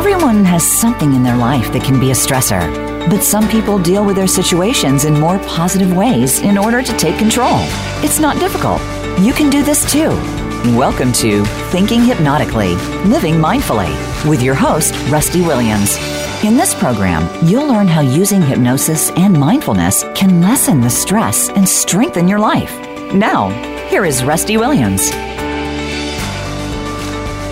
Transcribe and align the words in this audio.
Everyone 0.00 0.46
has 0.46 0.66
something 0.66 1.12
in 1.12 1.22
their 1.22 1.36
life 1.36 1.70
that 1.74 1.84
can 1.84 2.00
be 2.00 2.10
a 2.10 2.14
stressor, 2.14 2.66
but 3.10 3.22
some 3.22 3.46
people 3.50 3.78
deal 3.78 4.02
with 4.02 4.16
their 4.16 4.26
situations 4.26 5.04
in 5.04 5.12
more 5.20 5.38
positive 5.40 5.94
ways 5.94 6.40
in 6.40 6.56
order 6.56 6.80
to 6.80 6.96
take 6.96 7.18
control. 7.18 7.58
It's 8.02 8.18
not 8.18 8.38
difficult. 8.38 8.80
You 9.20 9.34
can 9.34 9.50
do 9.50 9.62
this 9.62 9.92
too. 9.92 10.08
Welcome 10.74 11.12
to 11.24 11.44
Thinking 11.70 12.02
Hypnotically, 12.02 12.76
Living 13.04 13.34
Mindfully, 13.34 13.92
with 14.26 14.42
your 14.42 14.54
host, 14.54 14.94
Rusty 15.10 15.42
Williams. 15.42 15.98
In 16.44 16.56
this 16.56 16.74
program, 16.74 17.28
you'll 17.46 17.68
learn 17.68 17.86
how 17.86 18.00
using 18.00 18.40
hypnosis 18.40 19.10
and 19.18 19.38
mindfulness 19.38 20.04
can 20.14 20.40
lessen 20.40 20.80
the 20.80 20.88
stress 20.88 21.50
and 21.50 21.68
strengthen 21.68 22.26
your 22.26 22.38
life. 22.38 22.74
Now, 23.12 23.50
here 23.90 24.06
is 24.06 24.24
Rusty 24.24 24.56
Williams. 24.56 25.10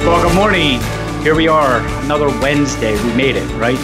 Well, 0.01 0.27
good 0.27 0.35
morning. 0.35 0.81
Here 1.29 1.37
we 1.37 1.47
are, 1.47 1.87
another 2.05 2.29
Wednesday. 2.41 2.97
We 3.05 3.13
made 3.13 3.37
it, 3.37 3.47
right? 3.61 3.77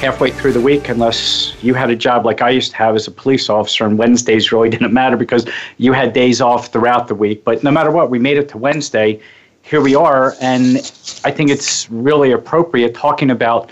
Halfway 0.00 0.30
through 0.30 0.52
the 0.52 0.62
week, 0.62 0.88
unless 0.88 1.54
you 1.62 1.74
had 1.74 1.90
a 1.90 1.94
job 1.94 2.24
like 2.24 2.40
I 2.40 2.48
used 2.48 2.70
to 2.70 2.78
have 2.78 2.96
as 2.96 3.06
a 3.06 3.10
police 3.10 3.50
officer, 3.50 3.84
and 3.84 3.98
Wednesdays 3.98 4.50
really 4.50 4.70
didn't 4.76 4.94
matter 4.94 5.18
because 5.18 5.46
you 5.76 5.92
had 5.92 6.14
days 6.14 6.40
off 6.40 6.72
throughout 6.72 7.06
the 7.06 7.14
week. 7.14 7.44
But 7.44 7.62
no 7.62 7.70
matter 7.70 7.90
what, 7.90 8.08
we 8.08 8.18
made 8.18 8.38
it 8.38 8.48
to 8.48 8.56
Wednesday. 8.56 9.20
Here 9.60 9.82
we 9.82 9.94
are, 9.94 10.36
and 10.40 10.78
I 11.22 11.30
think 11.30 11.50
it's 11.50 11.90
really 11.90 12.32
appropriate 12.32 12.94
talking 12.94 13.30
about 13.30 13.70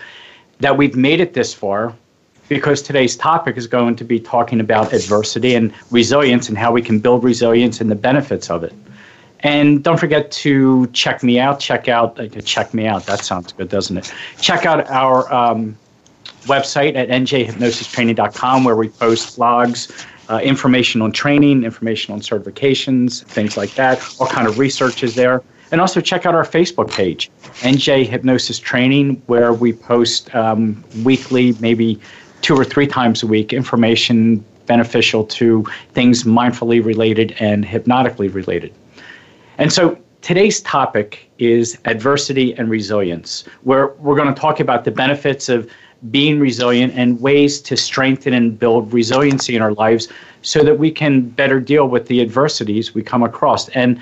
that 0.61 0.77
we've 0.77 0.95
made 0.95 1.21
it 1.21 1.33
this 1.33 1.55
far 1.55 1.95
because 2.51 2.83
today's 2.83 3.17
topic 3.17 3.57
is 3.57 3.67
going 3.67 3.97
to 3.97 4.05
be 4.05 4.21
talking 4.21 4.61
about 4.61 4.93
adversity 4.93 5.55
and 5.55 5.73
resilience 5.91 6.51
and 6.51 6.59
how 6.59 6.71
we 6.71 6.83
can 6.83 6.99
build 6.99 7.25
resilience 7.25 7.81
and 7.81 7.91
the 7.91 7.95
benefits 7.95 8.51
of 8.51 8.63
it. 8.63 8.75
And 9.43 9.83
don't 9.83 9.99
forget 9.99 10.31
to 10.33 10.87
check 10.89 11.23
me 11.23 11.41
out. 11.41 11.59
Check 11.59 11.89
out, 11.89 12.19
uh, 12.19 12.29
check 12.43 12.73
me 12.73 12.87
out. 12.87 13.07
That 13.07 13.25
sounds 13.25 13.53
good, 13.53 13.69
doesn't 13.69 13.97
it? 13.97 14.13
Check 14.41 14.67
out 14.67 14.89
our 14.89 15.33
um, 15.33 15.77
website 16.45 16.95
at 16.95 17.09
njhypnosistraining.com 17.09 18.65
where 18.65 18.77
we 18.77 18.89
post 18.89 19.39
blogs, 19.39 20.07
uh, 20.29 20.39
information 20.39 21.03
on 21.03 21.13
training, 21.13 21.65
information 21.65 22.15
on 22.15 22.21
certifications, 22.21 23.25
things 23.25 23.57
like 23.57 23.75
that. 23.75 24.17
All 24.21 24.27
kind 24.27 24.47
of 24.47 24.59
research 24.59 25.03
is 25.03 25.15
there. 25.15 25.43
And 25.73 25.81
also 25.81 26.01
check 26.01 26.27
out 26.27 26.35
our 26.35 26.45
Facebook 26.45 26.93
page, 26.93 27.31
NJ 27.61 28.07
Hypnosis 28.07 28.59
Training, 28.59 29.23
where 29.27 29.55
we 29.55 29.73
post 29.73 30.33
um, 30.35 30.85
weekly, 31.03 31.55
maybe 31.61 31.99
two 32.43 32.55
or 32.55 32.65
three 32.65 32.87
times 32.87 33.23
a 33.23 33.27
week, 33.27 33.53
information 33.53 34.45
beneficial 34.67 35.25
to 35.25 35.65
things 35.93 36.25
mindfully 36.25 36.85
related 36.85 37.35
and 37.41 37.65
hypnotically 37.65 38.29
related. 38.29 38.73
And 39.63 39.73
so 39.73 39.97
today's 40.23 40.61
topic 40.63 41.31
is 41.39 41.79
adversity 41.85 42.53
and 42.57 42.69
resilience, 42.69 43.45
where 43.63 43.93
we're 44.01 44.17
going 44.17 44.27
to 44.27 44.41
talk 44.41 44.59
about 44.59 44.83
the 44.85 44.91
benefits 44.91 45.49
of 45.49 45.71
being 46.11 46.41
resilient 46.41 46.95
and 46.97 47.21
ways 47.21 47.61
to 47.61 47.77
strengthen 47.77 48.35
and 48.35 48.59
build 48.59 48.93
resiliency 48.93 49.55
in 49.55 49.63
our 49.63 49.73
lives 49.75 50.09
so 50.43 50.65
that 50.65 50.81
we 50.81 50.91
can 50.91 51.29
better 51.29 51.61
deal 51.61 51.87
with 51.87 52.09
the 52.09 52.21
adversities 52.21 52.93
we 52.93 53.05
come 53.05 53.23
across. 53.23 53.69
And 53.69 54.01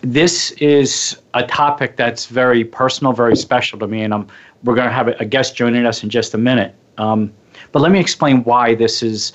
this 0.00 0.52
is 0.52 1.20
a 1.34 1.42
topic 1.42 1.96
that's 1.96 2.24
very 2.24 2.64
personal, 2.64 3.12
very 3.12 3.36
special 3.36 3.78
to 3.80 3.86
me, 3.86 4.00
and 4.00 4.14
I'm, 4.14 4.26
we're 4.64 4.76
going 4.76 4.88
to 4.88 4.94
have 4.94 5.08
a 5.08 5.26
guest 5.26 5.54
joining 5.54 5.84
us 5.84 6.02
in 6.02 6.08
just 6.08 6.32
a 6.32 6.38
minute. 6.38 6.74
Um, 6.96 7.34
but 7.70 7.82
let 7.82 7.92
me 7.92 8.00
explain 8.00 8.42
why 8.44 8.74
this 8.74 9.02
is 9.02 9.34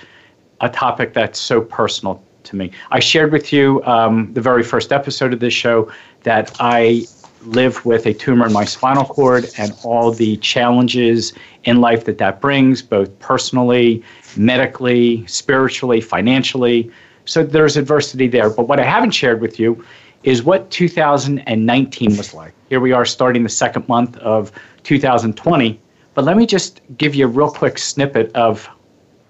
a 0.62 0.70
topic 0.70 1.14
that's 1.14 1.38
so 1.38 1.62
personal 1.62 2.24
to 2.46 2.56
me. 2.56 2.72
I 2.92 3.00
shared 3.00 3.32
with 3.32 3.52
you 3.54 3.84
um, 3.84 4.34
the 4.34 4.42
very 4.42 4.64
first 4.64 4.92
episode 4.92 5.34
of 5.34 5.40
this 5.40 5.54
show 5.54 5.92
that 6.24 6.56
I 6.60 7.06
live 7.46 7.84
with 7.86 8.06
a 8.06 8.14
tumor 8.14 8.46
in 8.46 8.54
my 8.54 8.66
spinal 8.66 9.06
cord 9.06 9.50
and 9.58 9.76
all 9.84 10.12
the 10.12 10.38
challenges 10.38 11.34
in 11.64 11.82
life 11.82 12.06
that 12.06 12.18
that 12.20 12.42
brings, 12.42 12.82
both 12.82 13.18
personally, 13.20 14.04
medically, 14.36 15.26
spiritually, 15.28 16.02
financially. 16.02 16.92
So 17.26 17.44
there's 17.44 17.78
adversity 17.78 18.28
there. 18.28 18.50
But 18.50 18.68
what 18.68 18.80
I 18.80 18.84
haven't 18.84 19.12
shared 19.12 19.42
with 19.42 19.60
you 19.60 19.84
is 20.24 20.44
what 20.44 20.70
2019 20.70 22.18
was 22.18 22.34
like. 22.34 22.54
Here 22.70 22.80
we 22.80 22.92
are 22.92 23.06
starting 23.06 23.44
the 23.44 23.50
second 23.50 23.88
month 23.88 24.18
of 24.18 24.52
2020. 24.84 25.80
But 26.14 26.26
let 26.26 26.38
me 26.38 26.46
just 26.46 26.82
give 26.98 27.16
you 27.16 27.26
a 27.26 27.28
real 27.28 27.50
quick 27.50 27.78
snippet 27.78 28.34
of 28.36 28.70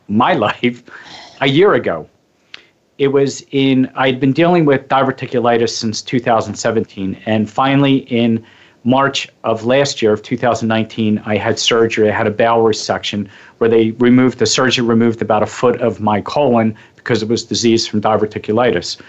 my 0.08 0.34
life 0.48 0.84
a 1.40 1.48
year 1.48 1.74
ago. 1.74 2.08
It 3.02 3.10
was 3.10 3.44
in, 3.50 3.92
I'd 3.96 4.20
been 4.20 4.32
dealing 4.32 4.66
with 4.66 4.88
diverticulitis 4.88 5.70
since 5.70 6.02
2017. 6.04 7.22
And 7.26 7.50
finally, 7.50 7.98
in 8.22 8.46
March 8.84 9.28
of 9.44 9.66
last 9.66 10.02
year, 10.02 10.14
of 10.14 10.22
2019, 10.22 11.22
I 11.26 11.36
had 11.36 11.58
surgery. 11.58 12.12
I 12.12 12.16
had 12.16 12.28
a 12.28 12.32
bowel 12.32 12.64
resection 12.64 13.28
where 13.58 13.70
they 13.70 13.92
removed, 13.92 14.38
the 14.38 14.46
surgeon 14.46 14.86
removed 14.86 15.22
about 15.22 15.42
a 15.42 15.48
foot 15.48 15.82
of 15.82 16.00
my 16.00 16.22
colon 16.22 16.76
because 16.96 17.24
it 17.24 17.30
was 17.30 17.44
disease 17.44 17.88
from 17.88 18.02
diverticulitis 18.02 19.02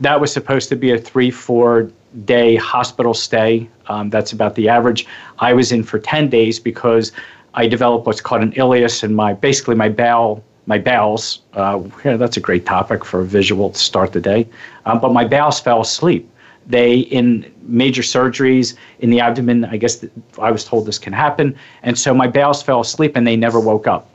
that 0.00 0.20
was 0.20 0.32
supposed 0.32 0.68
to 0.68 0.76
be 0.76 0.90
a 0.90 0.98
three, 0.98 1.30
four 1.30 1.90
day 2.24 2.56
hospital 2.56 3.14
stay. 3.14 3.68
Um, 3.86 4.10
that's 4.10 4.32
about 4.32 4.54
the 4.54 4.68
average. 4.68 5.06
I 5.38 5.52
was 5.52 5.72
in 5.72 5.82
for 5.82 5.98
10 5.98 6.28
days 6.28 6.58
because 6.58 7.12
I 7.54 7.66
developed 7.66 8.06
what's 8.06 8.20
called 8.20 8.42
an 8.42 8.52
ileus 8.52 9.02
and 9.02 9.16
my, 9.16 9.32
basically 9.32 9.74
my 9.74 9.88
bowel, 9.88 10.44
my 10.66 10.78
bowels. 10.78 11.40
Uh, 11.54 11.82
yeah, 12.04 12.16
that's 12.16 12.36
a 12.36 12.40
great 12.40 12.66
topic 12.66 13.04
for 13.04 13.20
a 13.20 13.24
visual 13.24 13.70
to 13.70 13.78
start 13.78 14.12
the 14.12 14.20
day. 14.20 14.48
Um, 14.84 15.00
but 15.00 15.12
my 15.12 15.24
bowels 15.24 15.60
fell 15.60 15.80
asleep. 15.80 16.30
They, 16.66 16.98
in 16.98 17.52
major 17.62 18.02
surgeries 18.02 18.76
in 18.98 19.10
the 19.10 19.20
abdomen, 19.20 19.64
I 19.64 19.76
guess 19.76 20.04
I 20.40 20.50
was 20.50 20.64
told 20.64 20.86
this 20.86 20.98
can 20.98 21.12
happen. 21.12 21.56
And 21.84 21.96
so 21.96 22.12
my 22.12 22.26
bowels 22.26 22.62
fell 22.62 22.80
asleep 22.80 23.14
and 23.14 23.26
they 23.26 23.36
never 23.36 23.60
woke 23.60 23.86
up. 23.86 24.10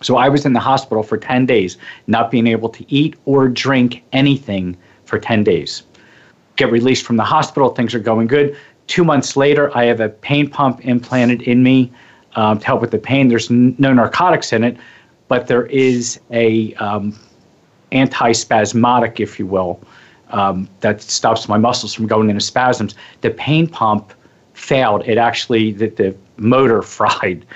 So 0.00 0.16
I 0.16 0.28
was 0.28 0.46
in 0.46 0.52
the 0.52 0.60
hospital 0.60 1.02
for 1.02 1.16
10 1.16 1.46
days, 1.46 1.76
not 2.06 2.30
being 2.30 2.46
able 2.46 2.68
to 2.70 2.84
eat 2.92 3.16
or 3.24 3.48
drink 3.48 4.02
anything 4.12 4.76
for 5.04 5.18
10 5.18 5.44
days. 5.44 5.82
Get 6.56 6.70
released 6.70 7.04
from 7.04 7.16
the 7.16 7.24
hospital, 7.24 7.70
things 7.70 7.94
are 7.94 8.00
going 8.00 8.26
good. 8.26 8.56
Two 8.86 9.04
months 9.04 9.36
later, 9.36 9.76
I 9.76 9.84
have 9.84 10.00
a 10.00 10.08
pain 10.08 10.48
pump 10.50 10.84
implanted 10.84 11.42
in 11.42 11.62
me 11.62 11.92
um, 12.34 12.58
to 12.58 12.66
help 12.66 12.80
with 12.80 12.90
the 12.90 12.98
pain. 12.98 13.28
There's 13.28 13.50
no 13.50 13.92
narcotics 13.92 14.52
in 14.52 14.64
it, 14.64 14.76
but 15.32 15.46
there 15.46 15.64
is 15.64 16.20
a 16.30 16.74
um, 16.74 17.18
anti-spasmodic, 17.90 19.18
if 19.18 19.38
you 19.38 19.46
will, 19.46 19.80
um, 20.28 20.68
that 20.80 21.00
stops 21.00 21.48
my 21.48 21.56
muscles 21.56 21.94
from 21.94 22.06
going 22.06 22.28
into 22.28 22.42
spasms. 22.42 22.94
The 23.22 23.30
pain 23.30 23.66
pump 23.66 24.12
failed. 24.52 25.08
It 25.08 25.16
actually, 25.16 25.72
the, 25.72 25.86
the 25.86 26.14
motor 26.36 26.82
fried. 26.98 27.46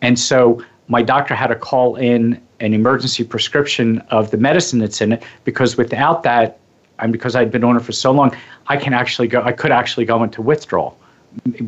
And 0.00 0.18
so 0.18 0.64
my 0.88 1.02
doctor 1.02 1.34
had 1.34 1.48
to 1.48 1.56
call 1.56 1.96
in 1.96 2.40
an 2.60 2.72
emergency 2.72 3.22
prescription 3.22 3.98
of 4.08 4.30
the 4.30 4.38
medicine 4.38 4.78
that's 4.78 5.02
in 5.02 5.12
it 5.12 5.22
because 5.44 5.76
without 5.76 6.22
that, 6.22 6.58
and 7.00 7.12
because 7.12 7.36
I'd 7.36 7.50
been 7.50 7.64
on 7.64 7.76
it 7.76 7.82
for 7.82 7.92
so 7.92 8.12
long, 8.12 8.34
I 8.68 8.78
can 8.78 8.94
actually 8.94 9.28
go. 9.28 9.42
I 9.42 9.52
could 9.52 9.72
actually 9.72 10.06
go 10.06 10.22
into 10.22 10.40
withdrawal, 10.40 10.98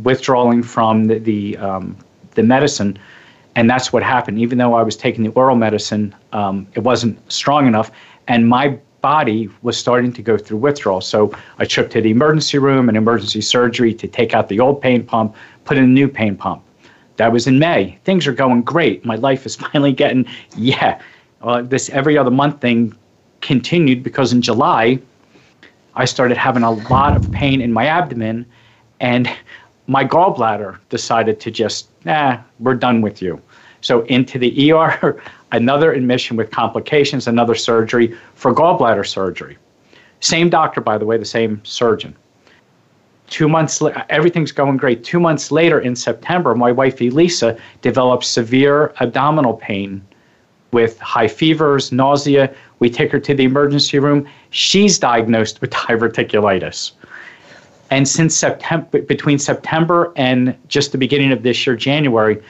withdrawing 0.03 0.63
from 0.63 1.09
the 1.09 1.19
the, 1.19 1.59
um, 1.59 1.95
the 2.37 2.43
medicine, 2.43 2.99
and 3.59 3.69
that's 3.69 3.93
what 3.93 4.05
happened. 4.05 4.39
Even 4.39 4.57
though 4.59 4.75
I 4.75 4.83
was 4.85 4.97
taking 4.97 5.25
the 5.25 5.31
oral 5.31 5.57
medicine, 5.57 6.15
um, 6.33 6.69
it 6.75 6.81
wasn't 6.81 7.19
strong 7.31 7.67
enough, 7.67 7.91
and 8.29 8.49
my 8.49 8.79
body 9.01 9.51
was 9.63 9.77
starting 9.77 10.13
to 10.13 10.23
go 10.23 10.39
through 10.39 10.59
withdrawal. 10.59 11.01
So 11.01 11.33
I 11.59 11.65
took 11.65 11.91
to 11.91 12.01
the 12.01 12.11
emergency 12.11 12.59
room 12.59 12.89
and 12.89 12.97
emergency 12.97 13.41
surgery 13.41 13.93
to 13.95 14.07
take 14.07 14.33
out 14.33 14.49
the 14.49 14.61
old 14.61 14.81
pain 14.81 15.05
pump, 15.05 15.35
put 15.65 15.77
in 15.77 15.83
a 15.83 15.89
new 15.89 16.07
pain 16.07 16.37
pump. 16.37 16.63
That 17.17 17.33
was 17.33 17.49
in 17.49 17.59
May. 17.59 17.99
Things 18.05 18.29
are 18.29 18.33
going 18.33 18.63
great. 18.63 19.05
My 19.05 19.17
life 19.17 19.45
is 19.45 19.57
finally 19.65 19.93
getting 19.93 20.25
yeah. 20.57 21.01
Uh, 21.43 21.63
this 21.63 21.91
every 21.91 22.17
other 22.17 22.31
month 22.31 22.61
thing 22.61 22.97
continued 23.41 24.05
because 24.05 24.33
in 24.33 24.41
July 24.41 25.01
I 25.97 26.05
started 26.05 26.37
having 26.37 26.63
a 26.63 26.71
lot 26.71 27.17
of 27.17 27.29
pain 27.33 27.61
in 27.61 27.73
my 27.73 27.87
abdomen, 27.87 28.47
and 29.01 29.29
my 29.89 30.05
gallbladder 30.05 30.79
decided 30.91 31.41
to 31.41 31.51
just, 31.51 31.89
nah, 32.05 32.39
we're 32.61 32.77
done 32.77 33.01
with 33.01 33.21
you. 33.21 33.43
So 33.81 34.03
into 34.07 34.39
the 34.39 34.73
ER, 34.73 35.23
another 35.53 35.93
admission 35.93 36.37
with 36.37 36.51
complications, 36.51 37.27
another 37.27 37.55
surgery 37.55 38.17
for 38.35 38.55
gallbladder 38.55 39.07
surgery. 39.07 39.57
Same 40.21 40.51
doctor, 40.51 40.81
by 40.81 40.99
the 40.99 41.07
way, 41.07 41.17
the 41.17 41.25
same 41.25 41.61
surgeon. 41.65 42.15
Two 43.29 43.49
months, 43.49 43.83
everything's 44.09 44.53
going 44.53 44.79
great. 44.79 45.05
Two 45.05 45.21
months 45.21 45.51
later, 45.51 45.81
in 45.81 45.95
September, 45.95 46.55
my 46.55 46.73
wife 46.73 47.01
Elisa 47.01 47.59
developed 47.83 48.25
severe 48.25 48.95
abdominal 49.01 49.55
pain 49.55 50.03
with 50.73 50.99
high 50.99 51.29
fevers, 51.29 51.93
nausea. 51.93 52.53
We 52.79 52.91
take 52.91 53.13
her 53.13 53.21
to 53.21 53.35
the 53.35 53.45
emergency 53.45 53.99
room. 53.99 54.27
She's 54.51 54.99
diagnosed 54.99 55.61
with 55.61 55.71
diverticulitis. 55.89 56.93
And 57.91 58.07
since 58.07 58.37
September, 58.37 59.01
between 59.03 59.39
September 59.39 60.13
and 60.17 60.57
just 60.69 60.93
the 60.93 60.99
beginning 60.99 61.33
of 61.33 61.43
this 61.43 61.67
year, 61.67 61.75
January, 61.77 62.43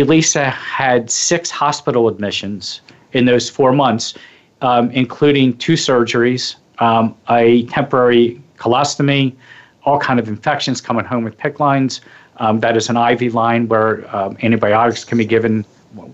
Elisa 0.00 0.50
had 0.50 1.10
six 1.10 1.50
hospital 1.50 2.08
admissions 2.08 2.80
in 3.12 3.24
those 3.24 3.48
four 3.48 3.72
months, 3.72 4.14
um, 4.60 4.90
including 4.90 5.56
two 5.56 5.74
surgeries, 5.74 6.56
um, 6.78 7.14
a 7.28 7.66
temporary 7.66 8.40
colostomy, 8.56 9.34
all 9.84 9.98
kind 9.98 10.18
of 10.18 10.28
infections 10.28 10.80
coming 10.80 11.04
home 11.04 11.24
with 11.24 11.36
PICC 11.38 11.60
lines. 11.60 12.00
Um, 12.38 12.60
that 12.60 12.76
is 12.76 12.88
an 12.88 12.96
IV 12.96 13.34
line 13.34 13.68
where 13.68 14.04
um, 14.14 14.36
antibiotics 14.42 15.04
can 15.04 15.18
be 15.18 15.24
given 15.24 15.64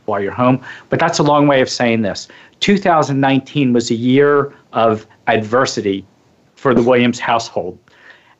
while 0.05 0.21
you're 0.21 0.32
home. 0.32 0.62
But 0.88 0.99
that's 0.99 1.19
a 1.19 1.23
long 1.23 1.47
way 1.47 1.61
of 1.61 1.71
saying 1.71 2.03
this. 2.03 2.29
2019 2.61 3.73
was 3.73 3.91
a 3.91 3.94
year 3.94 4.53
of 4.73 5.06
adversity 5.27 6.05
for 6.56 6.75
the 6.75 6.82
Williams 6.82 7.19
household. 7.19 7.79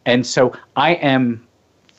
And 0.05 0.27
so 0.27 0.53
I 0.77 0.95
am 0.95 1.47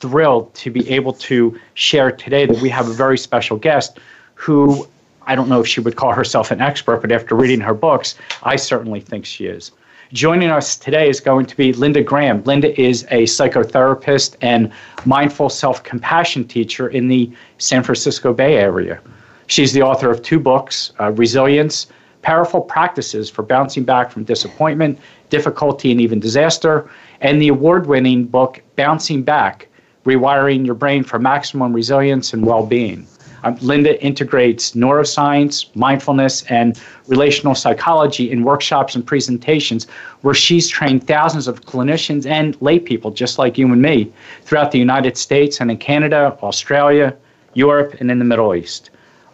thrilled 0.02 0.54
to 0.56 0.72
be 0.72 0.90
able 0.90 1.14
to 1.14 1.60
share 1.76 2.12
today 2.12 2.46
that 2.46 2.60
we 2.62 2.70
have 2.70 2.90
a 2.90 2.94
very 2.94 3.18
special 3.18 3.58
guest 3.58 4.00
who 4.36 4.88
I 5.28 5.36
don't 5.36 5.48
know 5.48 5.62
if 5.62 5.68
she 5.68 5.80
would 5.80 5.96
call 5.96 6.12
herself 6.14 6.50
an 6.50 6.62
expert, 6.62 7.02
but 7.02 7.12
after 7.12 7.36
reading 7.36 7.62
her 7.62 7.76
books, 7.76 8.16
I 8.42 8.56
certainly 8.56 9.00
think 9.00 9.24
she 9.26 9.46
is. 9.46 9.72
Joining 10.14 10.50
us 10.50 10.76
today 10.76 11.08
is 11.08 11.20
going 11.22 11.46
to 11.46 11.56
be 11.56 11.72
Linda 11.72 12.02
Graham. 12.02 12.44
Linda 12.44 12.80
is 12.82 13.04
a 13.12 13.24
psychotherapist 13.24 14.36
and 14.42 14.72
mindful 15.06 15.48
self 15.48 15.84
compassion 15.84 16.46
teacher 16.46 16.90
in 16.90 17.08
the 17.08 17.32
San 17.60 17.84
Francisco 17.84 18.34
Bay 18.34 18.58
Area. 18.58 19.00
She's 19.48 19.74
the 19.74 19.84
author 19.84 20.10
of 20.10 20.22
two 20.22 20.40
books 20.40 20.92
uh, 21.00 21.12
Resilience, 21.12 21.88
Powerful 22.24 22.62
Practices 22.62 23.30
for 23.30 23.44
Bouncing 23.44 23.84
Back 23.84 24.12
from 24.12 24.24
Disappointment, 24.24 25.00
Difficulty, 25.30 25.92
and 25.92 26.02
Even 26.02 26.20
Disaster, 26.20 26.90
and 27.22 27.42
the 27.42 27.48
award 27.48 27.86
winning 27.86 28.26
book 28.26 28.62
Bouncing 28.76 29.24
Back 29.24 29.70
Rewiring 30.06 30.66
Your 30.66 30.76
Brain 30.76 31.04
for 31.04 31.20
Maximum 31.20 31.74
Resilience 31.74 32.34
and 32.34 32.46
Well 32.46 32.66
Being. 32.66 33.08
Um, 33.44 33.58
Linda 33.62 34.02
integrates 34.04 34.72
neuroscience, 34.72 35.76
mindfulness, 35.76 36.44
and 36.44 36.80
relational 37.08 37.56
psychology 37.56 38.32
in 38.32 38.44
workshops 38.44 38.96
and 38.96 39.06
presentations 39.06 39.88
where 40.22 40.34
she's 40.34 40.68
trained 40.68 41.08
thousands 41.08 41.48
of 41.48 41.62
clinicians 41.66 42.26
and 42.26 42.60
lay 42.62 42.80
people 42.80 43.12
just 43.12 43.40
like 43.40 43.58
you 43.58 43.72
and 43.72 43.82
me 43.82 44.12
throughout 44.44 44.72
the 44.72 44.80
United 44.80 45.18
States 45.18 45.60
and 45.60 45.72
in 45.72 45.78
Canada, 45.78 46.38
Australia, 46.44 47.16
Europe, 47.54 47.96
and 48.00 48.12
in 48.12 48.20
the 48.20 48.26
Middle 48.26 48.54
East. 48.54 48.92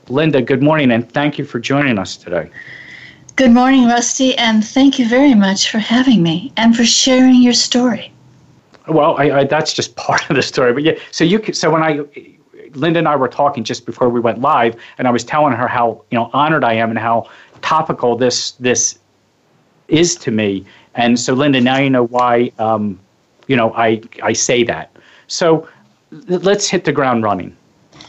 Linda, 0.09 0.41
good 0.41 0.63
morning 0.63 0.91
and 0.91 1.11
thank 1.11 1.37
you 1.37 1.43
for 1.43 1.59
joining 1.59 1.99
us 1.99 2.15
today. 2.15 2.49
Good 3.35 3.51
morning, 3.51 3.85
Rusty, 3.85 4.35
and 4.37 4.65
thank 4.65 4.97
you 4.97 5.07
very 5.07 5.35
much 5.35 5.69
for 5.69 5.79
having 5.79 6.23
me 6.23 6.51
and 6.57 6.75
for 6.75 6.85
sharing 6.85 7.41
your 7.41 7.53
story. 7.53 8.11
Well, 8.87 9.17
I, 9.17 9.39
I, 9.39 9.43
that's 9.43 9.73
just 9.73 9.95
part 10.07 10.29
of 10.29 10.35
the 10.35 10.41
story, 10.41 10.73
but 10.73 10.83
yeah. 10.83 10.93
So 11.11 11.23
you, 11.23 11.41
so 11.53 11.71
when 11.71 11.83
I, 11.83 12.01
Linda 12.73 12.99
and 12.99 13.07
I 13.07 13.15
were 13.15 13.27
talking 13.27 13.63
just 13.63 13.85
before 13.85 14.09
we 14.09 14.19
went 14.19 14.41
live, 14.41 14.75
and 14.97 15.07
I 15.07 15.11
was 15.11 15.23
telling 15.23 15.53
her 15.53 15.67
how 15.67 16.03
you 16.11 16.17
know 16.17 16.29
honored 16.33 16.63
I 16.63 16.73
am 16.73 16.89
and 16.89 16.99
how 16.99 17.29
topical 17.61 18.15
this 18.15 18.51
this 18.51 18.99
is 19.87 20.15
to 20.15 20.31
me. 20.31 20.65
And 20.95 21.19
so, 21.19 21.33
Linda, 21.33 21.61
now 21.61 21.77
you 21.77 21.89
know 21.89 22.05
why 22.05 22.51
um, 22.59 22.99
you 23.47 23.55
know 23.55 23.73
I 23.73 24.01
I 24.23 24.33
say 24.33 24.63
that. 24.63 24.91
So 25.27 25.67
let's 26.27 26.69
hit 26.69 26.85
the 26.85 26.91
ground 26.91 27.23
running 27.23 27.55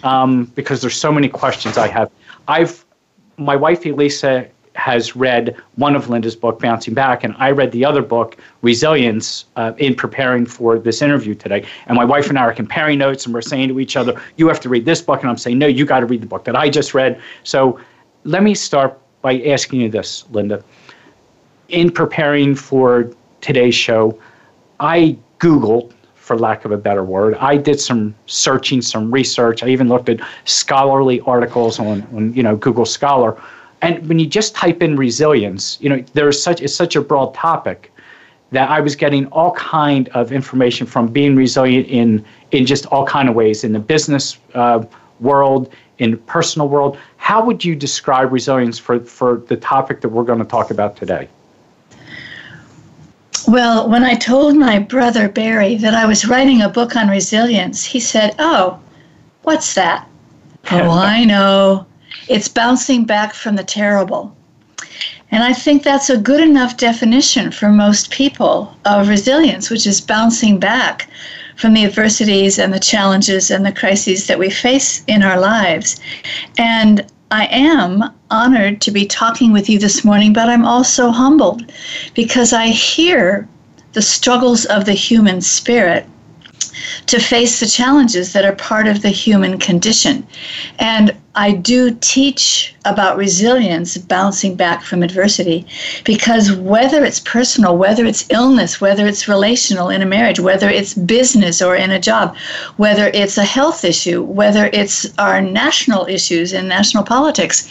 um, 0.03 0.45
because 0.55 0.81
there's 0.81 0.97
so 0.97 1.13
many 1.13 1.29
questions 1.29 1.77
I 1.77 1.89
have. 1.89 2.11
I've 2.47 2.85
my 3.37 3.57
wife 3.57 3.85
Elisa 3.87 4.49
has 4.79 5.17
read 5.17 5.57
one 5.75 5.97
of 5.97 6.09
Linda's 6.09 6.37
book, 6.37 6.61
Bouncing 6.61 6.95
Back, 6.95 7.25
and 7.25 7.35
I 7.37 7.51
read 7.51 7.73
the 7.73 7.85
other 7.85 8.01
book, 8.01 8.37
Resilience, 8.63 9.45
uh, 9.57 9.73
in 9.79 9.95
preparing 9.95 10.47
for 10.47 10.79
this 10.79 11.03
interview 11.03 11.35
today. 11.35 11.65
And 11.87 11.97
my 11.97 12.05
wife 12.05 12.29
and 12.29 12.39
I 12.39 12.43
are 12.43 12.55
comparing 12.55 12.99
notes, 12.99 13.25
and 13.27 13.35
we're 13.35 13.43
saying 13.43 13.69
to 13.71 13.81
each 13.81 13.97
other, 13.97 14.15
"You 14.37 14.47
have 14.47 14.61
to 14.61 14.69
read 14.69 14.85
this 14.85 15.03
book," 15.03 15.21
and 15.21 15.29
I'm 15.29 15.37
saying, 15.37 15.59
"No, 15.59 15.67
you 15.67 15.85
got 15.85 16.01
to 16.01 16.07
read 16.07 16.23
the 16.23 16.27
book 16.27 16.45
that 16.45 16.55
I 16.55 16.71
just 16.71 16.95
read." 16.95 17.21
So, 17.43 17.79
let 18.23 18.45
me 18.45 18.55
start 18.55 18.97
by 19.21 19.41
asking 19.41 19.81
you 19.81 19.89
this, 19.89 20.25
Linda. 20.31 20.63
In 21.69 21.91
preparing 21.91 22.55
for 22.55 23.11
today's 23.41 23.75
show, 23.75 24.17
I 24.79 25.19
Googled 25.41 25.93
for 26.15 26.39
lack 26.39 26.65
of 26.65 26.71
a 26.71 26.77
better 26.77 27.03
word. 27.03 27.35
I 27.41 27.57
did 27.57 27.81
some 27.81 28.15
searching, 28.27 28.81
some 28.83 29.11
research. 29.11 29.65
I 29.65 29.69
even 29.69 29.89
looked 29.89 30.09
at 30.09 30.21
scholarly 30.45 31.21
articles 31.23 31.81
on, 31.81 32.07
on 32.15 32.33
you 32.33 32.43
know 32.45 32.55
Google 32.55 32.87
Scholar. 32.87 33.37
And 33.81 34.07
when 34.09 34.19
you 34.19 34.27
just 34.27 34.55
type 34.55 34.83
in 34.83 34.97
resilience, 34.97 35.79
you 35.81 35.89
know 35.89 36.03
there's 36.15 36.43
such 36.43 36.61
it's 36.61 36.75
such 36.75 36.97
a 36.97 37.01
broad 37.01 37.35
topic 37.35 37.93
that 38.51 38.71
I 38.71 38.81
was 38.81 38.97
getting 38.97 39.27
all 39.27 39.53
kind 39.53 40.09
of 40.11 40.33
information 40.33 40.87
from 40.87 41.09
being 41.09 41.37
resilient 41.37 41.87
in 41.89 42.25
in 42.51 42.67
just 42.67 42.87
all 42.87 43.07
kind 43.07 43.29
of 43.29 43.35
ways 43.35 43.65
in 43.65 43.73
the 43.73 43.79
business 43.79 44.39
uh, 44.55 44.85
world, 45.21 45.73
in 45.99 46.17
personal 46.19 46.69
world. 46.69 46.99
How 47.19 47.45
would 47.45 47.65
you 47.65 47.77
describe 47.77 48.33
resilience 48.33 48.79
for 48.79 49.01
for 49.01 49.43
the 49.49 49.57
topic 49.57 50.01
that 50.01 50.09
we're 50.09 50.25
going 50.25 50.39
to 50.39 50.45
talk 50.45 50.71
about 50.71 50.97
today? 50.97 51.29
Well, 53.47 53.89
when 53.89 54.05
I 54.05 54.15
told 54.15 54.57
my 54.57 54.79
brother 54.79 55.29
Barry 55.29 55.77
that 55.77 55.95
I 55.95 56.05
was 56.05 56.27
writing 56.27 56.61
a 56.61 56.69
book 56.69 56.97
on 56.97 57.09
resilience, 57.09 57.85
he 57.85 58.01
said, 58.01 58.35
Oh, 58.39 58.79
what's 59.43 59.75
that? 59.75 60.07
oh, 60.71 60.91
I 60.91 61.25
know. 61.25 61.87
It's 62.26 62.49
bouncing 62.49 63.05
back 63.05 63.35
from 63.35 63.56
the 63.56 63.65
terrible. 63.65 64.35
And 65.31 65.44
I 65.44 65.53
think 65.53 65.82
that's 65.82 66.11
a 66.11 66.17
good 66.17 66.41
enough 66.41 66.76
definition 66.76 67.50
for 67.50 67.69
most 67.69 68.11
people 68.11 68.75
of 68.85 69.09
resilience, 69.09 69.69
which 69.70 69.87
is 69.87 70.00
bouncing 70.00 70.59
back 70.59 71.09
from 71.56 71.75
the 71.75 71.85
adversities 71.85 72.59
and 72.59 72.73
the 72.73 72.81
challenges 72.81 73.50
and 73.50 73.67
the 73.67 73.73
crises 73.73 74.26
that 74.26 74.38
we 74.38 74.49
face 74.49 75.03
in 75.06 75.23
our 75.23 75.38
lives. 75.38 76.00
And 76.56 77.05
I 77.31 77.47
am 77.47 78.05
honored 78.31 78.81
to 78.82 78.91
be 78.91 79.05
talking 79.05 79.53
with 79.53 79.69
you 79.69 79.79
this 79.79 80.05
morning, 80.05 80.32
but 80.32 80.49
I'm 80.49 80.64
also 80.64 81.11
humbled 81.11 81.71
because 82.14 82.53
I 82.53 82.69
hear 82.69 83.47
the 83.93 84.03
struggles 84.03 84.64
of 84.67 84.87
the 84.87 84.93
human 84.93 85.41
spirit 85.41 86.06
to 87.09 87.19
face 87.19 87.59
the 87.59 87.67
challenges 87.67 88.33
that 88.35 88.45
are 88.45 88.55
part 88.55 88.87
of 88.87 89.01
the 89.01 89.09
human 89.09 89.59
condition. 89.59 90.27
And 90.79 91.17
I 91.35 91.53
do 91.53 91.97
teach 92.01 92.75
about 92.85 93.17
resilience, 93.17 93.97
bouncing 93.97 94.57
back 94.57 94.83
from 94.83 95.03
adversity, 95.03 95.67
because 96.05 96.53
whether 96.53 97.05
it's 97.05 97.21
personal, 97.21 97.79
whether 97.79 98.05
it's 98.05 98.29
illness, 98.31 98.81
whether 98.81 99.07
it's 99.07 99.27
relational 99.27 99.89
in 99.89 100.03
a 100.03 100.07
marriage, 100.07 100.39
whether 100.39 100.69
it's 100.69 100.95
business 100.95 101.63
or 101.63 101.77
in 101.77 101.91
a 101.91 102.01
job, 102.01 102.37
whether 102.77 103.07
it's 103.15 103.39
a 103.39 103.45
health 103.45 103.85
issue, 103.85 104.23
whether 104.23 104.69
it's 104.73 105.07
our 105.19 105.41
national 105.41 106.07
issues 106.07 106.53
in 106.53 106.69
national 106.69 107.05
politics, 107.05 107.69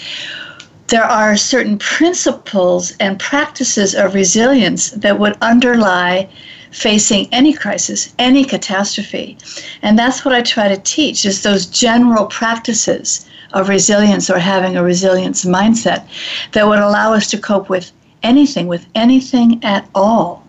there 0.88 1.04
are 1.04 1.36
certain 1.36 1.78
principles 1.78 2.94
and 3.00 3.20
practices 3.20 3.94
of 3.94 4.16
resilience 4.16 4.92
that 4.92 5.20
would 5.20 5.38
underlie 5.42 6.30
facing 6.78 7.28
any 7.32 7.54
crisis, 7.54 8.14
any 8.20 8.44
catastrophe. 8.46 9.36
And 9.82 9.98
that's 9.98 10.24
what 10.24 10.34
I 10.34 10.44
try 10.44 10.68
to 10.68 10.78
teach 10.78 11.26
is 11.26 11.42
those 11.42 11.66
general 11.66 12.28
practices 12.28 13.28
of 13.54 13.68
resilience 13.68 14.30
or 14.30 14.38
having 14.38 14.78
a 14.78 14.84
resilience 14.84 15.44
mindset 15.44 16.08
that 16.52 16.68
would 16.68 16.78
allow 16.78 17.14
us 17.14 17.30
to 17.32 17.38
cope 17.38 17.68
with 17.68 17.92
anything, 18.22 18.68
with 18.68 18.86
anything 18.94 19.64
at 19.64 19.90
all. 19.96 20.46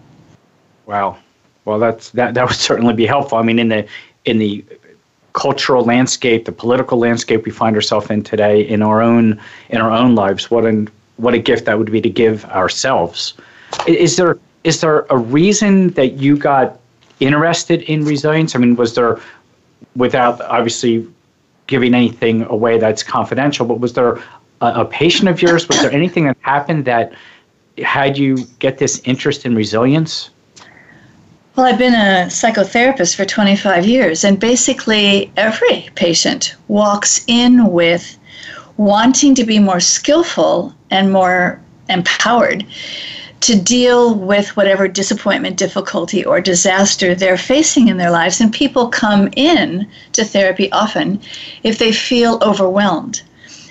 Wow. 0.85 1.17
Well, 1.65 1.79
that's 1.79 2.11
that 2.11 2.35
that 2.35 2.47
would 2.47 2.57
certainly 2.57 2.95
be 2.95 3.07
helpful. 3.07 3.39
I 3.39 3.43
mean, 3.43 3.59
in 3.59 3.69
the 3.69 3.87
in 4.27 4.39
the 4.39 4.65
cultural 5.33 5.85
landscape, 5.85 6.45
the 6.45 6.53
political 6.53 6.99
landscape 6.99 7.47
we 7.47 7.53
find 7.53 7.75
ourselves 7.75 8.11
in 8.11 8.23
today, 8.23 8.61
in 8.61 8.83
our 8.83 9.01
own 9.01 9.41
in 9.71 9.81
our 9.81 9.91
own 9.91 10.15
lives, 10.15 10.51
what 10.51 10.67
an 10.67 10.89
what 11.17 11.33
a 11.33 11.39
gift 11.39 11.65
that 11.67 11.79
would 11.79 11.91
be 11.91 12.03
to 12.03 12.11
give 12.11 12.45
ourselves. 12.47 13.35
Is 13.87 14.17
there 14.17 14.39
is 14.65 14.81
there 14.81 15.07
a 15.11 15.17
reason 15.17 15.91
that 15.91 16.15
you 16.15 16.37
got 16.37 16.79
interested 17.21 17.83
in 17.83 18.05
resilience? 18.05 18.55
I 18.55 18.59
mean, 18.59 18.77
was 18.77 18.95
there, 18.95 19.21
without 19.97 20.41
obviously 20.43 21.07
giving 21.67 21.95
anything 21.95 22.43
away 22.45 22.79
that's 22.79 23.03
confidential, 23.03 23.67
but 23.67 23.81
was 23.81 23.93
there 23.93 24.19
a, 24.61 24.83
a 24.83 24.85
patient 24.85 25.29
of 25.29 25.41
yours? 25.41 25.69
Was 25.69 25.81
there 25.81 25.93
anything 25.93 26.27
that 26.27 26.37
happened 26.41 26.85
that 26.87 27.13
had 27.85 28.19
you 28.19 28.39
get 28.59 28.79
this 28.79 29.01
interest 29.05 29.47
in 29.47 29.55
resilience? 29.55 30.31
Well, 31.55 31.67
I've 31.67 31.79
been 31.79 31.95
a 31.95 32.27
psychotherapist 32.27 33.17
for 33.17 33.25
25 33.25 33.85
years, 33.85 34.25
and 34.25 34.39
basically 34.39 35.33
every 35.37 35.89
patient 35.97 36.55
walks 36.69 37.25
in 37.27 37.73
with 37.73 38.17
wanting 38.77 39.35
to 39.35 39.45
be 39.45 39.59
more 39.59 39.81
skillful 39.81 40.73
and 40.91 41.13
more 41.13 41.61
empowered 41.89 42.65
to 43.41 43.61
deal 43.61 44.15
with 44.15 44.57
whatever 44.57 44.89
disappointment, 44.89 45.57
difficulty, 45.57 46.25
or 46.25 46.41
disaster 46.41 47.15
they're 47.15 47.39
facing 47.39 47.89
in 47.89 47.97
their 47.97 48.11
lives. 48.11 48.41
And 48.41 48.53
people 48.53 48.89
come 48.89 49.29
in 49.37 49.87
to 50.13 50.25
therapy 50.25 50.71
often 50.73 51.21
if 51.63 51.79
they 51.79 51.93
feel 51.93 52.39
overwhelmed 52.43 53.23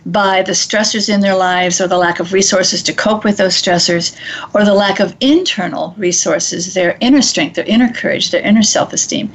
by 0.08 0.42
the 0.42 0.54
stressors 0.54 1.14
in 1.14 1.20
their 1.20 1.36
lives 1.36 1.82
or 1.82 1.88
the 1.88 1.98
lack 1.98 2.20
of 2.20 2.32
resources 2.32 2.82
to 2.82 2.94
cope 2.94 3.26
with 3.26 3.38
those 3.38 3.62
stressors 3.62 4.16
or 4.54 4.64
the 4.64 4.74
lack 4.74 5.00
of 5.00 5.16
internal 5.20 5.94
resources, 5.98 6.74
their 6.74 6.98
inner 7.02 7.22
strength, 7.22 7.56
their 7.56 7.66
inner 7.66 7.92
courage, 7.92 8.32
their 8.32 8.42
inner 8.42 8.64
self 8.64 8.94
esteem. 8.94 9.32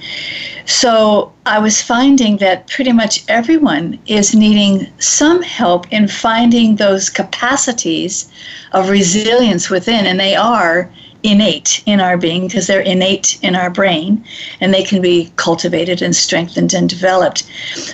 So 0.64 1.32
I 1.44 1.58
was 1.58 1.82
finding 1.82 2.38
that 2.38 2.68
pretty 2.68 2.92
much 2.92 3.24
everyone 3.28 3.98
is 4.06 4.34
needing 4.34 4.90
some 4.98 5.42
help 5.42 5.92
in 5.92 6.08
finding 6.08 6.76
those 6.76 7.10
capacities 7.10 8.30
of 8.72 8.88
resilience 8.88 9.68
within, 9.68 10.06
and 10.06 10.18
they 10.18 10.34
are 10.34 10.90
innate 11.22 11.82
in 11.86 12.00
our 12.00 12.16
being 12.16 12.46
because 12.46 12.66
they're 12.66 12.80
innate 12.80 13.38
in 13.42 13.54
our 13.54 13.70
brain 13.70 14.24
and 14.60 14.72
they 14.72 14.82
can 14.82 15.00
be 15.00 15.32
cultivated 15.36 16.02
and 16.02 16.14
strengthened 16.14 16.74
and 16.74 16.88
developed. 16.88 17.44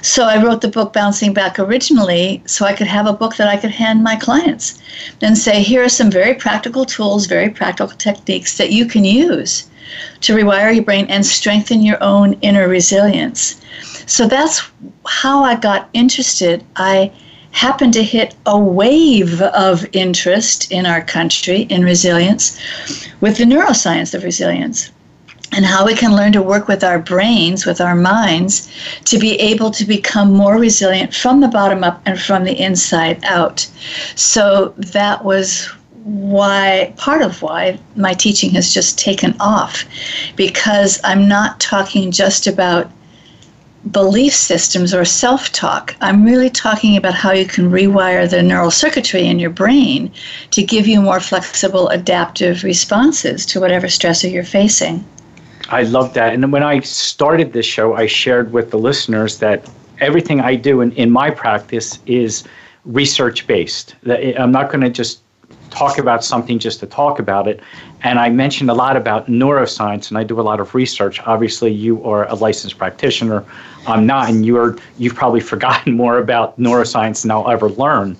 So 0.03 0.25
I 0.25 0.43
wrote 0.43 0.61
the 0.61 0.69
book 0.69 0.93
Bouncing 0.93 1.33
Back 1.33 1.59
originally 1.59 2.43
so 2.47 2.65
I 2.65 2.73
could 2.73 2.87
have 2.87 3.07
a 3.07 3.13
book 3.13 3.37
that 3.37 3.49
I 3.49 3.57
could 3.57 3.71
hand 3.71 4.03
my 4.03 4.17
clients 4.17 4.81
and 5.21 5.37
say, 5.37 5.63
here 5.63 5.85
are 5.85 5.89
some 5.89 6.11
very 6.11 6.35
practical 6.35 6.85
tools, 6.85 7.27
very 7.27 7.51
practical 7.51 7.95
techniques 7.97 8.57
that 8.59 8.73
you 8.73 8.87
can 8.87 9.05
use 9.05 9.69
to 10.21 10.35
rewire 10.35 10.75
your 10.75 10.85
brain 10.85 11.07
and 11.09 11.25
strengthen 11.25 11.83
your 11.83 12.03
own 12.03 12.35
inner 12.43 12.69
resilience. 12.69 13.61
So 14.07 14.27
that's 14.27 14.71
how 15.07 15.43
I 15.43 15.55
got 15.57 15.89
interested. 15.93 16.65
I 16.77 17.13
happened 17.53 17.93
to 17.95 18.03
hit 18.03 18.35
a 18.47 18.59
wave 18.59 19.41
of 19.43 19.87
interest 19.93 20.71
in 20.71 20.87
our 20.87 21.03
country 21.03 21.63
in 21.63 21.85
resilience 21.85 22.59
with 23.21 23.39
the 23.39 23.45
neuroscience 23.45 24.15
of 24.15 24.23
resilience 24.23 24.91
and 25.53 25.65
how 25.65 25.87
we 25.87 25.95
can 25.95 26.15
learn 26.15 26.33
to 26.33 26.43
work 26.43 26.69
with 26.69 26.85
our 26.85 26.99
brains, 26.99 27.65
with 27.65 27.81
our 27.81 27.95
minds, 27.95 28.71
to 29.05 29.19
be 29.19 29.33
able 29.41 29.71
to 29.71 29.85
become 29.85 30.33
more 30.33 30.59
resilient 30.59 31.15
from 31.15 31.41
the 31.41 31.49
bottom 31.49 31.83
up 31.83 32.03
and 32.05 32.21
from 32.21 32.45
the 32.45 32.61
inside 32.61 33.19
out. 33.25 33.67
So 34.15 34.75
that 34.77 35.25
was 35.25 35.65
why, 36.05 36.93
part 36.97 37.23
of 37.23 37.43
why 37.43 37.79
my 37.97 38.15
teaching 38.15 38.51
has 38.51 38.73
just 38.73 38.99
taken 38.99 39.35
off, 39.41 39.85
because 40.37 41.01
I'm 41.03 41.29
not 41.29 41.61
talking 41.61 42.11
just 42.11 42.47
about 42.47 42.91
belief 43.91 44.35
systems 44.35 44.93
or 44.93 45.05
self 45.05 45.53
talk. 45.53 45.95
I'm 46.01 46.25
really 46.25 46.51
talking 46.51 46.97
about 46.97 47.15
how 47.15 47.33
you 47.33 47.47
can 47.47 47.71
rewire 47.71 48.29
the 48.29 48.43
neural 48.43 48.71
circuitry 48.71 49.27
in 49.27 49.39
your 49.39 49.51
brain 49.51 50.13
to 50.51 50.63
give 50.63 50.87
you 50.87 51.01
more 51.01 51.21
flexible, 51.21 51.89
adaptive 51.89 52.65
responses 52.65 53.47
to 53.47 53.61
whatever 53.61 53.87
stressor 53.87 54.31
you're 54.31 54.45
facing. 54.45 55.05
I 55.71 55.83
love 55.83 56.15
that. 56.15 56.33
And 56.33 56.53
when 56.53 56.63
I 56.63 56.81
started 56.81 57.53
this 57.53 57.67
show, 57.67 57.95
I 57.95 58.07
shared 58.07 58.53
with 58.53 58.71
the 58.71 58.79
listeners 58.79 59.39
that 59.39 59.69
everything 60.01 60.41
I 60.41 60.55
do 60.55 60.81
in, 60.81 60.93
in 60.93 61.11
my 61.11 61.31
practice 61.31 61.99
is 62.07 62.45
research 62.85 63.47
based. 63.47 63.95
I'm 64.39 64.53
not 64.53 64.71
going 64.71 64.81
to 64.81 64.91
just 64.91 65.21
talk 65.71 65.99
about 65.99 66.25
something 66.25 66.59
just 66.59 66.81
to 66.81 66.87
talk 66.87 67.19
about 67.19 67.47
it. 67.47 67.61
And 68.03 68.19
I 68.19 68.29
mentioned 68.29 68.71
a 68.71 68.75
lot 68.75 68.97
about 68.97 69.27
neuroscience, 69.27 70.09
and 70.09 70.19
I 70.19 70.25
do 70.25 70.41
a 70.41 70.43
lot 70.43 70.61
of 70.61 70.75
research. 70.75 71.21
Obviously, 71.27 71.73
you 71.73 72.03
are 72.05 72.29
a 72.29 72.35
licensed 72.35 72.79
practitioner. 72.79 73.45
I'm 73.87 74.07
not, 74.07 74.29
and 74.29 74.45
you're 74.47 74.77
you've 74.99 75.15
probably 75.15 75.41
forgotten 75.53 75.97
more 75.97 76.19
about 76.19 76.59
neuroscience 76.59 77.23
than 77.23 77.31
I'll 77.31 77.51
ever 77.51 77.69
learn. 77.69 78.17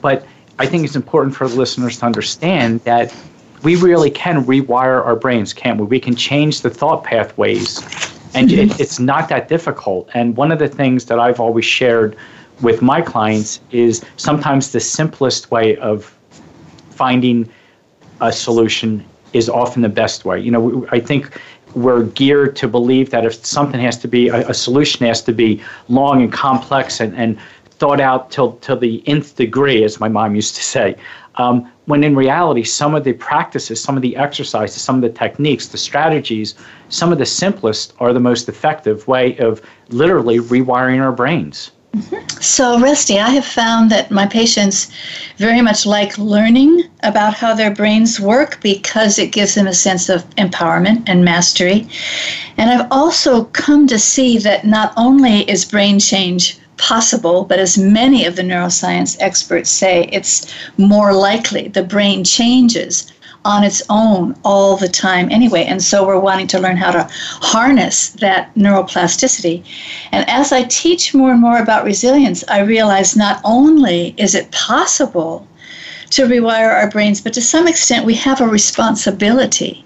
But 0.00 0.26
I 0.58 0.66
think 0.66 0.84
it's 0.84 0.96
important 0.96 1.34
for 1.34 1.48
the 1.48 1.56
listeners 1.56 1.98
to 1.98 2.06
understand 2.06 2.80
that 2.80 3.14
we 3.62 3.76
really 3.76 4.10
can 4.10 4.44
rewire 4.44 5.04
our 5.04 5.16
brains, 5.16 5.52
can't 5.52 5.80
we? 5.80 5.86
We 5.86 6.00
can 6.00 6.16
change 6.16 6.62
the 6.62 6.70
thought 6.70 7.04
pathways, 7.04 7.78
and 8.34 8.48
mm-hmm. 8.48 8.70
it, 8.72 8.80
it's 8.80 8.98
not 8.98 9.28
that 9.28 9.48
difficult. 9.48 10.08
And 10.14 10.36
one 10.36 10.52
of 10.52 10.58
the 10.58 10.68
things 10.68 11.06
that 11.06 11.18
I've 11.18 11.40
always 11.40 11.64
shared 11.64 12.16
with 12.60 12.82
my 12.82 13.00
clients 13.00 13.60
is 13.70 14.04
sometimes 14.16 14.72
the 14.72 14.80
simplest 14.80 15.50
way 15.50 15.76
of 15.76 16.16
finding 17.02 17.48
a 18.20 18.32
solution 18.32 19.04
is 19.32 19.48
often 19.48 19.82
the 19.82 19.94
best 20.02 20.24
way. 20.24 20.38
You 20.38 20.52
know, 20.52 20.86
I 20.96 21.00
think 21.00 21.22
we're 21.74 22.04
geared 22.20 22.54
to 22.62 22.68
believe 22.68 23.10
that 23.10 23.24
if 23.24 23.34
something 23.44 23.80
has 23.80 23.98
to 24.04 24.08
be 24.16 24.28
a, 24.28 24.40
a 24.50 24.54
solution 24.54 25.04
has 25.06 25.20
to 25.22 25.32
be 25.32 25.60
long 25.88 26.22
and 26.22 26.32
complex 26.32 27.00
and, 27.00 27.12
and 27.16 27.30
thought 27.80 28.00
out 28.00 28.30
till 28.30 28.52
till 28.64 28.76
the 28.76 29.02
nth 29.16 29.34
degree, 29.34 29.82
as 29.82 29.98
my 29.98 30.08
mom 30.08 30.36
used 30.36 30.54
to 30.54 30.62
say. 30.62 30.94
Um, 31.42 31.56
when 31.86 32.04
in 32.04 32.14
reality, 32.14 32.62
some 32.62 32.94
of 32.94 33.02
the 33.02 33.14
practices, 33.14 33.82
some 33.82 33.96
of 33.96 34.02
the 34.02 34.14
exercises, 34.14 34.80
some 34.80 34.96
of 35.00 35.02
the 35.02 35.18
techniques, 35.24 35.66
the 35.66 35.78
strategies, 35.78 36.54
some 36.88 37.10
of 37.10 37.18
the 37.18 37.26
simplest 37.26 37.94
are 37.98 38.12
the 38.12 38.26
most 38.30 38.48
effective 38.48 39.08
way 39.08 39.36
of 39.38 39.60
literally 39.88 40.38
rewiring 40.38 41.00
our 41.02 41.10
brains. 41.10 41.71
So, 42.40 42.80
Rusty, 42.80 43.20
I 43.20 43.30
have 43.30 43.44
found 43.44 43.90
that 43.90 44.10
my 44.10 44.26
patients 44.26 44.90
very 45.36 45.60
much 45.60 45.84
like 45.84 46.16
learning 46.16 46.84
about 47.02 47.34
how 47.34 47.54
their 47.54 47.70
brains 47.70 48.18
work 48.18 48.58
because 48.62 49.18
it 49.18 49.32
gives 49.32 49.54
them 49.54 49.66
a 49.66 49.74
sense 49.74 50.08
of 50.08 50.28
empowerment 50.36 51.02
and 51.06 51.24
mastery. 51.24 51.86
And 52.56 52.70
I've 52.70 52.88
also 52.90 53.44
come 53.44 53.86
to 53.88 53.98
see 53.98 54.38
that 54.38 54.64
not 54.64 54.92
only 54.96 55.48
is 55.50 55.64
brain 55.66 56.00
change 56.00 56.58
possible, 56.78 57.44
but 57.44 57.58
as 57.58 57.76
many 57.76 58.24
of 58.24 58.36
the 58.36 58.42
neuroscience 58.42 59.16
experts 59.20 59.70
say, 59.70 60.08
it's 60.12 60.52
more 60.78 61.12
likely 61.12 61.68
the 61.68 61.82
brain 61.82 62.24
changes 62.24 63.12
on 63.44 63.64
its 63.64 63.82
own 63.90 64.36
all 64.44 64.76
the 64.76 64.88
time 64.88 65.30
anyway. 65.30 65.64
And 65.64 65.82
so 65.82 66.06
we're 66.06 66.20
wanting 66.20 66.46
to 66.48 66.60
learn 66.60 66.76
how 66.76 66.92
to 66.92 67.08
harness 67.10 68.10
that 68.10 68.54
neuroplasticity. 68.54 69.64
And 70.12 70.28
as 70.28 70.52
I 70.52 70.64
teach 70.64 71.14
more 71.14 71.32
and 71.32 71.40
more 71.40 71.58
about 71.58 71.84
resilience, 71.84 72.44
I 72.48 72.60
realize 72.60 73.16
not 73.16 73.40
only 73.44 74.14
is 74.16 74.34
it 74.34 74.50
possible 74.50 75.46
to 76.10 76.26
rewire 76.26 76.72
our 76.72 76.90
brains, 76.90 77.20
but 77.20 77.32
to 77.32 77.40
some 77.40 77.66
extent 77.66 78.04
we 78.04 78.14
have 78.14 78.40
a 78.40 78.46
responsibility 78.46 79.84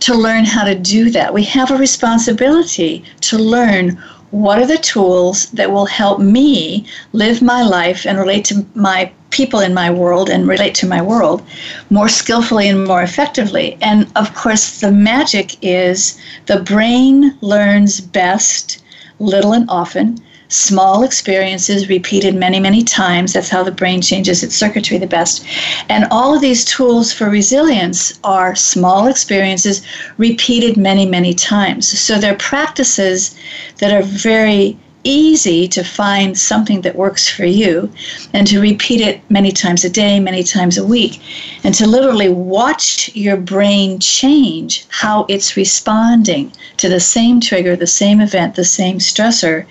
to 0.00 0.14
learn 0.14 0.44
how 0.44 0.64
to 0.64 0.74
do 0.74 1.10
that. 1.10 1.34
We 1.34 1.42
have 1.44 1.70
a 1.70 1.76
responsibility 1.76 3.04
to 3.22 3.38
learn 3.38 4.00
what 4.30 4.58
are 4.58 4.66
the 4.66 4.78
tools 4.78 5.46
that 5.50 5.70
will 5.70 5.86
help 5.86 6.20
me 6.20 6.86
live 7.12 7.42
my 7.42 7.62
life 7.62 8.06
and 8.06 8.18
relate 8.18 8.44
to 8.46 8.66
my 8.74 9.12
people 9.36 9.60
in 9.60 9.74
my 9.74 9.90
world 9.90 10.30
and 10.30 10.48
relate 10.48 10.74
to 10.74 10.86
my 10.86 11.02
world 11.02 11.42
more 11.90 12.08
skillfully 12.08 12.68
and 12.68 12.86
more 12.86 13.02
effectively. 13.02 13.76
And 13.82 14.06
of 14.16 14.34
course, 14.34 14.80
the 14.80 14.90
magic 14.90 15.56
is 15.60 16.18
the 16.46 16.60
brain 16.60 17.36
learns 17.42 18.00
best 18.00 18.82
little 19.18 19.52
and 19.52 19.68
often 19.68 20.18
small 20.48 21.02
experiences 21.02 21.88
repeated 21.88 22.34
many, 22.34 22.60
many 22.60 22.82
times. 22.82 23.32
That's 23.32 23.48
how 23.48 23.62
the 23.62 23.72
brain 23.72 24.00
changes 24.00 24.42
its 24.42 24.54
circuitry 24.54 24.98
the 24.98 25.06
best. 25.06 25.44
And 25.88 26.06
all 26.10 26.34
of 26.34 26.40
these 26.40 26.64
tools 26.64 27.12
for 27.12 27.28
resilience 27.28 28.18
are 28.24 28.54
small 28.54 29.08
experiences 29.08 29.82
repeated 30.18 30.76
many, 30.76 31.04
many 31.04 31.34
times. 31.34 31.86
So 31.98 32.18
they're 32.18 32.36
practices 32.36 33.36
that 33.78 33.92
are 33.92 34.02
very 34.02 34.78
easy 35.06 35.68
to 35.68 35.84
find 35.84 36.36
something 36.36 36.80
that 36.80 36.96
works 36.96 37.28
for 37.28 37.44
you 37.44 37.90
and 38.32 38.46
to 38.48 38.60
repeat 38.60 39.00
it 39.00 39.20
many 39.30 39.52
times 39.52 39.84
a 39.84 39.90
day, 39.90 40.18
many 40.18 40.42
times 40.42 40.76
a 40.76 40.84
week, 40.84 41.20
and 41.62 41.72
to 41.74 41.86
literally 41.86 42.28
watch 42.28 43.14
your 43.14 43.36
brain 43.36 44.00
change 44.00 44.84
how 44.88 45.24
it's 45.28 45.56
responding 45.56 46.52
to 46.76 46.88
the 46.88 46.98
same 46.98 47.40
trigger, 47.40 47.76
the 47.76 47.86
same 47.86 48.20
event, 48.20 48.56
the 48.56 48.64
same 48.64 48.98
stressor, 48.98 49.64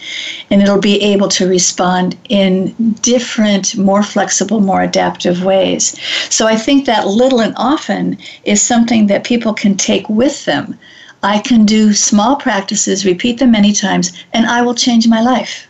and 0.49 0.61
it'll 0.61 0.79
be 0.79 1.01
able 1.01 1.27
to 1.27 1.47
respond 1.47 2.17
in 2.29 2.73
different, 3.01 3.77
more 3.77 4.03
flexible, 4.03 4.61
more 4.61 4.83
adaptive 4.83 5.43
ways. 5.43 5.99
So 6.29 6.47
I 6.47 6.55
think 6.55 6.85
that 6.85 7.07
little 7.07 7.41
and 7.41 7.53
often 7.57 8.17
is 8.45 8.61
something 8.61 9.07
that 9.07 9.25
people 9.25 9.53
can 9.53 9.75
take 9.75 10.07
with 10.09 10.45
them 10.45 10.79
I 11.25 11.39
can 11.39 11.65
do 11.65 11.91
small 11.91 12.35
practices, 12.35 13.03
repeat 13.03 13.39
them 13.39 13.49
many 13.49 13.73
times, 13.73 14.13
and 14.33 14.45
I 14.45 14.61
will 14.61 14.75
change 14.75 15.07
my 15.07 15.21
life. 15.21 15.67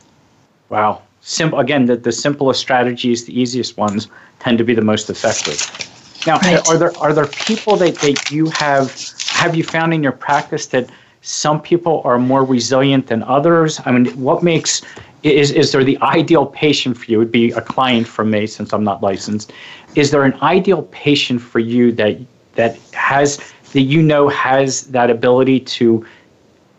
Wow. 0.67 1.01
Simple 1.21 1.59
again, 1.59 1.85
the, 1.85 1.95
the 1.95 2.11
simplest 2.11 2.59
strategies, 2.59 3.23
the 3.23 3.39
easiest 3.39 3.77
ones 3.77 4.09
tend 4.39 4.57
to 4.57 4.65
be 4.65 4.75
the 4.75 4.81
most 4.81 5.09
effective. 5.09 5.57
Now, 6.27 6.39
right. 6.39 6.67
are 6.67 6.77
there 6.77 6.95
are 6.97 7.13
there 7.13 7.27
people 7.27 7.77
that, 7.77 7.95
that 7.95 8.31
you 8.31 8.49
have 8.49 8.93
have 9.29 9.55
you 9.55 9.63
found 9.63 9.93
in 9.93 10.03
your 10.03 10.11
practice 10.11 10.67
that 10.67 10.89
some 11.21 11.61
people 11.61 12.01
are 12.03 12.19
more 12.19 12.43
resilient 12.43 13.07
than 13.07 13.23
others? 13.23 13.79
I 13.85 13.91
mean, 13.91 14.07
what 14.21 14.43
makes 14.43 14.81
is 15.23 15.51
is 15.51 15.71
there 15.71 15.85
the 15.85 15.97
ideal 16.01 16.47
patient 16.47 16.97
for 16.97 17.05
you? 17.05 17.17
It 17.17 17.19
would 17.19 17.31
be 17.31 17.51
a 17.51 17.61
client 17.61 18.07
for 18.07 18.25
me 18.25 18.45
since 18.45 18.73
I'm 18.73 18.83
not 18.83 19.01
licensed. 19.01 19.53
Is 19.95 20.11
there 20.11 20.23
an 20.23 20.37
ideal 20.41 20.83
patient 20.91 21.41
for 21.41 21.59
you 21.59 21.93
that 21.93 22.19
that 22.55 22.77
has 22.93 23.39
that 23.75 23.81
you 23.81 24.01
know 24.01 24.29
has 24.29 24.83
that 24.83 25.09
ability 25.09 25.59
to 25.59 26.05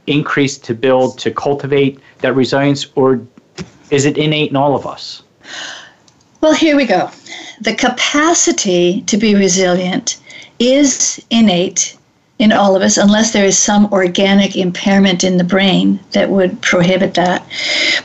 increase, 0.06 0.56
to 0.56 0.72
build, 0.72 1.18
to 1.18 1.30
cultivate 1.30 2.00
that 2.20 2.34
resilience, 2.34 2.86
or 2.94 3.20
is 3.90 4.06
it 4.06 4.16
innate 4.16 4.48
in 4.48 4.56
all 4.56 4.74
of 4.74 4.86
us? 4.86 5.22
Well, 6.40 6.54
here 6.54 6.74
we 6.74 6.86
go. 6.86 7.10
The 7.60 7.74
capacity 7.74 9.02
to 9.02 9.18
be 9.18 9.34
resilient 9.34 10.16
is 10.58 11.22
innate 11.28 11.98
in 12.38 12.50
all 12.50 12.74
of 12.74 12.80
us, 12.80 12.96
unless 12.96 13.34
there 13.34 13.44
is 13.44 13.58
some 13.58 13.92
organic 13.92 14.56
impairment 14.56 15.22
in 15.22 15.36
the 15.36 15.44
brain 15.44 16.00
that 16.12 16.30
would 16.30 16.62
prohibit 16.62 17.12
that. 17.12 17.46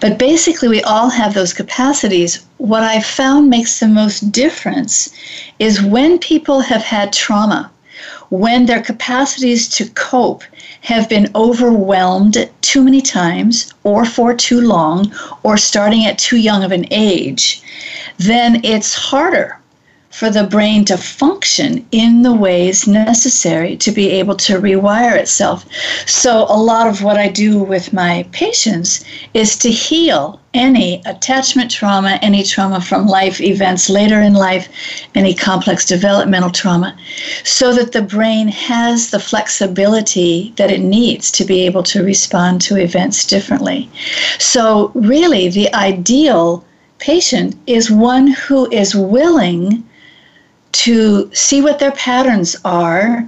But 0.02 0.20
basically, 0.20 0.68
we 0.68 0.84
all 0.84 1.10
have 1.10 1.34
those 1.34 1.54
capacities. 1.54 2.46
What 2.58 2.84
I've 2.84 3.06
found 3.06 3.50
makes 3.50 3.80
the 3.80 3.88
most 3.88 4.34
difference 4.34 5.16
is 5.60 5.82
when 5.82 6.20
people 6.20 6.60
have 6.60 6.82
had 6.82 7.14
trauma 7.14 7.72
when 8.32 8.66
their 8.66 8.82
capacities 8.82 9.68
to 9.68 9.90
cope 9.90 10.44
have 10.82 11.10
been 11.10 11.30
overwhelmed 11.36 12.50
too 12.62 12.82
many 12.84 13.02
times 13.02 13.74
or 13.84 14.06
for 14.06 14.34
too 14.34 14.62
long 14.62 15.14
or 15.44 15.58
starting 15.58 16.06
at 16.06 16.18
too 16.18 16.38
young 16.38 16.64
of 16.64 16.72
an 16.72 16.86
age, 16.92 17.62
then 18.18 18.64
it's 18.64 18.96
harder 18.96 19.61
for 20.12 20.30
the 20.30 20.44
brain 20.44 20.84
to 20.86 20.98
function 20.98 21.86
in 21.92 22.22
the 22.22 22.34
ways 22.34 22.86
necessary 22.86 23.78
to 23.78 23.92
be 23.92 24.10
able 24.10 24.36
to 24.36 24.60
rewire 24.60 25.18
itself. 25.18 25.66
So, 26.06 26.46
a 26.50 26.60
lot 26.62 26.88
of 26.88 27.02
what 27.02 27.18
I 27.18 27.30
do 27.30 27.60
with 27.60 27.94
my 27.94 28.26
patients 28.32 29.06
is 29.34 29.58
to 29.60 29.72
heal 29.72 30.40
any 30.54 31.02
attachment 31.06 31.72
trauma, 31.72 32.20
any 32.22 32.44
trauma 32.44 32.82
from 32.82 33.08
life 33.08 33.40
events 33.40 33.90
later 33.90 34.20
in 34.20 34.34
life, 34.34 34.68
any 35.16 35.34
complex 35.34 35.86
developmental 35.86 36.50
trauma, 36.52 36.96
so 37.46 37.74
that 37.74 37.94
the 37.94 38.02
brain 38.02 38.50
has 38.50 39.12
the 39.12 39.20
flexibility 39.20 40.54
that 40.58 40.70
it 40.70 40.82
needs 40.82 41.32
to 41.32 41.46
be 41.46 41.62
able 41.62 41.84
to 41.84 42.04
respond 42.04 42.60
to 42.60 42.76
events 42.76 43.26
differently. 43.26 43.90
So, 44.40 44.92
really, 44.94 45.48
the 45.48 45.74
ideal 45.74 46.66
patient 47.00 47.56
is 47.66 47.90
one 47.90 48.28
who 48.28 48.70
is 48.72 48.94
willing 48.94 49.84
to 50.74 51.34
see 51.34 51.62
what 51.62 51.80
their 51.80 51.92
patterns 51.92 52.56
are 52.66 53.28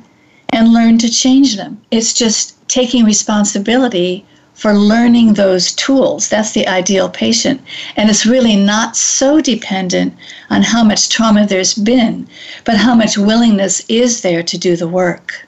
and 0.50 0.74
learn 0.74 0.98
to 1.00 1.10
change 1.10 1.58
them. 1.58 1.82
It's 1.92 2.14
just 2.14 2.56
taking 2.68 3.06
responsibility 3.06 4.26
for 4.54 4.74
learning 4.74 5.34
those 5.34 5.74
tools. 5.74 6.30
That's 6.30 6.54
the 6.54 6.68
ideal 6.68 7.10
patient. 7.10 7.60
And 7.96 8.10
it's 8.10 8.26
really 8.26 8.56
not 8.56 8.96
so 8.96 9.42
dependent 9.42 10.14
on 10.50 10.62
how 10.62 10.84
much 10.84 11.10
trauma 11.10 11.48
there's 11.48 11.74
been, 11.74 12.28
but 12.64 12.78
how 12.78 12.94
much 12.94 13.18
willingness 13.18 13.84
is 13.90 14.22
there 14.22 14.44
to 14.44 14.58
do 14.58 14.76
the 14.76 14.88
work. 14.88 15.46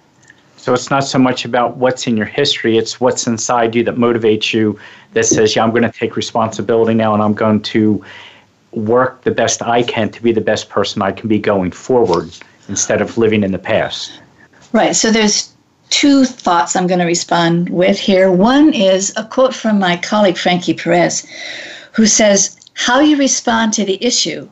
So 0.57 0.73
it's 0.73 0.89
not 0.89 1.03
so 1.03 1.19
much 1.19 1.45
about 1.45 1.77
what's 1.77 2.07
in 2.07 2.17
your 2.17 2.25
history, 2.25 2.77
it's 2.77 2.99
what's 2.99 3.27
inside 3.27 3.75
you 3.75 3.83
that 3.83 3.97
motivates 3.97 4.51
you, 4.51 4.79
that 5.13 5.25
says, 5.25 5.55
yeah, 5.55 5.63
I'm 5.63 5.69
going 5.69 5.83
to 5.83 5.91
take 5.91 6.15
responsibility 6.15 6.95
now 6.95 7.13
and 7.13 7.21
I'm 7.21 7.35
going 7.35 7.61
to 7.61 8.03
work 8.75 9.23
the 9.23 9.31
best 9.31 9.61
I 9.61 9.83
can 9.83 10.09
to 10.11 10.21
be 10.21 10.31
the 10.31 10.41
best 10.41 10.69
person 10.69 11.01
I 11.01 11.11
can 11.11 11.27
be 11.27 11.39
going 11.39 11.71
forward 11.71 12.31
instead 12.67 13.01
of 13.01 13.17
living 13.17 13.43
in 13.43 13.51
the 13.51 13.59
past. 13.59 14.19
Right. 14.71 14.95
So 14.95 15.11
there's 15.11 15.53
two 15.89 16.25
thoughts 16.25 16.75
I'm 16.75 16.87
going 16.87 16.99
to 16.99 17.05
respond 17.05 17.69
with 17.69 17.97
here. 17.97 18.31
One 18.31 18.73
is 18.73 19.13
a 19.15 19.23
quote 19.23 19.55
from 19.55 19.79
my 19.79 19.97
colleague 19.97 20.37
Frankie 20.37 20.73
Perez, 20.73 21.25
who 21.93 22.05
says, 22.05 22.57
How 22.73 22.99
you 22.99 23.17
respond 23.17 23.73
to 23.73 23.85
the 23.85 24.03
issue 24.03 24.49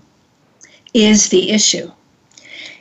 is 0.93 1.29
the 1.29 1.51
issue. 1.51 1.91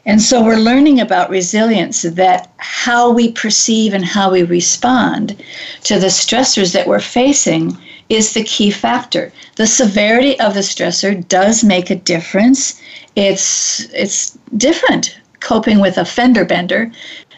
And 0.05 0.21
so 0.21 0.43
we're 0.43 0.57
learning 0.57 1.01
about 1.01 1.31
resilience 1.31 2.03
that 2.03 2.53
how 2.57 3.13
we 3.13 3.31
perceive 3.31 3.95
and 3.95 4.05
how 4.05 4.33
we 4.33 4.43
respond 4.43 5.43
to 5.85 5.99
the 5.99 6.09
stressors 6.09 6.73
that 6.73 6.89
we're 6.89 7.01
facing 7.01 7.79
is 8.09 8.35
the 8.35 8.45
key 8.45 8.71
factor. 8.71 9.33
The 9.57 9.67
severity 9.67 10.39
of 10.41 10.55
the 10.55 10.61
stressor 10.61 11.27
does 11.29 11.65
make 11.65 11.91
a 11.91 11.97
difference. 11.97 12.81
It's 13.17 13.87
it's 13.93 14.37
different 14.57 15.17
coping 15.41 15.81
with 15.81 15.99
a 15.99 16.05
fender 16.05 16.45
bender 16.45 16.91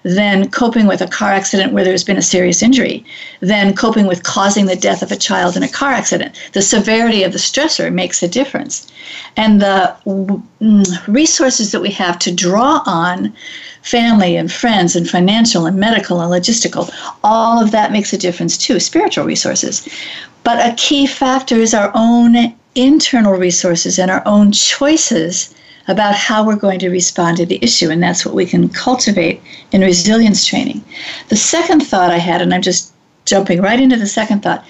than 0.05 0.51
coping 0.51 0.87
with 0.87 1.01
a 1.01 1.07
car 1.07 1.33
accident 1.33 1.73
where 1.73 1.83
there's 1.83 2.05
been 2.05 2.19
a 2.19 2.23
serious 2.23 2.63
injury, 2.63 3.03
than 3.41 3.75
coping 3.75 4.07
with 4.07 4.23
causing 4.23 4.67
the 4.67 4.77
death 4.77 5.03
of 5.03 5.11
a 5.11 5.17
child 5.17 5.57
in 5.57 5.63
a 5.63 5.69
car 5.69 5.93
accident. 5.93 6.35
The 6.53 6.61
severity 6.61 7.23
of 7.23 7.33
the 7.33 7.39
stressor 7.39 7.91
makes 7.91 8.23
a 8.23 8.29
difference. 8.29 8.87
And 9.37 9.63
the 9.63 9.97
resources 11.09 11.73
that 11.73 11.81
we 11.81 11.91
have 11.93 12.19
to 12.21 12.35
draw 12.35 12.83
on 12.85 13.33
family 13.81 14.37
and 14.37 14.53
friends 14.53 14.95
and 14.95 15.09
financial 15.09 15.67
and 15.67 15.79
medical 15.79 16.21
and 16.21 16.33
logistical 16.33 16.91
all 17.23 17.63
of 17.63 17.71
that 17.71 17.93
makes 17.93 18.15
a 18.15 18.19
difference 18.19 18.57
too 18.57 18.81
spiritual 18.81 19.27
resources 19.27 19.87
but 20.45 20.65
a 20.65 20.75
key 20.77 21.07
factor 21.07 21.57
is 21.57 21.75
our 21.75 21.91
own 21.95 22.55
internal 22.75 23.33
resources 23.33 23.99
and 23.99 24.11
our 24.11 24.23
own 24.27 24.53
choices 24.53 25.55
about 25.89 26.15
how 26.15 26.45
we're 26.45 26.57
going 26.57 26.79
to 26.79 26.89
respond 26.89 27.37
to 27.37 27.47
the 27.47 27.59
issue. 27.63 27.91
And 27.91 28.03
that's 28.03 28.25
what 28.25 28.35
we 28.35 28.47
can 28.47 28.69
cultivate 28.69 29.43
in 29.73 29.83
resilience 29.83 30.47
training. 30.47 30.83
The 31.29 31.37
second 31.37 31.81
thought 31.81 32.11
I 32.11 32.19
had, 32.19 32.41
and 32.41 32.55
I'm 32.55 32.63
just 32.63 32.93
jumping 33.27 33.61
right 33.61 33.81
into 33.81 33.97
the 33.97 34.07
second 34.07 34.43
thought. 34.43 34.65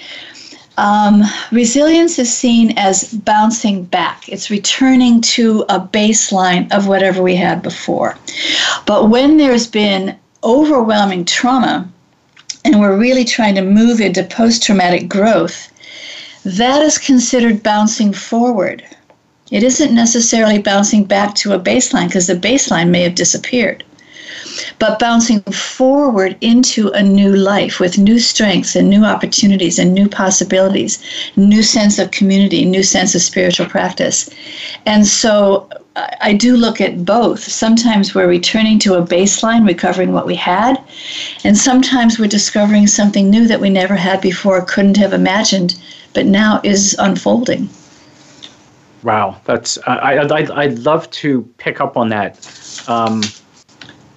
Um, 0.76 1.22
resilience 1.52 2.18
is 2.18 2.34
seen 2.34 2.76
as 2.76 3.12
bouncing 3.12 3.84
back. 3.84 4.28
It's 4.28 4.50
returning 4.50 5.20
to 5.20 5.64
a 5.68 5.78
baseline 5.78 6.72
of 6.72 6.88
whatever 6.88 7.22
we 7.22 7.36
had 7.36 7.62
before. 7.62 8.16
But 8.84 9.08
when 9.08 9.36
there's 9.36 9.68
been 9.68 10.18
overwhelming 10.42 11.24
trauma, 11.24 11.88
and 12.64 12.80
we're 12.80 12.96
really 12.96 13.24
trying 13.24 13.54
to 13.54 13.62
move 13.62 14.00
into 14.00 14.24
post 14.24 14.62
traumatic 14.62 15.08
growth, 15.08 15.70
that 16.44 16.82
is 16.82 16.98
considered 16.98 17.62
bouncing 17.62 18.12
forward. 18.12 18.84
It 19.50 19.62
isn't 19.62 19.94
necessarily 19.94 20.58
bouncing 20.58 21.04
back 21.04 21.34
to 21.36 21.52
a 21.52 21.60
baseline 21.60 22.06
because 22.06 22.26
the 22.26 22.34
baseline 22.34 22.88
may 22.88 23.02
have 23.02 23.14
disappeared, 23.14 23.84
but 24.78 24.98
bouncing 24.98 25.40
forward 25.42 26.36
into 26.40 26.88
a 26.90 27.02
new 27.02 27.36
life 27.36 27.78
with 27.78 27.98
new 27.98 28.18
strengths 28.18 28.74
and 28.74 28.88
new 28.88 29.04
opportunities 29.04 29.78
and 29.78 29.92
new 29.92 30.08
possibilities, 30.08 31.02
new 31.36 31.62
sense 31.62 31.98
of 31.98 32.10
community, 32.10 32.64
new 32.64 32.82
sense 32.82 33.14
of 33.14 33.20
spiritual 33.20 33.66
practice. 33.66 34.30
And 34.86 35.06
so 35.06 35.68
I 35.96 36.32
do 36.32 36.56
look 36.56 36.80
at 36.80 37.04
both. 37.04 37.40
Sometimes 37.40 38.14
we're 38.14 38.28
returning 38.28 38.80
to 38.80 38.94
a 38.94 39.02
baseline, 39.02 39.64
recovering 39.66 40.12
what 40.12 40.26
we 40.26 40.34
had, 40.34 40.82
and 41.44 41.56
sometimes 41.56 42.18
we're 42.18 42.26
discovering 42.28 42.88
something 42.88 43.30
new 43.30 43.46
that 43.46 43.60
we 43.60 43.70
never 43.70 43.94
had 43.94 44.20
before, 44.20 44.60
couldn't 44.62 44.96
have 44.96 45.12
imagined, 45.12 45.80
but 46.12 46.26
now 46.26 46.60
is 46.64 46.96
unfolding. 46.98 47.68
Wow, 49.04 49.40
that's 49.44 49.78
I, 49.86 50.16
I 50.16 50.62
I'd 50.62 50.78
love 50.80 51.08
to 51.10 51.42
pick 51.58 51.80
up 51.80 51.96
on 51.96 52.08
that 52.08 52.84
um, 52.88 53.22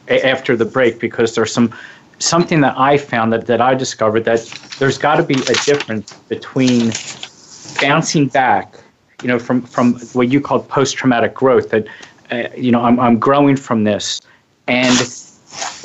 after 0.08 0.56
the 0.56 0.66
break 0.66 1.00
because 1.00 1.36
there's 1.36 1.54
some 1.54 1.72
something 2.20 2.62
that 2.62 2.76
I 2.76 2.98
found 2.98 3.34
that, 3.34 3.46
that 3.46 3.62
I 3.62 3.76
discovered 3.76 4.26
that 4.26 4.40
there's 4.80 4.98
got 4.98 5.18
to 5.18 5.24
be 5.24 5.36
a 5.36 5.54
difference 5.66 6.14
between 6.30 6.92
bouncing 7.80 8.30
back 8.30 8.80
you 9.22 9.28
know, 9.28 9.40
from, 9.40 9.62
from 9.62 9.96
what 10.14 10.30
you 10.30 10.40
called 10.40 10.68
post-traumatic 10.70 11.34
growth, 11.34 11.70
that, 11.70 11.88
uh, 12.32 12.48
you 12.56 12.72
know, 12.72 12.82
I'm, 12.82 13.00
I'm 13.00 13.18
growing 13.18 13.56
from 13.56 13.84
this 13.84 14.22
and 14.68 14.96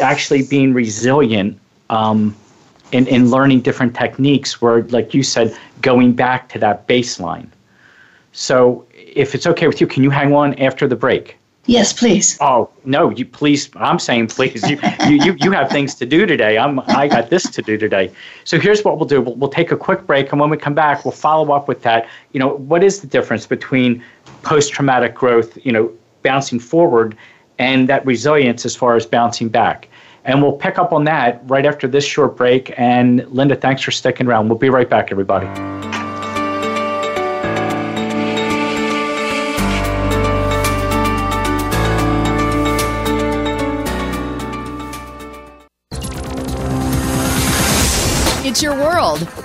actually 0.01 0.43
being 0.43 0.75
resilient 0.75 1.59
um, 1.89 2.37
in, 2.93 3.07
in 3.07 3.31
learning 3.31 3.63
different 3.63 3.95
techniques 3.95 4.61
where, 4.61 4.83
like 4.85 5.15
you 5.15 5.23
said, 5.23 5.57
going 5.81 6.13
back 6.13 6.49
to 6.51 6.59
that 6.59 6.87
baseline. 6.87 7.49
So 8.33 8.87
if 8.93 9.35
it's 9.35 9.47
okay 9.47 9.67
with 9.67 9.81
you, 9.81 9.87
can 9.87 10.03
you 10.03 10.11
hang 10.11 10.35
on 10.35 10.55
after 10.55 10.87
the 10.87 10.97
break? 10.97 11.37
Yes, 11.67 11.93
please. 11.93 12.37
Oh 12.41 12.71
no, 12.85 13.11
you 13.11 13.25
please. 13.25 13.71
I'm 13.77 14.01
saying 14.01 14.29
please. 14.29 14.69
You 14.69 14.79
you, 15.07 15.25
you, 15.25 15.37
you 15.39 15.53
have 15.53 15.71
things 15.71 15.95
to 15.97 16.07
do 16.07 16.27
today. 16.27 16.59
I'm 16.59 16.81
I 16.81 17.07
got 17.07 17.31
this 17.31 17.45
to 17.51 17.63
do 17.63 17.79
today. 17.79 18.11
So 18.43 18.59
here's 18.59 18.83
what 18.83 18.99
we'll 18.99 19.07
do. 19.07 19.21
We'll, 19.21 19.37
we'll 19.37 19.51
take 19.51 19.71
a 19.71 19.77
quick 19.77 20.05
break, 20.05 20.33
and 20.33 20.41
when 20.41 20.51
we 20.51 20.57
come 20.57 20.75
back, 20.75 21.05
we'll 21.05 21.13
follow 21.13 21.53
up 21.55 21.69
with 21.69 21.83
that. 21.83 22.09
You 22.33 22.41
know, 22.41 22.49
what 22.49 22.83
is 22.83 23.01
the 23.01 23.07
difference 23.07 23.47
between 23.47 24.03
post-traumatic 24.43 25.15
growth? 25.15 25.57
You 25.65 25.71
know, 25.71 25.93
bouncing 26.23 26.59
forward, 26.59 27.17
and 27.61 27.89
that 27.89 28.05
resilience 28.05 28.67
as 28.67 28.75
far 28.75 28.97
as 28.97 29.07
bouncing 29.07 29.49
back. 29.49 29.89
And 30.25 30.43
we'll 30.43 30.53
pick 30.53 30.79
up 30.79 30.93
on 30.93 31.05
that 31.05 31.43
right 31.49 31.67
after 31.67 31.87
this 31.87 32.05
short 32.05 32.37
break. 32.37 32.73
And 32.77 33.27
Linda, 33.29 33.57
thanks 33.57 33.83
for 33.83 33.91
sticking 33.91 34.27
around. 34.27 34.49
We'll 34.49 34.59
be 34.59 34.71
right 34.71 34.89
back, 34.89 35.11
everybody. 35.13 35.47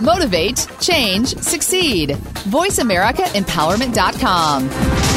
Motivate, 0.02 0.68
change, 0.80 1.38
succeed. 1.38 2.18
VoiceAmericaEmpowerment.com. 2.50 5.08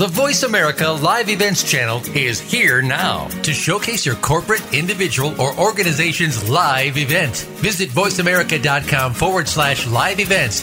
The 0.00 0.06
Voice 0.06 0.44
America 0.44 0.88
Live 0.88 1.28
Events 1.28 1.62
channel 1.62 2.00
is 2.16 2.40
here 2.40 2.80
now 2.80 3.28
to 3.42 3.52
showcase 3.52 4.06
your 4.06 4.14
corporate, 4.14 4.62
individual, 4.72 5.38
or 5.38 5.54
organization's 5.58 6.48
live 6.48 6.96
event. 6.96 7.36
Visit 7.60 7.90
voiceamerica.com 7.90 9.12
forward 9.12 9.46
slash 9.46 9.86
live 9.86 10.18
events 10.18 10.62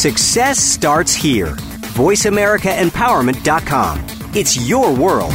Success 0.00 0.56
starts 0.58 1.12
here. 1.12 1.54
VoiceAmericaEmpowerment.com. 1.92 4.06
It's 4.34 4.66
your 4.66 4.96
world. 4.96 5.34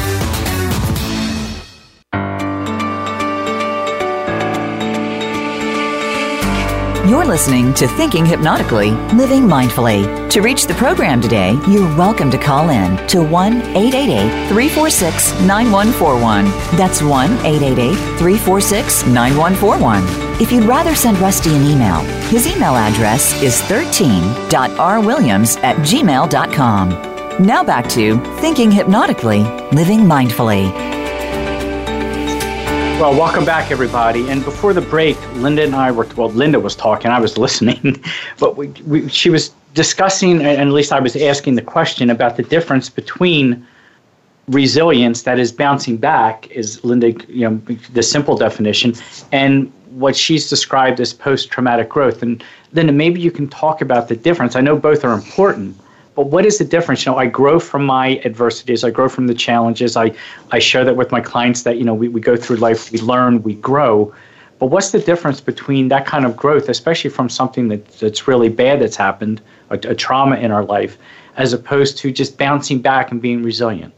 You're 7.08 7.26
listening 7.26 7.72
to 7.76 7.88
Thinking 7.88 8.26
Hypnotically, 8.26 8.89
Living 9.13 9.44
Mindfully. 9.44 10.28
To 10.32 10.41
reach 10.41 10.65
the 10.65 10.74
program 10.74 11.22
today, 11.22 11.52
you're 11.68 11.96
welcome 11.96 12.32
to 12.32 12.38
call 12.39 12.70
in 12.70 12.98
to 13.10 13.22
1 13.22 13.62
888 13.62 14.48
346 14.48 15.39
9141. 15.41 16.46
That's 16.76 17.04
1 17.04 17.32
888 17.46 17.94
346 18.18 19.06
9141. 19.06 20.41
If 20.41 20.52
you'd 20.52 20.63
rather 20.63 20.96
send 20.96 21.20
Rusty 21.20 21.56
an 21.56 21.63
email, 21.65 22.00
his 22.30 22.48
email 22.48 22.76
address 22.76 23.39
is 23.44 23.62
13.rwilliams 23.62 25.63
at 25.63 25.76
gmail.com. 25.76 26.89
Now 27.46 27.63
back 27.63 27.88
to 27.89 28.18
Thinking 28.39 28.72
Hypnotically, 28.72 29.44
Living 29.72 30.00
Mindfully. 30.00 30.94
Well, 32.97 33.12
welcome 33.12 33.43
back, 33.43 33.71
everybody. 33.71 34.29
And 34.29 34.41
before 34.41 34.73
the 34.73 34.79
break, 34.79 35.17
Linda 35.34 35.63
and 35.63 35.75
I 35.75 35.91
were, 35.91 36.08
well, 36.15 36.29
Linda 36.29 36.62
was 36.62 36.77
talking, 36.77 37.12
I 37.12 37.19
was 37.19 37.38
listening, 37.45 38.01
but 38.39 38.55
we, 38.55 38.67
we, 38.88 39.10
she 39.10 39.29
was 39.29 39.51
discussing, 39.73 40.38
and 40.41 40.62
at 40.62 40.69
least 40.69 40.93
I 40.93 41.01
was 41.01 41.13
asking 41.17 41.55
the 41.55 41.62
question 41.62 42.10
about 42.10 42.38
the 42.38 42.43
difference 42.43 42.88
between 42.89 43.67
resilience, 44.47 45.23
that 45.23 45.39
is 45.39 45.51
bouncing 45.51 45.97
back, 45.97 46.49
is 46.51 46.81
Linda, 46.86 47.12
you 47.27 47.49
know, 47.49 47.58
the 47.91 48.01
simple 48.01 48.38
definition, 48.38 48.93
and 49.34 49.69
what 49.89 50.15
she's 50.15 50.49
described 50.49 51.01
as 51.01 51.13
post 51.13 51.51
traumatic 51.51 51.89
growth. 51.89 52.21
And 52.23 52.41
Linda, 52.71 52.93
maybe 52.93 53.19
you 53.19 53.29
can 53.29 53.49
talk 53.49 53.81
about 53.81 54.08
the 54.08 54.15
difference. 54.15 54.55
I 54.55 54.62
know 54.62 54.77
both 54.77 55.03
are 55.03 55.13
important, 55.13 55.77
but 56.15 56.28
what 56.28 56.45
is 56.45 56.58
the 56.58 56.65
difference? 56.65 57.06
You 57.06 57.12
know, 57.12 57.17
I 57.17 57.28
grow 57.28 57.60
from 57.60 57.86
my 57.86 58.19
adversities, 58.23 58.84
I 58.84 58.89
grow 58.89 59.10
from 59.10 59.28
the 59.28 59.34
challenges. 59.34 59.97
I, 59.97 60.13
I 60.51 60.60
share 60.60 60.86
that 60.86 60.95
with 60.95 61.12
my 61.12 61.19
clients 61.21 61.63
that, 61.63 61.78
you 61.78 61.84
know, 61.84 61.93
we, 61.93 62.08
we 62.08 62.21
go 62.21 62.38
through 62.38 62.58
life, 62.58 62.91
we 62.91 62.99
learn, 62.99 63.43
we 63.43 63.56
grow. 63.56 64.13
But 64.58 64.67
what's 64.67 64.91
the 64.91 64.99
difference 64.99 65.41
between 65.41 65.89
that 65.89 66.06
kind 66.06 66.25
of 66.25 66.38
growth, 66.38 66.69
especially 66.69 67.10
from 67.10 67.28
something 67.28 67.67
that, 67.67 67.86
that's 67.99 68.28
really 68.28 68.47
bad 68.47 68.80
that's 68.80 68.95
happened, 68.95 69.41
a, 69.69 69.75
a 69.75 69.93
trauma 69.93 70.38
in 70.38 70.51
our 70.51 70.63
life, 70.63 70.97
as 71.36 71.51
opposed 71.51 71.97
to 71.99 72.12
just 72.12 72.38
bouncing 72.38 72.80
back 72.80 73.12
and 73.12 73.21
being 73.21 73.43
resilient? 73.43 73.93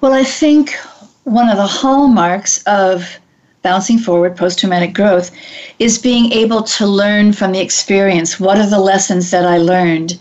Well, 0.00 0.12
I 0.12 0.22
think 0.22 0.74
one 1.24 1.48
of 1.48 1.56
the 1.56 1.66
hallmarks 1.66 2.62
of 2.64 3.18
bouncing 3.62 3.98
forward 3.98 4.36
post 4.36 4.60
traumatic 4.60 4.94
growth 4.94 5.30
is 5.78 5.98
being 5.98 6.32
able 6.32 6.62
to 6.62 6.86
learn 6.86 7.32
from 7.32 7.52
the 7.52 7.60
experience. 7.60 8.40
What 8.40 8.58
are 8.58 8.70
the 8.70 8.78
lessons 8.78 9.30
that 9.32 9.44
I 9.44 9.58
learned? 9.58 10.18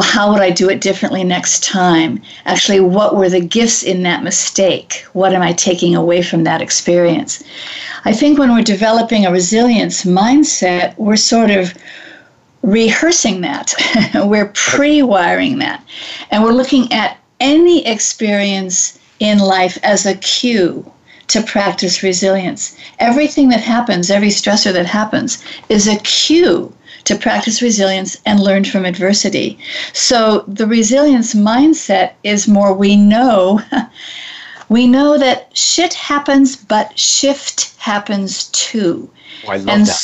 How 0.00 0.32
would 0.32 0.40
I 0.40 0.50
do 0.50 0.70
it 0.70 0.80
differently 0.80 1.24
next 1.24 1.64
time? 1.64 2.22
Actually, 2.46 2.78
what 2.78 3.16
were 3.16 3.28
the 3.28 3.40
gifts 3.40 3.82
in 3.82 4.04
that 4.04 4.22
mistake? 4.22 5.04
What 5.12 5.34
am 5.34 5.42
I 5.42 5.52
taking 5.52 5.96
away 5.96 6.22
from 6.22 6.44
that 6.44 6.62
experience? 6.62 7.42
I 8.04 8.12
think 8.12 8.38
when 8.38 8.54
we're 8.54 8.62
developing 8.62 9.26
a 9.26 9.32
resilience 9.32 10.04
mindset, 10.04 10.96
we're 10.98 11.16
sort 11.16 11.50
of 11.50 11.74
rehearsing 12.62 13.40
that. 13.40 13.74
we're 14.14 14.52
pre 14.54 15.02
wiring 15.02 15.58
that. 15.58 15.84
And 16.30 16.44
we're 16.44 16.52
looking 16.52 16.92
at 16.92 17.18
any 17.40 17.84
experience 17.84 19.00
in 19.18 19.38
life 19.38 19.78
as 19.82 20.06
a 20.06 20.14
cue 20.14 20.88
to 21.28 21.42
practice 21.42 22.04
resilience. 22.04 22.76
Everything 23.00 23.48
that 23.48 23.60
happens, 23.60 24.10
every 24.10 24.28
stressor 24.28 24.72
that 24.72 24.86
happens, 24.86 25.42
is 25.68 25.88
a 25.88 25.96
cue 25.96 26.72
to 27.04 27.16
practice 27.16 27.62
resilience 27.62 28.16
and 28.26 28.40
learn 28.40 28.64
from 28.64 28.84
adversity. 28.84 29.58
So 29.92 30.44
the 30.46 30.66
resilience 30.66 31.34
mindset 31.34 32.12
is 32.22 32.48
more 32.48 32.72
we 32.72 32.96
know 32.96 33.60
we 34.68 34.86
know 34.86 35.18
that 35.18 35.56
shit 35.56 35.92
happens 35.94 36.56
but 36.56 36.98
shift 36.98 37.74
happens 37.78 38.48
too. 38.48 39.10
Oh, 39.46 39.50
I 39.50 39.56
love 39.56 39.68
and 39.68 39.86
that. 39.86 39.96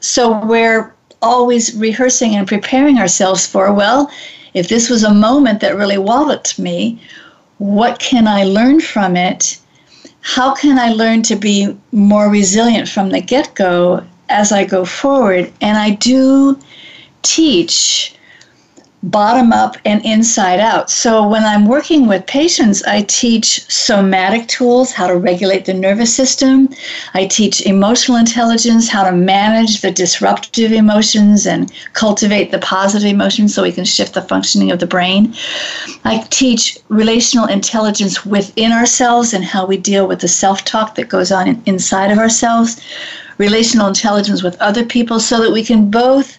so 0.00 0.44
we're 0.46 0.94
always 1.20 1.74
rehearsing 1.74 2.36
and 2.36 2.46
preparing 2.46 2.98
ourselves 2.98 3.46
for 3.46 3.72
well, 3.72 4.10
if 4.52 4.68
this 4.68 4.88
was 4.88 5.02
a 5.02 5.12
moment 5.12 5.60
that 5.60 5.76
really 5.76 5.98
walloped 5.98 6.58
me, 6.58 7.00
what 7.58 7.98
can 7.98 8.28
I 8.28 8.44
learn 8.44 8.80
from 8.80 9.16
it? 9.16 9.58
How 10.20 10.54
can 10.54 10.78
I 10.78 10.90
learn 10.92 11.22
to 11.24 11.36
be 11.36 11.76
more 11.92 12.30
resilient 12.30 12.88
from 12.88 13.10
the 13.10 13.20
get 13.20 13.54
go 13.54 14.04
as 14.28 14.52
I 14.52 14.64
go 14.64 14.84
forward. 14.84 15.52
And 15.60 15.76
I 15.76 15.90
do 15.90 16.58
teach 17.22 18.14
bottom 19.04 19.52
up 19.52 19.76
and 19.84 20.04
inside 20.04 20.60
out. 20.60 20.90
So 20.90 21.28
when 21.28 21.44
I'm 21.44 21.66
working 21.66 22.06
with 22.06 22.26
patients, 22.26 22.82
I 22.84 23.02
teach 23.02 23.70
somatic 23.70 24.48
tools, 24.48 24.92
how 24.92 25.06
to 25.06 25.16
regulate 25.16 25.66
the 25.66 25.74
nervous 25.74 26.14
system. 26.14 26.70
I 27.12 27.26
teach 27.26 27.60
emotional 27.66 28.16
intelligence, 28.16 28.88
how 28.88 29.04
to 29.04 29.12
manage 29.12 29.82
the 29.82 29.90
disruptive 29.90 30.72
emotions 30.72 31.46
and 31.46 31.70
cultivate 31.92 32.50
the 32.50 32.58
positive 32.60 33.08
emotions 33.08 33.54
so 33.54 33.62
we 33.62 33.72
can 33.72 33.84
shift 33.84 34.14
the 34.14 34.22
functioning 34.22 34.70
of 34.70 34.78
the 34.78 34.86
brain. 34.86 35.34
I 36.04 36.26
teach 36.30 36.78
relational 36.88 37.46
intelligence 37.46 38.24
within 38.24 38.72
ourselves 38.72 39.34
and 39.34 39.44
how 39.44 39.66
we 39.66 39.76
deal 39.76 40.08
with 40.08 40.20
the 40.20 40.28
self 40.28 40.64
talk 40.64 40.94
that 40.94 41.10
goes 41.10 41.30
on 41.30 41.62
inside 41.66 42.10
of 42.10 42.18
ourselves 42.18 42.80
relational 43.38 43.88
intelligence 43.88 44.42
with 44.42 44.60
other 44.60 44.84
people 44.84 45.20
so 45.20 45.40
that 45.42 45.52
we 45.52 45.64
can 45.64 45.90
both 45.90 46.38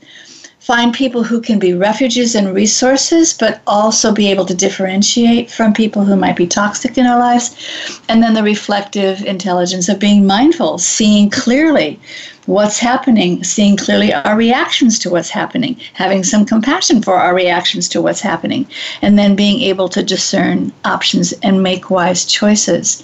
find 0.65 0.95
people 0.95 1.21
who 1.23 1.39
can 1.39 1.59
be 1.59 1.75
refuges 1.75 2.33
and 2.33 2.55
resources, 2.55 3.33
but 3.33 3.61
also 3.67 4.11
be 4.11 4.31
able 4.31 4.45
to 4.45 4.55
differentiate 4.55 5.51
from 5.51 5.71
people 5.71 6.03
who 6.03 6.15
might 6.15 6.35
be 6.35 6.47
toxic 6.47 6.97
in 6.97 7.05
our 7.05 7.19
lives. 7.19 8.01
And 8.09 8.23
then 8.23 8.33
the 8.33 8.41
reflective 8.41 9.23
intelligence 9.25 9.89
of 9.89 9.99
being 9.99 10.25
mindful, 10.25 10.79
seeing 10.79 11.29
clearly 11.29 11.99
what's 12.47 12.79
happening, 12.79 13.43
seeing 13.43 13.77
clearly 13.77 14.11
our 14.11 14.35
reactions 14.35 14.97
to 14.99 15.11
what's 15.11 15.29
happening, 15.29 15.79
having 15.93 16.23
some 16.23 16.47
compassion 16.47 16.99
for 16.99 17.13
our 17.13 17.35
reactions 17.35 17.87
to 17.89 18.01
what's 18.01 18.21
happening, 18.21 18.67
and 19.03 19.19
then 19.19 19.35
being 19.35 19.61
able 19.61 19.87
to 19.89 20.01
discern 20.01 20.73
options 20.83 21.31
and 21.43 21.61
make 21.61 21.91
wise 21.91 22.25
choices. 22.25 23.03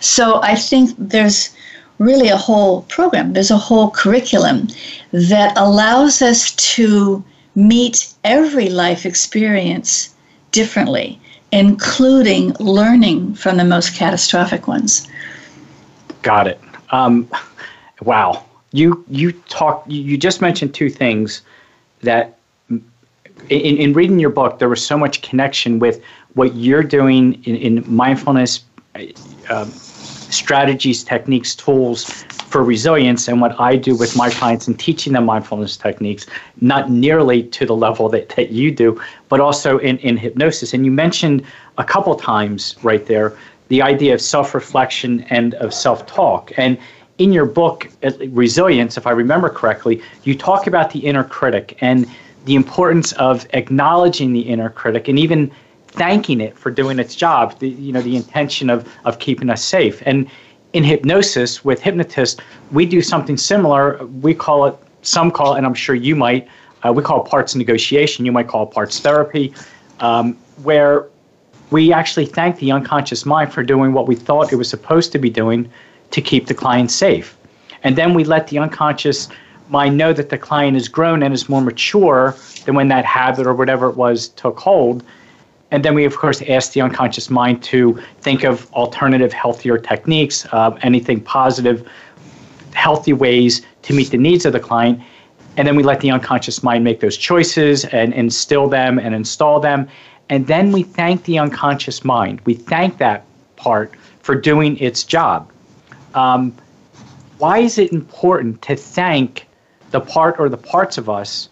So 0.00 0.42
I 0.42 0.56
think 0.56 0.94
there's 0.98 1.48
really 1.98 2.28
a 2.28 2.36
whole 2.36 2.82
program, 2.82 3.32
there's 3.32 3.50
a 3.50 3.58
whole 3.58 3.90
curriculum 3.90 4.68
that 5.12 5.56
allows 5.56 6.22
us 6.22 6.52
to 6.54 7.24
meet 7.54 8.12
every 8.24 8.70
life 8.70 9.04
experience 9.04 10.14
differently, 10.52 11.20
including 11.52 12.54
learning 12.60 13.34
from 13.34 13.56
the 13.56 13.64
most 13.64 13.94
catastrophic 13.94 14.68
ones. 14.68 15.08
Got 16.22 16.46
it. 16.46 16.60
Um, 16.90 17.28
wow. 18.02 18.44
You 18.72 19.04
you 19.08 19.32
talk. 19.48 19.82
You 19.86 20.18
just 20.18 20.42
mentioned 20.42 20.74
two 20.74 20.90
things 20.90 21.40
that 22.02 22.38
in, 23.48 23.76
in 23.78 23.92
reading 23.92 24.18
your 24.18 24.30
book, 24.30 24.58
there 24.58 24.68
was 24.68 24.84
so 24.84 24.98
much 24.98 25.22
connection 25.22 25.78
with 25.78 26.02
what 26.34 26.54
you're 26.54 26.82
doing 26.82 27.42
in, 27.44 27.56
in 27.56 27.84
mindfulness. 27.94 28.64
Uh, 29.48 29.66
strategies, 30.30 31.02
techniques, 31.04 31.54
tools 31.54 32.04
for 32.48 32.62
resilience 32.64 33.28
and 33.28 33.40
what 33.40 33.58
I 33.60 33.76
do 33.76 33.94
with 33.94 34.16
my 34.16 34.30
clients 34.30 34.66
and 34.66 34.78
teaching 34.78 35.12
them 35.12 35.26
mindfulness 35.26 35.76
techniques, 35.76 36.26
not 36.60 36.90
nearly 36.90 37.42
to 37.42 37.66
the 37.66 37.76
level 37.76 38.08
that, 38.10 38.30
that 38.30 38.50
you 38.50 38.70
do, 38.70 39.00
but 39.28 39.40
also 39.40 39.78
in, 39.78 39.98
in 39.98 40.16
hypnosis. 40.16 40.72
And 40.72 40.84
you 40.84 40.90
mentioned 40.90 41.44
a 41.76 41.84
couple 41.84 42.14
times 42.16 42.76
right 42.82 43.04
there 43.06 43.36
the 43.68 43.82
idea 43.82 44.14
of 44.14 44.20
self 44.20 44.54
reflection 44.54 45.20
and 45.28 45.54
of 45.54 45.72
self 45.72 46.06
talk. 46.06 46.52
And 46.56 46.78
in 47.18 47.32
your 47.32 47.44
book, 47.44 47.88
uh, 48.02 48.12
Resilience, 48.30 48.96
if 48.96 49.06
I 49.06 49.10
remember 49.10 49.50
correctly, 49.50 50.02
you 50.24 50.36
talk 50.36 50.66
about 50.66 50.90
the 50.90 51.00
inner 51.00 51.24
critic 51.24 51.76
and 51.80 52.06
the 52.46 52.54
importance 52.54 53.12
of 53.12 53.46
acknowledging 53.52 54.32
the 54.32 54.40
inner 54.40 54.70
critic 54.70 55.08
and 55.08 55.18
even 55.18 55.50
thanking 55.98 56.40
it 56.40 56.56
for 56.56 56.70
doing 56.70 56.98
its 56.98 57.14
job, 57.14 57.58
the, 57.58 57.68
you 57.68 57.92
know, 57.92 58.00
the 58.00 58.16
intention 58.16 58.70
of, 58.70 58.88
of 59.04 59.18
keeping 59.18 59.50
us 59.50 59.62
safe. 59.62 60.02
And 60.06 60.28
in 60.72 60.84
hypnosis, 60.84 61.64
with 61.64 61.80
hypnotists, 61.80 62.40
we 62.72 62.86
do 62.86 63.02
something 63.02 63.36
similar. 63.36 64.04
We 64.06 64.34
call 64.34 64.66
it, 64.66 64.76
some 65.02 65.30
call 65.30 65.54
and 65.54 65.64
I'm 65.64 65.74
sure 65.74 65.94
you 65.94 66.16
might, 66.16 66.48
uh, 66.84 66.92
we 66.92 67.02
call 67.02 67.24
it 67.24 67.28
parts 67.28 67.54
negotiation. 67.54 68.26
You 68.26 68.32
might 68.32 68.48
call 68.48 68.64
it 68.64 68.70
parts 68.70 69.00
therapy, 69.00 69.54
um, 70.00 70.36
where 70.62 71.06
we 71.70 71.92
actually 71.92 72.26
thank 72.26 72.58
the 72.58 72.72
unconscious 72.72 73.26
mind 73.26 73.52
for 73.52 73.62
doing 73.62 73.92
what 73.92 74.06
we 74.06 74.14
thought 74.14 74.52
it 74.52 74.56
was 74.56 74.68
supposed 74.68 75.12
to 75.12 75.18
be 75.18 75.30
doing 75.30 75.70
to 76.10 76.20
keep 76.20 76.46
the 76.46 76.54
client 76.54 76.90
safe. 76.90 77.36
And 77.82 77.96
then 77.96 78.14
we 78.14 78.24
let 78.24 78.48
the 78.48 78.58
unconscious 78.58 79.28
mind 79.68 79.96
know 79.96 80.12
that 80.12 80.30
the 80.30 80.38
client 80.38 80.76
is 80.76 80.88
grown 80.88 81.22
and 81.22 81.34
is 81.34 81.48
more 81.48 81.60
mature 81.60 82.34
than 82.64 82.74
when 82.74 82.88
that 82.88 83.04
habit 83.04 83.46
or 83.46 83.54
whatever 83.54 83.88
it 83.88 83.96
was 83.96 84.28
took 84.28 84.58
hold. 84.58 85.02
And 85.70 85.84
then 85.84 85.94
we, 85.94 86.04
of 86.04 86.16
course, 86.16 86.42
ask 86.48 86.72
the 86.72 86.80
unconscious 86.80 87.28
mind 87.28 87.62
to 87.64 88.00
think 88.20 88.44
of 88.44 88.72
alternative, 88.72 89.32
healthier 89.32 89.76
techniques, 89.78 90.46
uh, 90.52 90.78
anything 90.82 91.20
positive, 91.20 91.86
healthy 92.72 93.12
ways 93.12 93.62
to 93.82 93.92
meet 93.92 94.10
the 94.10 94.16
needs 94.16 94.46
of 94.46 94.52
the 94.52 94.60
client. 94.60 95.00
And 95.56 95.66
then 95.66 95.76
we 95.76 95.82
let 95.82 96.00
the 96.00 96.10
unconscious 96.10 96.62
mind 96.62 96.84
make 96.84 97.00
those 97.00 97.16
choices 97.16 97.84
and 97.86 98.14
instill 98.14 98.68
them 98.68 98.98
and 98.98 99.14
install 99.14 99.60
them. 99.60 99.88
And 100.30 100.46
then 100.46 100.72
we 100.72 100.82
thank 100.82 101.24
the 101.24 101.38
unconscious 101.38 102.04
mind. 102.04 102.40
We 102.44 102.54
thank 102.54 102.98
that 102.98 103.24
part 103.56 103.92
for 104.20 104.34
doing 104.34 104.78
its 104.78 105.04
job. 105.04 105.50
Um, 106.14 106.54
why 107.38 107.58
is 107.58 107.78
it 107.78 107.92
important 107.92 108.62
to 108.62 108.76
thank 108.76 109.46
the 109.90 110.00
part 110.00 110.38
or 110.38 110.48
the 110.48 110.56
parts 110.56 110.98
of 110.98 111.08
us 111.08 111.48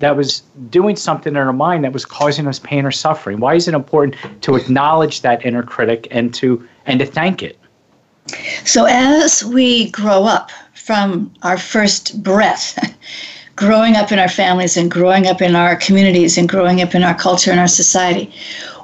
that 0.00 0.16
was 0.16 0.42
doing 0.68 0.96
something 0.96 1.34
in 1.34 1.36
our 1.36 1.52
mind 1.52 1.84
that 1.84 1.92
was 1.92 2.04
causing 2.04 2.46
us 2.46 2.58
pain 2.58 2.84
or 2.84 2.90
suffering? 2.90 3.38
Why 3.38 3.54
is 3.54 3.68
it 3.68 3.74
important 3.74 4.16
to 4.42 4.56
acknowledge 4.56 5.22
that 5.22 5.44
inner 5.46 5.62
critic 5.62 6.08
and 6.10 6.34
to 6.34 6.66
and 6.86 6.98
to 6.98 7.06
thank 7.06 7.42
it? 7.42 7.58
So 8.64 8.86
as 8.86 9.44
we 9.44 9.90
grow 9.90 10.24
up 10.24 10.50
from 10.74 11.32
our 11.42 11.58
first 11.58 12.22
breath, 12.22 12.78
growing 13.56 13.96
up 13.96 14.10
in 14.10 14.18
our 14.18 14.28
families 14.28 14.76
and 14.76 14.90
growing 14.90 15.26
up 15.26 15.42
in 15.42 15.54
our 15.54 15.76
communities 15.76 16.38
and 16.38 16.48
growing 16.48 16.80
up 16.80 16.94
in 16.94 17.02
our 17.02 17.14
culture 17.14 17.50
and 17.50 17.60
our 17.60 17.68
society, 17.68 18.32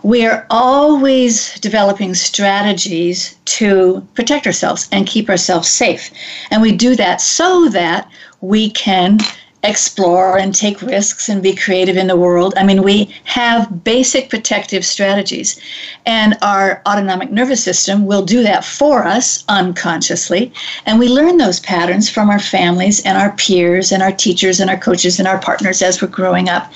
we're 0.02 0.46
always 0.50 1.59
developing 1.61 2.14
strategies 2.14 3.37
to 3.46 4.07
protect 4.14 4.46
ourselves 4.46 4.88
and 4.92 5.07
keep 5.07 5.31
ourselves 5.31 5.68
safe. 5.68 6.11
And 6.50 6.61
we 6.61 6.72
do 6.72 6.94
that 6.96 7.20
so 7.20 7.68
that 7.70 8.09
we 8.40 8.70
can 8.70 9.18
explore 9.66 10.38
and 10.38 10.55
take 10.55 10.81
risks 10.81 11.29
and 11.29 11.42
be 11.42 11.55
creative 11.55 11.96
in 11.96 12.07
the 12.07 12.16
world. 12.16 12.55
I 12.57 12.64
mean, 12.64 12.83
we 12.83 13.14
have 13.24 13.85
basic 13.85 14.31
protective 14.31 14.85
strategies, 14.85 15.61
and 16.07 16.37
our 16.42 16.83
autonomic 16.87 17.31
nervous 17.31 17.62
system 17.62 18.07
will 18.07 18.24
do 18.24 18.42
that 18.42 18.64
for 18.64 19.05
us 19.05 19.44
unconsciously. 19.48 20.52
And 20.87 20.98
we 20.98 21.09
learn 21.09 21.38
those 21.38 21.61
patterns 21.61 22.09
from 22.09 22.31
our 22.31 22.38
families 22.38 23.05
and 23.05 23.18
our 23.18 23.33
peers 23.33 23.92
and 23.92 24.02
our 24.02 24.12
teachers 24.12 24.61
and 24.61 24.70
our 24.70 24.79
coaches 24.79 25.18
and 25.18 25.29
our 25.29 25.38
partners 25.38 25.83
as 25.83 26.00
we're 26.00 26.09
growing 26.09 26.48
up. 26.48 26.72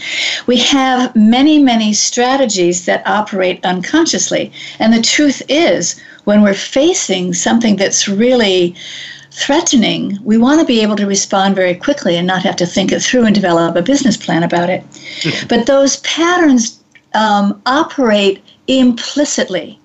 We 0.47 0.59
have 0.59 1.15
many, 1.15 1.63
many 1.63 1.93
strategies 1.93 2.85
that 2.87 3.07
operate 3.07 3.65
unconsciously. 3.65 4.53
And 4.79 4.93
the 4.93 5.03
truth 5.03 5.43
is, 5.49 6.01
when 6.25 6.43
we're 6.43 6.55
facing 6.55 7.35
something 7.35 7.77
that's 7.77 8.09
really 8.09 8.75
threatening, 9.31 10.19
we 10.25 10.37
want 10.37 10.61
to 10.61 10.67
be 10.67 10.81
able 10.81 10.97
to 10.97 11.07
respond 11.07 11.55
very 11.55 11.75
quickly 11.75 12.17
and 12.17 12.27
not 12.27 12.43
have 12.43 12.57
to 12.57 12.67
think 12.67 12.93
it 12.93 13.01
through 13.03 13.27
and 13.27 13.35
develop 13.35 13.77
a 13.77 13.83
business 13.83 14.17
plan 14.17 14.43
about 14.43 14.71
it. 14.71 14.85
but 15.49 15.67
those 15.67 15.99
patterns 15.99 16.81
um, 17.15 17.61
operate 17.67 18.43
implicitly, 18.67 19.79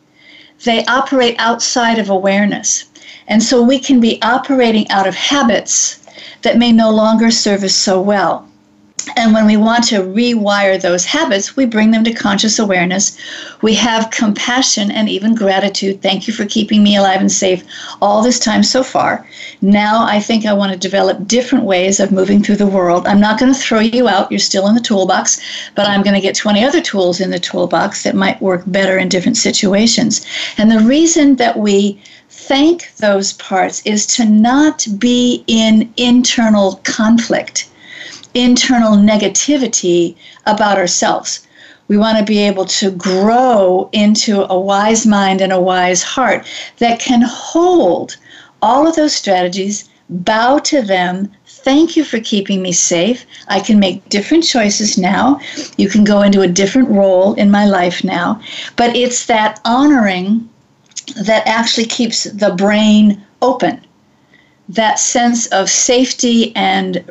they 0.64 0.86
operate 0.86 1.36
outside 1.40 2.00
of 2.00 2.10
awareness. 2.10 2.86
And 3.28 3.42
so 3.42 3.62
we 3.62 3.80
can 3.80 4.00
be 4.00 4.22
operating 4.22 4.90
out 4.90 5.08
of 5.08 5.16
habits 5.16 6.00
that 6.42 6.58
may 6.58 6.72
no 6.72 6.92
longer 6.92 7.32
serve 7.32 7.64
us 7.64 7.76
so 7.76 8.00
well. 8.02 8.48
And 9.18 9.34
when 9.34 9.46
we 9.46 9.58
want 9.58 9.84
to 9.86 10.02
rewire 10.02 10.82
those 10.82 11.06
habits, 11.06 11.56
we 11.56 11.66
bring 11.66 11.92
them 11.92 12.04
to 12.06 12.14
conscious 12.14 12.60
awareness. 12.60 13.18
We 13.62 13.74
have 13.76 14.10
compassion 14.10 14.90
and 14.90 15.10
even 15.10 15.36
gratitude. 15.36 16.02
Thank 16.02 16.28
you 16.28 16.34
for 16.34 16.46
keeping 16.46 16.82
me 16.82 16.96
alive 16.96 17.20
and 17.20 17.32
safe 17.32 17.64
all 18.02 18.24
this 18.24 18.40
time 18.40 18.64
so 18.64 18.84
far. 18.84 19.28
Now 19.62 20.06
I 20.06 20.20
think 20.20 20.46
I 20.46 20.54
want 20.54 20.72
to 20.72 20.78
develop 20.78 21.28
different 21.28 21.66
ways 21.66 22.00
of 22.00 22.12
moving 22.12 22.42
through 22.42 22.56
the 22.56 22.68
world. 22.68 23.06
I'm 23.06 23.20
not 23.20 23.38
going 23.40 23.54
to 23.54 23.60
throw 23.60 23.80
you 23.80 24.08
out. 24.08 24.32
You're 24.32 24.40
still 24.40 24.68
in 24.68 24.76
the 24.76 24.82
toolbox, 24.82 25.42
but 25.76 25.88
I'm 25.88 26.02
going 26.02 26.16
to 26.16 26.22
get 26.22 26.36
20 26.36 26.64
other 26.64 26.82
tools 26.82 27.20
in 27.20 27.32
the 27.32 27.40
toolbox 27.40 28.04
that 28.04 28.16
might 28.16 28.42
work 28.42 28.64
better 28.66 28.98
in 28.98 29.10
different 29.10 29.38
situations. 29.38 30.26
And 30.58 30.72
the 30.72 30.80
reason 30.80 31.36
that 31.36 31.58
we 31.58 32.02
thank 32.30 32.96
those 32.98 33.34
parts 33.34 33.82
is 33.86 34.06
to 34.08 34.26
not 34.26 34.88
be 34.98 35.44
in 35.48 35.94
internal 35.98 36.82
conflict 36.84 37.70
internal 38.36 38.98
negativity 38.98 40.16
about 40.46 40.78
ourselves. 40.78 41.48
We 41.88 41.98
want 41.98 42.18
to 42.18 42.24
be 42.24 42.40
able 42.40 42.66
to 42.66 42.92
grow 42.92 43.90
into 43.92 44.52
a 44.52 44.60
wise 44.60 45.06
mind 45.06 45.42
and 45.42 45.54
a 45.54 45.62
wise 45.62 46.04
heart 46.04 46.46
that 46.80 47.00
can 47.00 47.22
hold 47.22 48.18
all 48.62 48.88
of 48.88 48.96
those 48.96 49.16
strategies, 49.16 49.88
bow 50.10 50.60
to 50.60 50.82
them. 50.82 51.32
Thank 51.48 51.96
you 51.96 52.04
for 52.04 52.20
keeping 52.20 52.62
me 52.62 52.72
safe. 52.72 53.26
I 53.48 53.60
can 53.60 53.80
make 53.80 54.08
different 54.10 54.44
choices 54.44 54.98
now. 54.98 55.40
You 55.78 55.90
can 55.90 56.04
go 56.04 56.22
into 56.22 56.42
a 56.42 56.48
different 56.48 56.90
role 56.90 57.34
in 57.36 57.50
my 57.50 57.66
life 57.66 58.04
now. 58.04 58.42
But 58.76 58.96
it's 58.96 59.26
that 59.28 59.60
honoring 59.66 60.50
that 61.24 61.48
actually 61.48 61.86
keeps 61.86 62.24
the 62.24 62.52
brain 62.52 63.24
open. 63.42 63.80
That 64.68 65.00
sense 65.00 65.46
of 65.48 65.70
safety 65.70 66.56
and 66.56 67.04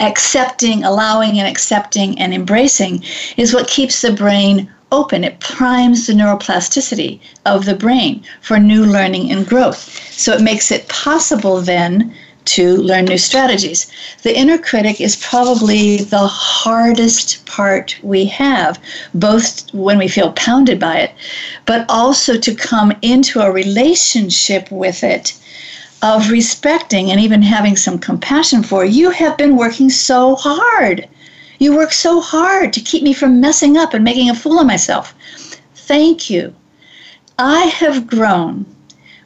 accepting, 0.00 0.84
allowing, 0.84 1.38
and 1.38 1.48
accepting 1.48 2.18
and 2.18 2.34
embracing 2.34 3.02
is 3.36 3.54
what 3.54 3.68
keeps 3.68 4.02
the 4.02 4.12
brain 4.12 4.70
open. 4.92 5.24
It 5.24 5.40
primes 5.40 6.06
the 6.06 6.12
neuroplasticity 6.12 7.20
of 7.44 7.64
the 7.64 7.74
brain 7.74 8.22
for 8.40 8.58
new 8.58 8.84
learning 8.84 9.32
and 9.32 9.46
growth. 9.46 10.12
So 10.12 10.32
it 10.32 10.42
makes 10.42 10.70
it 10.70 10.88
possible 10.88 11.60
then 11.60 12.14
to 12.46 12.76
learn 12.76 13.06
new 13.06 13.18
strategies. 13.18 13.90
The 14.22 14.36
inner 14.36 14.56
critic 14.56 15.00
is 15.00 15.16
probably 15.16 15.96
the 15.98 16.26
hardest 16.28 17.44
part 17.44 17.96
we 18.02 18.24
have, 18.26 18.78
both 19.14 19.72
when 19.74 19.98
we 19.98 20.06
feel 20.06 20.32
pounded 20.32 20.78
by 20.78 20.98
it, 20.98 21.12
but 21.64 21.84
also 21.88 22.38
to 22.38 22.54
come 22.54 22.92
into 23.02 23.40
a 23.40 23.50
relationship 23.50 24.70
with 24.70 25.02
it 25.02 25.34
of 26.02 26.30
respecting 26.30 27.10
and 27.10 27.20
even 27.20 27.42
having 27.42 27.76
some 27.76 27.98
compassion 27.98 28.62
for. 28.62 28.84
You 28.84 29.10
have 29.10 29.36
been 29.36 29.56
working 29.56 29.90
so 29.90 30.36
hard. 30.36 31.08
You 31.58 31.74
work 31.74 31.92
so 31.92 32.20
hard 32.20 32.72
to 32.74 32.80
keep 32.80 33.02
me 33.02 33.12
from 33.12 33.40
messing 33.40 33.76
up 33.76 33.94
and 33.94 34.04
making 34.04 34.30
a 34.30 34.34
fool 34.34 34.60
of 34.60 34.66
myself. 34.66 35.14
Thank 35.74 36.28
you. 36.28 36.54
I 37.38 37.66
have 37.66 38.06
grown. 38.06 38.66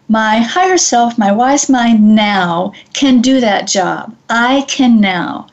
My 0.09 0.39
higher 0.39 0.79
self, 0.79 1.17
my 1.19 1.31
wise 1.31 1.69
mind 1.69 2.17
now 2.17 2.73
can 2.93 3.21
do 3.21 3.41
that 3.41 3.69
job. 3.69 4.17
I 4.29 4.65
can 4.69 5.01
now 5.01 5.47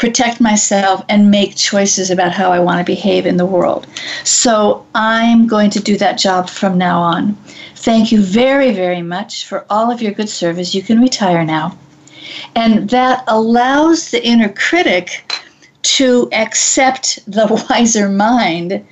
protect 0.00 0.40
myself 0.40 1.04
and 1.10 1.30
make 1.30 1.54
choices 1.54 2.10
about 2.10 2.32
how 2.32 2.50
I 2.50 2.58
want 2.58 2.78
to 2.78 2.84
behave 2.90 3.26
in 3.26 3.36
the 3.36 3.44
world. 3.44 3.86
So 4.24 4.86
I'm 4.94 5.46
going 5.46 5.68
to 5.70 5.78
do 5.78 5.98
that 5.98 6.16
job 6.16 6.48
from 6.48 6.78
now 6.78 7.02
on. 7.02 7.34
Thank 7.76 8.10
you 8.10 8.22
very, 8.22 8.72
very 8.72 9.02
much 9.02 9.46
for 9.46 9.66
all 9.68 9.90
of 9.90 10.00
your 10.00 10.12
good 10.12 10.30
service. 10.30 10.74
You 10.74 10.82
can 10.82 11.02
retire 11.02 11.44
now. 11.44 11.76
And 12.56 12.88
that 12.88 13.24
allows 13.28 14.10
the 14.10 14.26
inner 14.26 14.48
critic 14.48 15.30
to 15.82 16.30
accept 16.32 17.18
the 17.26 17.46
wiser 17.68 18.08
mind 18.08 18.82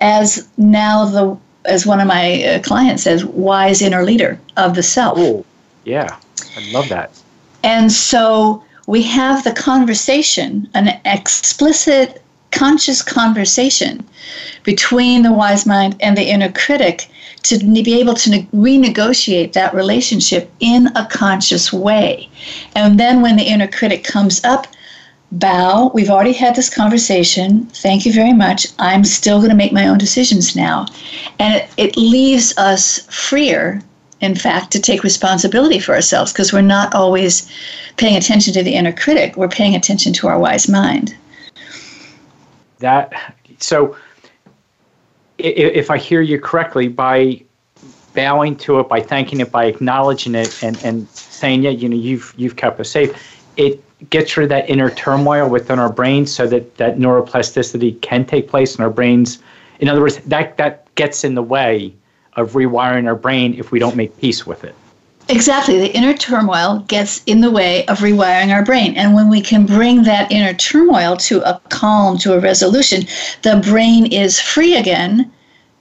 as 0.00 0.48
now 0.56 1.04
the 1.04 1.38
as 1.66 1.86
one 1.86 2.00
of 2.00 2.08
my 2.08 2.42
uh, 2.42 2.62
clients 2.62 3.02
says 3.02 3.24
wise 3.24 3.82
inner 3.82 4.02
leader 4.02 4.40
of 4.56 4.74
the 4.74 4.82
self 4.82 5.18
oh 5.18 5.44
yeah 5.84 6.16
i 6.56 6.72
love 6.72 6.88
that 6.88 7.10
and 7.62 7.92
so 7.92 8.64
we 8.90 9.02
have 9.02 9.44
the 9.44 9.52
conversation 9.52 10.68
an 10.74 11.00
explicit 11.04 12.20
conscious 12.50 13.02
conversation 13.02 14.04
between 14.64 15.22
the 15.22 15.32
wise 15.32 15.64
mind 15.64 15.94
and 16.00 16.18
the 16.18 16.28
inner 16.28 16.50
critic 16.50 17.08
to 17.44 17.56
be 17.58 18.00
able 18.00 18.14
to 18.14 18.30
ne- 18.30 18.48
renegotiate 18.52 19.52
that 19.52 19.72
relationship 19.72 20.50
in 20.58 20.88
a 20.96 21.06
conscious 21.06 21.72
way. 21.72 22.28
And 22.74 22.98
then 22.98 23.22
when 23.22 23.36
the 23.36 23.44
inner 23.44 23.68
critic 23.68 24.02
comes 24.02 24.42
up, 24.42 24.66
bow. 25.30 25.92
We've 25.94 26.10
already 26.10 26.32
had 26.32 26.56
this 26.56 26.68
conversation. 26.68 27.66
Thank 27.66 28.04
you 28.04 28.12
very 28.12 28.32
much. 28.32 28.66
I'm 28.80 29.04
still 29.04 29.38
going 29.38 29.50
to 29.50 29.56
make 29.56 29.72
my 29.72 29.86
own 29.86 29.98
decisions 29.98 30.56
now. 30.56 30.86
And 31.38 31.54
it, 31.54 31.70
it 31.76 31.96
leaves 31.96 32.58
us 32.58 33.06
freer, 33.06 33.80
in 34.20 34.34
fact, 34.34 34.70
to 34.72 34.80
take 34.80 35.02
responsibility 35.02 35.78
for 35.78 35.94
ourselves 35.94 36.32
because 36.32 36.52
we're 36.52 36.60
not 36.60 36.94
always 36.94 37.50
paying 37.96 38.16
attention 38.16 38.52
to 38.54 38.62
the 38.62 38.74
inner 38.74 38.92
critic. 38.92 39.36
We're 39.36 39.48
paying 39.48 39.74
attention 39.74 40.12
to 40.14 40.28
our 40.28 40.38
wise 40.38 40.68
mind. 40.68 41.16
That, 42.78 43.34
so 43.58 43.96
if 45.38 45.90
I 45.90 45.98
hear 45.98 46.20
you 46.20 46.38
correctly, 46.38 46.88
by 46.88 47.42
bowing 48.14 48.56
to 48.56 48.80
it, 48.80 48.88
by 48.88 49.00
thanking 49.00 49.40
it, 49.40 49.50
by 49.50 49.66
acknowledging 49.66 50.34
it, 50.34 50.62
and, 50.62 50.82
and 50.84 51.08
saying, 51.10 51.62
yeah, 51.62 51.70
you 51.70 51.88
know, 51.88 51.96
you've 51.96 52.34
you've 52.36 52.56
kept 52.56 52.80
us 52.80 52.90
safe, 52.90 53.42
it 53.56 53.82
gets 54.10 54.36
rid 54.36 54.44
of 54.44 54.48
that 54.48 54.68
inner 54.68 54.90
turmoil 54.90 55.48
within 55.48 55.78
our 55.78 55.92
brains 55.92 56.34
so 56.34 56.46
that 56.46 56.76
that 56.76 56.96
neuroplasticity 56.96 58.00
can 58.00 58.24
take 58.24 58.48
place 58.48 58.76
in 58.76 58.82
our 58.82 58.90
brains. 58.90 59.38
In 59.78 59.88
other 59.88 60.00
words, 60.00 60.18
that, 60.18 60.56
that 60.56 60.94
gets 60.94 61.24
in 61.24 61.34
the 61.34 61.42
way 61.42 61.94
of 62.40 62.52
rewiring 62.52 63.06
our 63.06 63.14
brain 63.14 63.54
if 63.58 63.70
we 63.70 63.78
don't 63.78 63.96
make 63.96 64.16
peace 64.18 64.46
with 64.46 64.64
it. 64.64 64.74
Exactly. 65.28 65.78
The 65.78 65.94
inner 65.96 66.14
turmoil 66.14 66.84
gets 66.88 67.22
in 67.24 67.40
the 67.40 67.50
way 67.50 67.86
of 67.86 67.98
rewiring 67.98 68.52
our 68.52 68.64
brain. 68.64 68.96
And 68.96 69.14
when 69.14 69.28
we 69.28 69.40
can 69.40 69.64
bring 69.64 70.02
that 70.02 70.32
inner 70.32 70.54
turmoil 70.54 71.16
to 71.18 71.40
a 71.48 71.60
calm, 71.68 72.18
to 72.18 72.34
a 72.34 72.40
resolution, 72.40 73.04
the 73.42 73.62
brain 73.64 74.06
is 74.12 74.40
free 74.40 74.76
again 74.76 75.30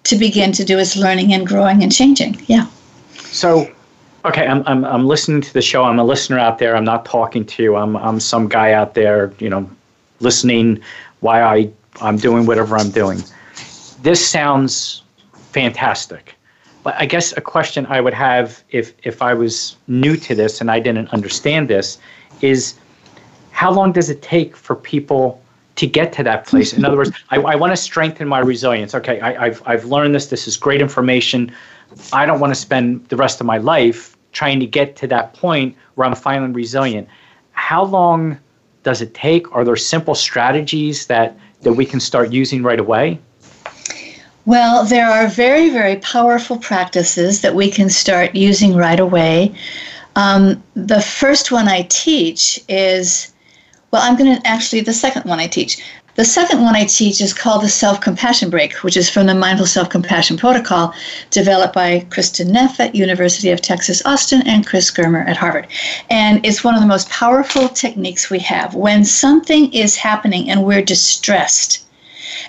to 0.03 0.15
begin 0.15 0.51
to 0.51 0.63
do 0.63 0.77
its 0.77 0.95
learning 0.95 1.33
and 1.33 1.47
growing 1.47 1.81
and 1.81 1.91
changing. 1.91 2.39
Yeah. 2.47 2.67
So 3.15 3.71
Okay, 4.25 4.45
I'm, 4.45 4.63
I'm, 4.65 4.83
I'm 4.83 5.07
listening 5.07 5.41
to 5.41 5.53
the 5.53 5.61
show. 5.61 5.85
I'm 5.85 5.97
a 5.97 6.03
listener 6.03 6.37
out 6.37 6.59
there. 6.59 6.75
I'm 6.75 6.83
not 6.83 7.05
talking 7.05 7.45
to 7.45 7.63
you. 7.63 7.75
I'm, 7.77 7.95
I'm 7.95 8.19
some 8.19 8.49
guy 8.49 8.73
out 8.73 8.93
there, 8.93 9.33
you 9.39 9.49
know, 9.49 9.69
listening 10.19 10.81
why 11.21 11.41
I, 11.41 11.71
I'm 12.01 12.17
doing 12.17 12.45
whatever 12.45 12.77
I'm 12.77 12.91
doing. 12.91 13.23
This 14.01 14.25
sounds 14.25 15.03
fantastic. 15.33 16.35
I 16.97 17.05
guess 17.05 17.35
a 17.37 17.41
question 17.41 17.85
I 17.87 18.01
would 18.01 18.13
have 18.13 18.63
if, 18.69 18.93
if 19.03 19.21
I 19.21 19.33
was 19.33 19.77
new 19.87 20.15
to 20.17 20.35
this 20.35 20.61
and 20.61 20.69
I 20.71 20.79
didn't 20.79 21.09
understand 21.09 21.67
this 21.67 21.97
is 22.41 22.75
how 23.51 23.71
long 23.71 23.91
does 23.91 24.09
it 24.09 24.21
take 24.21 24.55
for 24.55 24.75
people 24.75 25.41
to 25.75 25.87
get 25.87 26.11
to 26.13 26.23
that 26.23 26.45
place? 26.45 26.73
In 26.73 26.85
other 26.85 26.97
words, 26.97 27.11
I, 27.29 27.37
I 27.37 27.55
want 27.55 27.71
to 27.71 27.77
strengthen 27.77 28.27
my 28.27 28.39
resilience. 28.39 28.93
Okay, 28.95 29.19
I, 29.19 29.45
I've, 29.45 29.63
I've 29.65 29.85
learned 29.85 30.13
this. 30.13 30.27
This 30.27 30.47
is 30.47 30.57
great 30.57 30.81
information. 30.81 31.51
I 32.13 32.25
don't 32.25 32.39
want 32.39 32.51
to 32.51 32.59
spend 32.59 33.07
the 33.07 33.15
rest 33.15 33.39
of 33.39 33.45
my 33.45 33.57
life 33.57 34.17
trying 34.31 34.59
to 34.59 34.65
get 34.65 34.95
to 34.97 35.07
that 35.07 35.33
point 35.33 35.75
where 35.95 36.07
I'm 36.07 36.15
finally 36.15 36.51
resilient. 36.51 37.07
How 37.51 37.83
long 37.83 38.37
does 38.83 39.01
it 39.01 39.13
take? 39.13 39.53
Are 39.55 39.63
there 39.63 39.75
simple 39.75 40.15
strategies 40.15 41.07
that, 41.07 41.37
that 41.61 41.73
we 41.73 41.85
can 41.85 41.99
start 41.99 42.31
using 42.31 42.63
right 42.63 42.79
away? 42.79 43.19
Well, 44.45 44.85
there 44.85 45.09
are 45.09 45.27
very, 45.27 45.69
very 45.69 45.97
powerful 45.97 46.57
practices 46.57 47.41
that 47.41 47.55
we 47.55 47.69
can 47.69 47.89
start 47.89 48.35
using 48.35 48.75
right 48.75 48.99
away. 48.99 49.53
Um, 50.15 50.63
the 50.73 51.01
first 51.01 51.51
one 51.51 51.67
I 51.67 51.83
teach 51.83 52.59
is, 52.67 53.31
well, 53.91 54.01
I'm 54.01 54.17
going 54.17 54.35
to 54.35 54.47
actually, 54.47 54.81
the 54.81 54.93
second 54.93 55.25
one 55.25 55.39
I 55.39 55.47
teach. 55.47 55.83
The 56.15 56.25
second 56.25 56.61
one 56.61 56.75
I 56.75 56.85
teach 56.85 57.21
is 57.21 57.33
called 57.33 57.63
the 57.63 57.69
Self 57.69 58.01
Compassion 58.01 58.49
Break, 58.49 58.73
which 58.83 58.97
is 58.97 59.09
from 59.09 59.27
the 59.27 59.35
Mindful 59.35 59.67
Self 59.67 59.89
Compassion 59.89 60.35
Protocol 60.35 60.93
developed 61.29 61.73
by 61.73 62.05
Kristin 62.09 62.47
Neff 62.47 62.79
at 62.79 62.95
University 62.95 63.51
of 63.51 63.61
Texas 63.61 64.01
Austin 64.05 64.41
and 64.45 64.65
Chris 64.65 64.91
Germer 64.91 65.25
at 65.25 65.37
Harvard. 65.37 65.67
And 66.09 66.45
it's 66.45 66.63
one 66.63 66.75
of 66.75 66.81
the 66.81 66.87
most 66.87 67.09
powerful 67.09 67.69
techniques 67.69 68.29
we 68.29 68.39
have. 68.39 68.75
When 68.75 69.05
something 69.05 69.71
is 69.71 69.95
happening 69.95 70.49
and 70.49 70.65
we're 70.65 70.81
distressed, 70.81 71.85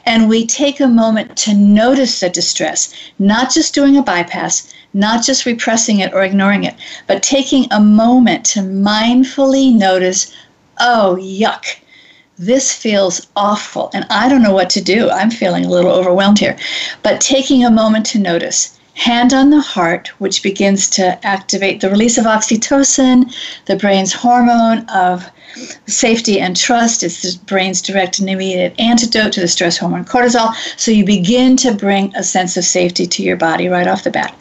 and 0.05 0.29
we 0.29 0.47
take 0.47 0.81
a 0.81 0.87
moment 0.89 1.37
to 1.37 1.55
notice 1.55 2.21
the 2.21 2.31
distress, 2.31 2.93
not 3.19 3.53
just 3.53 3.75
doing 3.75 3.97
a 3.97 4.03
bypass, 4.03 4.73
not 4.93 5.25
just 5.25 5.47
repressing 5.47 6.01
it 6.01 6.13
or 6.13 6.23
ignoring 6.23 6.65
it, 6.65 6.75
but 7.07 7.23
taking 7.23 7.67
a 7.71 7.81
moment 7.81 8.45
to 8.45 8.61
mindfully 8.61 9.75
notice, 9.75 10.33
oh, 10.79 11.17
yuck 11.21 11.65
this 12.41 12.73
feels 12.73 13.27
awful 13.37 13.91
and 13.93 14.07
I 14.09 14.27
don't 14.27 14.43
know 14.43 14.55
what 14.55 14.71
to 14.71 14.81
do. 14.81 15.11
I'm 15.11 15.31
feeling 15.31 15.67
a 15.67 15.69
little 15.69 15.91
overwhelmed 15.91 16.39
here. 16.39 16.57
But 17.03 17.21
taking 17.21 17.63
a 17.63 17.71
moment 17.71 18.07
to 18.07 18.19
notice, 18.19 18.81
hand 18.95 19.35
on 19.35 19.51
the 19.51 19.61
heart, 19.61 20.09
which 20.19 20.43
begins 20.43 20.89
to 20.91 21.27
activate 21.27 21.83
the 21.83 21.91
release 21.91 22.17
of 22.17 22.25
oxytocin, 22.25 23.31
the 23.67 23.77
brain's 23.77 24.15
hormone 24.15 24.87
of 24.89 25.31
safety 25.87 26.41
and 26.41 26.57
trust. 26.57 27.03
is 27.03 27.23
the 27.23 27.39
brain's 27.47 27.83
direct 27.83 28.19
and 28.19 28.29
immediate 28.31 28.75
antidote 28.79 29.33
to 29.33 29.41
the 29.41 29.49
stress 29.49 29.77
hormone 29.77 30.05
cortisol. 30.05 30.55
So 30.77 30.91
you 30.91 31.05
begin 31.05 31.57
to 31.59 31.73
bring 31.73 32.15
a 32.15 32.23
sense 32.23 32.57
of 32.57 32.65
safety 32.65 33.07
to 33.07 33.23
your 33.23 33.37
body 33.37 33.69
right 33.69 33.87
off 33.87 34.05
the 34.05 34.11
bat. 34.11 34.35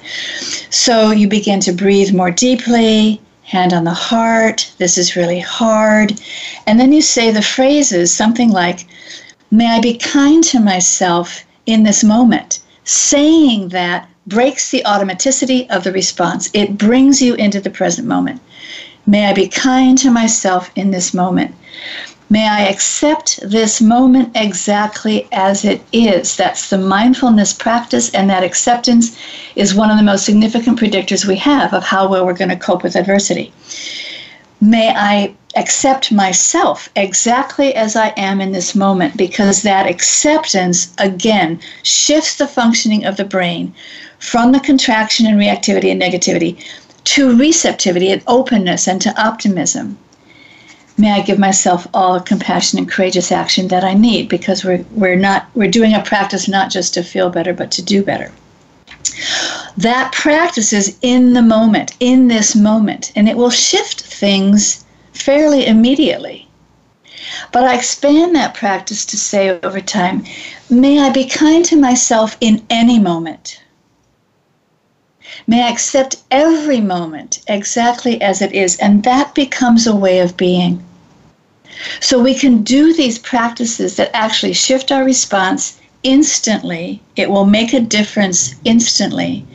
So 0.70 1.12
you 1.12 1.28
begin 1.28 1.60
to 1.62 1.72
breathe 1.72 2.14
more 2.14 2.32
deeply 2.32 3.22
hand 3.50 3.74
on 3.74 3.84
the 3.84 3.94
heart, 3.94 4.72
this 4.78 4.96
is 4.96 5.16
really 5.16 5.40
hard. 5.40 6.22
And 6.68 6.80
then 6.80 6.94
you 6.94 7.02
say 7.02 7.32
the 7.32 7.42
phrases, 7.42 8.14
something 8.14 8.52
like, 8.52 8.86
May 9.50 9.66
I 9.66 9.82
be 9.82 9.98
kind 9.98 10.44
to 10.46 10.60
myself 10.60 11.44
in 11.66 11.82
this 11.82 12.04
moment. 12.04 12.60
Saying 12.84 13.70
that 13.70 14.08
breaks 14.28 14.70
the 14.70 14.84
automaticity 14.86 15.68
of 15.72 15.84
the 15.84 15.92
response, 15.92 16.52
it 16.54 16.78
brings 16.78 17.20
you 17.24 17.34
into 17.34 17.60
the 17.60 17.72
present 17.72 18.08
moment. 18.08 18.40
May 19.06 19.26
I 19.26 19.34
be 19.34 19.48
kind 19.48 19.98
to 20.00 20.12
myself 20.12 20.70
in 20.76 20.92
this 20.92 21.14
moment. 21.14 21.56
May 22.32 22.48
I 22.48 22.68
accept 22.68 23.40
this 23.42 23.82
moment 23.82 24.32
exactly 24.36 25.28
as 25.32 25.66
it 25.66 25.82
is. 25.92 26.36
That's 26.36 26.70
the 26.70 26.78
mindfulness 26.78 27.54
practice, 27.54 28.14
and 28.14 28.30
that 28.30 28.44
acceptance 28.44 29.18
is 29.56 29.74
one 29.74 29.90
of 29.90 29.98
the 29.98 30.04
most 30.04 30.26
significant 30.26 30.80
predictors 30.80 31.26
we 31.26 31.38
have 31.38 31.74
of 31.74 31.84
how 31.84 32.08
well 32.08 32.26
we're 32.26 32.34
going 32.34 32.50
to 32.50 32.56
cope 32.56 32.84
with 32.84 32.96
adversity. 32.96 33.52
May 34.62 34.94
I 34.96 35.34
accept 35.56 36.12
myself 36.12 36.90
exactly 36.96 37.74
as 37.74 37.96
I 37.96 38.14
am 38.16 38.40
in 38.42 38.52
this 38.52 38.76
moment 38.76 39.18
because 39.18 39.64
that 39.64 39.88
acceptance, 39.88 40.94
again, 41.00 41.60
shifts 41.82 42.36
the 42.36 42.48
functioning 42.48 43.06
of 43.06 43.18
the 43.18 43.26
brain 43.26 43.74
from 44.20 44.52
the 44.52 44.60
contraction 44.60 45.26
and 45.26 45.40
reactivity 45.40 45.92
and 45.92 46.00
negativity 46.00 46.64
to 47.04 47.38
receptivity 47.38 48.12
and 48.12 48.24
openness 48.28 48.88
and 48.88 49.02
to 49.02 49.22
optimism 49.22 49.98
may 51.00 51.14
I 51.14 51.22
give 51.22 51.40
myself 51.40 51.88
all 51.94 52.16
the 52.16 52.26
compassion 52.26 52.78
and 52.78 52.90
courageous 52.90 53.32
action 53.32 53.70
that 53.70 53.86
I 53.86 53.94
need 53.94 54.28
because 54.28 54.66
we're, 54.66 54.84
we're 54.92 55.16
not 55.16 55.48
we're 55.56 55.72
doing 55.72 55.94
a 55.94 56.04
practice 56.04 56.48
not 56.48 56.70
just 56.70 56.94
to 56.96 57.04
feel 57.04 57.30
better 57.30 57.54
but 57.54 57.72
to 57.72 57.82
do 57.82 58.04
better. 58.04 58.32
That 59.78 60.12
practice 60.12 60.74
is 60.74 60.98
in 61.02 61.34
the 61.34 61.42
moment, 61.42 61.94
in 62.02 62.28
this 62.28 62.54
moment, 62.54 63.14
and 63.16 63.30
it 63.30 63.38
will 63.38 63.50
shift 63.50 64.02
things 64.02 64.84
fairly 65.14 65.66
immediately. 65.66 66.50
But 67.54 67.64
I 67.64 67.76
expand 67.76 68.36
that 68.36 68.54
practice 68.54 69.06
to 69.06 69.18
say 69.18 69.58
over 69.64 69.80
time, 69.80 70.26
may 70.70 71.00
I 71.00 71.12
be 71.12 71.26
kind 71.26 71.64
to 71.66 71.78
myself 71.78 72.36
in 72.42 72.66
any 72.70 73.00
moment. 73.00 73.62
May 75.48 75.64
I 75.64 75.70
accept 75.70 76.18
every 76.32 76.82
moment 76.82 77.40
exactly 77.48 78.22
as 78.22 78.42
it 78.42 78.52
is, 78.54 78.78
and 78.78 79.04
that 79.04 79.36
becomes 79.36 79.88
a 79.88 79.96
way 79.96 80.20
of 80.20 80.38
being. 80.38 80.84
So 82.02 82.22
we 82.22 82.36
can 82.36 82.64
do 82.64 82.94
these 82.94 83.20
practices 83.20 83.96
that 83.96 84.12
actually 84.14 84.54
shift 84.54 84.92
our 84.92 85.04
response 85.04 85.80
instantly. 86.04 87.02
It 87.16 87.30
will 87.30 87.46
make 87.46 87.74
a 87.74 87.80
difference 87.80 88.56
instantly. 88.66 89.46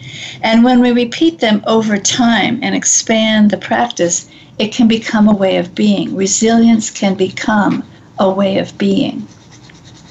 And 0.43 0.65
when 0.65 0.81
we 0.81 0.93
repeat 0.93 1.41
them 1.41 1.63
over 1.67 1.99
time 1.99 2.61
and 2.63 2.75
expand 2.75 3.51
the 3.51 3.57
practice, 3.57 4.29
it 4.59 4.73
can 4.73 4.89
become 4.89 5.29
a 5.29 5.35
way 5.35 5.57
of 5.57 5.75
being. 5.75 6.15
Resilience 6.15 6.91
can 6.91 7.15
become 7.15 7.85
a 8.19 8.31
way 8.31 8.59
of 8.59 8.77
being. 8.79 9.27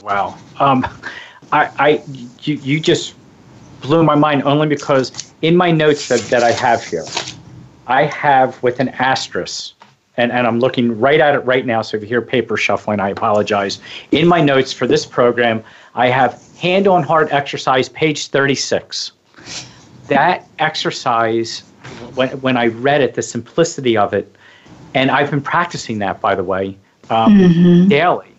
Wow. 0.02 0.38
Um, 0.60 0.86
I, 1.52 1.70
I 1.80 2.04
you, 2.42 2.56
you 2.56 2.80
just 2.80 3.16
blew 3.84 4.02
my 4.02 4.16
mind 4.16 4.42
only 4.44 4.66
because 4.66 5.34
in 5.42 5.56
my 5.56 5.70
notes 5.70 6.08
that, 6.08 6.22
that 6.22 6.42
I 6.42 6.52
have 6.52 6.84
here, 6.84 7.06
I 7.86 8.06
have 8.06 8.62
with 8.64 8.80
an 8.80 8.90
asterisk 8.90 9.76
and, 10.18 10.32
and 10.32 10.48
I'm 10.48 10.60
looking 10.60 11.00
right 11.00 11.20
at 11.20 11.36
it 11.36 11.40
right 11.40 11.66
now. 11.66 11.82
So 11.82 11.98
if 11.98 12.04
you 12.04 12.10
hear 12.10 12.22
paper 12.22 12.56
shuffling, 12.56 13.00
I 13.00 13.10
apologize. 13.10 13.80
In 14.12 14.28
my 14.28 14.42
notes 14.42 14.72
for 14.72 14.88
this 14.88 15.06
program, 15.06 15.64
I 15.96 16.08
have 16.08 16.42
hand 16.58 16.88
on 16.88 17.04
heart 17.04 17.32
exercise, 17.32 17.90
page 17.90 18.28
36. 18.28 19.12
That 20.08 20.48
exercise, 20.60 21.62
when, 22.16 22.30
when 22.42 22.58
I 22.58 22.68
read 22.68 23.02
it, 23.02 23.16
the 23.16 23.22
simplicity 23.22 23.98
of 23.98 24.14
it, 24.14 24.34
and 24.94 25.10
I've 25.10 25.32
been 25.32 25.42
practicing 25.42 26.00
that, 26.00 26.22
by 26.22 26.36
the 26.36 26.44
way, 26.44 26.78
um, 27.10 27.38
mm-hmm. 27.38 27.90
daily. 27.90 28.34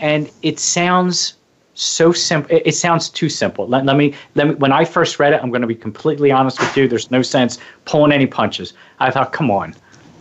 And 0.00 0.30
it 0.42 0.58
sounds 0.58 1.34
so 1.80 2.12
simple. 2.12 2.54
It, 2.54 2.62
it, 2.66 2.74
sounds 2.74 3.08
too 3.08 3.28
simple. 3.28 3.66
Let, 3.66 3.84
let, 3.84 3.96
me, 3.96 4.14
let 4.34 4.48
me, 4.48 4.54
when 4.54 4.72
I 4.72 4.84
first 4.84 5.18
read 5.18 5.32
it, 5.32 5.40
I'm 5.42 5.50
going 5.50 5.62
to 5.62 5.68
be 5.68 5.74
completely 5.74 6.30
honest 6.30 6.60
with 6.60 6.76
you. 6.76 6.88
There's 6.88 7.10
no 7.10 7.22
sense 7.22 7.58
pulling 7.84 8.12
any 8.12 8.26
punches. 8.26 8.74
I 8.98 9.10
thought, 9.10 9.32
come 9.32 9.50
on 9.50 9.74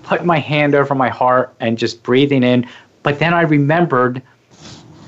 put 0.09 0.25
my 0.25 0.39
hand 0.39 0.73
over 0.73 0.95
my 0.95 1.07
heart 1.07 1.53
and 1.59 1.77
just 1.77 2.01
breathing 2.01 2.43
in, 2.43 2.67
But 3.03 3.19
then 3.19 3.33
I 3.33 3.41
remembered 3.41 4.21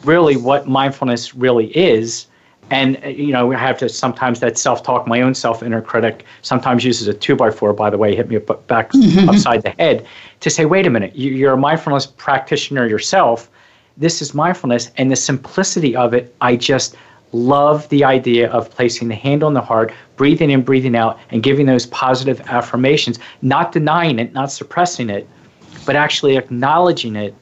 really 0.05 0.37
what 0.37 0.67
mindfulness 0.67 1.35
really 1.35 1.75
is. 1.75 2.27
And, 2.69 3.03
uh, 3.03 3.07
you 3.09 3.33
know, 3.33 3.51
I 3.51 3.57
have 3.57 3.77
to 3.79 3.89
sometimes 3.89 4.39
that 4.39 4.57
self 4.57 4.81
talk, 4.83 5.07
my 5.07 5.21
own 5.21 5.33
self 5.33 5.61
inner 5.61 5.81
critic 5.81 6.23
sometimes 6.41 6.85
uses 6.85 7.07
a 7.07 7.13
two 7.13 7.35
by 7.35 7.51
four, 7.51 7.73
by 7.73 7.89
the 7.89 7.97
way, 7.97 8.15
hit 8.15 8.29
me 8.29 8.37
back 8.37 8.91
mm-hmm. 8.93 9.27
upside 9.27 9.63
the 9.63 9.71
head 9.71 10.05
to 10.39 10.49
say, 10.49 10.63
wait 10.65 10.87
a 10.87 10.89
minute, 10.89 11.13
you're 11.15 11.53
a 11.53 11.57
mindfulness 11.57 12.05
practitioner 12.05 12.87
yourself. 12.87 13.49
This 13.97 14.21
is 14.21 14.33
mindfulness. 14.33 14.91
And 14.97 15.11
the 15.11 15.15
simplicity 15.15 15.95
of 15.95 16.13
it, 16.13 16.35
I 16.41 16.55
just 16.55 16.95
love 17.33 17.87
the 17.89 18.03
idea 18.03 18.49
of 18.51 18.69
placing 18.69 19.07
the 19.07 19.15
hand 19.15 19.43
on 19.43 19.53
the 19.53 19.61
heart, 19.61 19.93
breathing 20.17 20.49
in, 20.49 20.61
breathing 20.61 20.95
out, 20.95 21.19
and 21.29 21.41
giving 21.41 21.65
those 21.65 21.85
positive 21.87 22.41
affirmations, 22.41 23.19
not 23.41 23.71
denying 23.71 24.19
it, 24.19 24.33
not 24.33 24.51
suppressing 24.51 25.09
it, 25.09 25.27
but 25.85 25.95
actually 25.95 26.37
acknowledging 26.37 27.15
it 27.15 27.33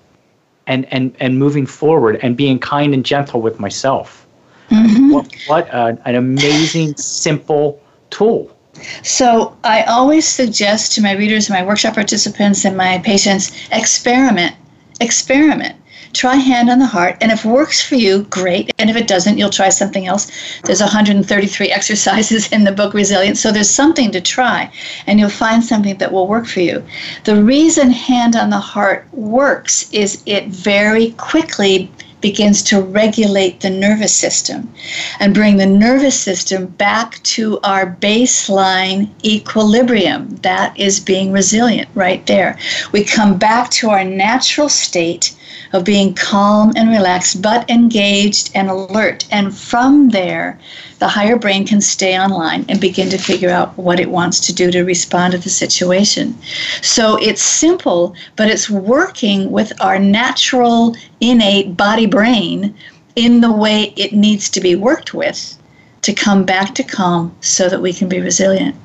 and, 0.68 0.86
and, 0.94 1.16
and 1.20 1.40
moving 1.40 1.66
forward 1.66 2.20
and 2.22 2.38
being 2.38 2.60
kind 2.60 2.94
and 2.94 3.04
gentle 3.04 3.42
with 3.42 3.60
myself. 3.60 4.28
Mm-hmm. 4.70 5.12
What, 5.12 5.36
what 5.48 5.68
a, 5.70 6.00
an 6.06 6.16
amazing, 6.16 6.96
simple 6.96 7.82
tool. 8.12 8.56
So 9.04 9.58
I 9.64 9.84
always 9.84 10.28
suggest 10.28 10.94
to 10.94 11.02
my 11.02 11.14
readers, 11.14 11.50
my 11.50 11.66
workshop 11.66 11.96
participants, 11.96 12.66
and 12.66 12.78
my 12.78 13.00
patients 13.00 13.52
experiment. 13.72 14.56
Experiment. 15.02 15.76
Try 16.14 16.36
hand 16.36 16.70
on 16.70 16.80
the 16.80 16.86
heart, 16.86 17.18
and 17.22 17.32
if 17.32 17.46
it 17.46 17.50
works 17.50 17.82
for 17.82 17.96
you, 17.96 18.24
great. 18.24 18.72
And 18.80 18.90
if 18.90 18.96
it 18.96 19.08
doesn't, 19.08 19.38
you'll 19.38 19.50
try 19.50 19.70
something 19.70 20.08
else. 20.08 20.32
There's 20.64 20.82
133 20.82 21.72
exercises 21.72 22.52
in 22.52 22.64
the 22.64 22.72
book 22.72 22.94
Resilience, 22.94 23.40
so 23.40 23.52
there's 23.52 23.70
something 23.70 24.12
to 24.12 24.22
try, 24.22 24.72
and 25.06 25.20
you'll 25.20 25.30
find 25.30 25.64
something 25.64 25.98
that 25.98 26.12
will 26.12 26.28
work 26.28 26.48
for 26.48 26.62
you. 26.62 26.84
The 27.26 27.44
reason 27.44 27.92
hand 27.92 28.36
on 28.36 28.50
the 28.50 28.60
heart 28.60 29.08
works 29.12 29.90
is 29.92 30.24
it 30.26 30.48
very 30.48 31.12
quickly 31.12 31.92
begins 32.22 32.62
to 32.62 32.82
regulate 32.82 33.62
the 33.62 33.70
nervous 33.70 34.14
system 34.14 34.74
and 35.20 35.34
bring 35.34 35.58
the 35.58 35.66
nervous 35.66 36.20
system 36.20 36.66
back 36.66 37.22
to 37.24 37.60
our 37.64 37.96
baseline 38.02 39.10
equilibrium. 39.24 40.36
That 40.42 40.78
is 40.78 41.00
being 41.00 41.32
resilient 41.32 41.90
right 41.96 42.26
there. 42.28 42.58
We 42.92 43.04
come 43.04 43.38
back 43.38 43.70
to 43.72 43.90
our 43.90 44.04
natural 44.04 44.70
state 44.70 45.36
of 45.74 45.84
being 45.84 46.14
calm 46.14 46.74
and 46.76 46.90
relaxed, 46.90 47.42
but 47.42 47.70
engaged 47.70 48.52
and 48.56 48.70
alert. 48.70 49.26
And 49.32 49.56
from 49.56 50.10
there, 50.10 50.60
the 51.00 51.08
higher 51.08 51.38
brain 51.38 51.66
can 51.66 51.82
stay 51.82 52.20
online 52.20 52.66
and 52.68 52.80
begin 52.82 53.10
to 53.10 53.18
figure 53.18 53.50
out 53.50 53.78
what 53.78 54.00
it 54.00 54.10
wants 54.10 54.40
to 54.42 54.54
do 54.54 54.72
to 54.72 54.84
respond 54.84 55.34
to 55.34 55.38
the 55.38 55.50
situation. 55.50 56.38
So 56.82 57.18
it's 57.18 57.42
simple, 57.42 58.16
but 58.36 58.50
it's 58.50 58.70
working 58.70 59.52
with 59.52 59.72
our 59.82 60.00
natural, 60.00 60.96
innate 61.22 61.78
body 61.78 62.06
brain 62.06 62.76
in 63.16 63.42
the 63.42 63.52
way 63.52 63.94
it 63.96 64.14
needs 64.14 64.50
to 64.52 64.62
be 64.62 64.76
worked 64.76 65.14
with 65.14 65.58
to 66.02 66.14
come 66.14 66.46
back 66.46 66.76
to 66.76 66.84
calm 66.84 67.36
so 67.42 67.70
that 67.70 67.82
we 67.82 67.94
can 67.94 68.08
be 68.08 68.20
resilient. 68.22 68.76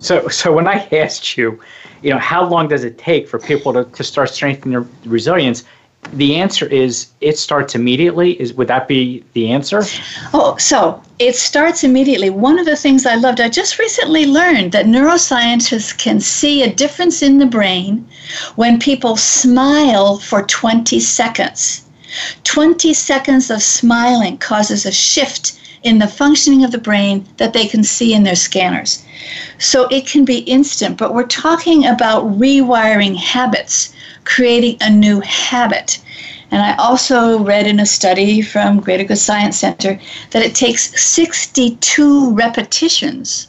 So, 0.00 0.28
so 0.28 0.52
when 0.52 0.66
I 0.66 0.86
asked 0.92 1.36
you, 1.36 1.60
you 2.02 2.10
know, 2.10 2.18
how 2.18 2.46
long 2.48 2.68
does 2.68 2.84
it 2.84 2.98
take 2.98 3.28
for 3.28 3.38
people 3.38 3.72
to, 3.72 3.84
to 3.84 4.04
start 4.04 4.30
strengthening 4.30 4.72
their 4.72 4.86
resilience? 5.04 5.64
The 6.12 6.36
answer 6.36 6.66
is 6.66 7.08
it 7.20 7.38
starts 7.38 7.74
immediately. 7.74 8.40
Is 8.40 8.52
would 8.54 8.68
that 8.68 8.88
be 8.88 9.24
the 9.32 9.50
answer? 9.50 9.82
Oh 10.32 10.56
so 10.58 11.02
it 11.18 11.36
starts 11.36 11.84
immediately. 11.84 12.30
One 12.30 12.58
of 12.58 12.66
the 12.66 12.76
things 12.76 13.06
i 13.06 13.14
loved 13.14 13.40
i 13.40 13.48
just 13.48 13.78
recently 13.78 14.26
learned 14.26 14.72
that 14.72 14.86
neuroscientists 14.86 15.96
can 15.96 16.20
see 16.20 16.62
a 16.62 16.72
difference 16.72 17.22
in 17.22 17.38
the 17.38 17.46
brain 17.46 18.06
when 18.56 18.78
people 18.78 19.16
smile 19.16 20.18
for 20.18 20.42
20 20.42 21.00
seconds. 21.00 21.82
20 22.44 22.94
seconds 22.94 23.50
of 23.50 23.62
smiling 23.62 24.38
causes 24.38 24.86
a 24.86 24.92
shift 24.92 25.60
in 25.82 25.98
the 25.98 26.08
functioning 26.08 26.64
of 26.64 26.72
the 26.72 26.78
brain 26.78 27.26
that 27.36 27.52
they 27.52 27.66
can 27.66 27.84
see 27.84 28.14
in 28.14 28.22
their 28.22 28.36
scanners. 28.36 29.04
So 29.58 29.86
it 29.88 30.06
can 30.06 30.24
be 30.24 30.38
instant 30.38 30.98
but 30.98 31.14
we're 31.14 31.26
talking 31.26 31.86
about 31.86 32.24
rewiring 32.38 33.16
habits 33.16 33.92
creating 34.26 34.76
a 34.82 34.90
new 34.90 35.20
habit. 35.20 35.98
And 36.50 36.60
I 36.60 36.76
also 36.76 37.42
read 37.42 37.66
in 37.66 37.80
a 37.80 37.86
study 37.86 38.42
from 38.42 38.80
Greater 38.80 39.04
Good 39.04 39.18
Science 39.18 39.58
Center 39.58 39.98
that 40.32 40.42
it 40.42 40.54
takes 40.54 41.00
62 41.00 42.34
repetitions 42.34 43.48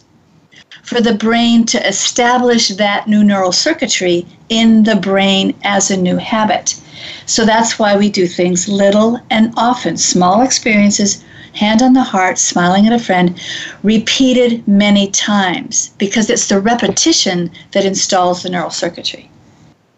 for 0.84 1.02
the 1.02 1.14
brain 1.14 1.66
to 1.66 1.86
establish 1.86 2.70
that 2.70 3.08
new 3.08 3.24
neural 3.24 3.52
circuitry 3.52 4.26
in 4.48 4.84
the 4.84 4.96
brain 4.96 5.54
as 5.64 5.92
a 5.92 5.98
new 5.98 6.16
habit. 6.16 6.80
So 7.26 7.46
that's 7.46 7.78
why 7.78 7.98
we 7.98 8.10
do 8.10 8.26
things 8.26 8.70
little 8.70 9.20
and 9.30 9.54
often, 9.58 9.98
small 9.98 10.42
experiences, 10.42 11.24
hand 11.54 11.82
on 11.82 11.94
the 11.94 12.04
heart, 12.04 12.38
smiling 12.38 12.88
at 12.88 12.94
a 12.94 13.04
friend, 13.04 13.40
repeated 13.84 14.66
many 14.68 15.12
times, 15.12 15.90
because 15.98 16.30
it's 16.30 16.48
the 16.48 16.60
repetition 16.60 17.52
that 17.74 17.86
installs 17.86 18.44
the 18.44 18.50
neural 18.50 18.70
circuitry. 18.70 19.30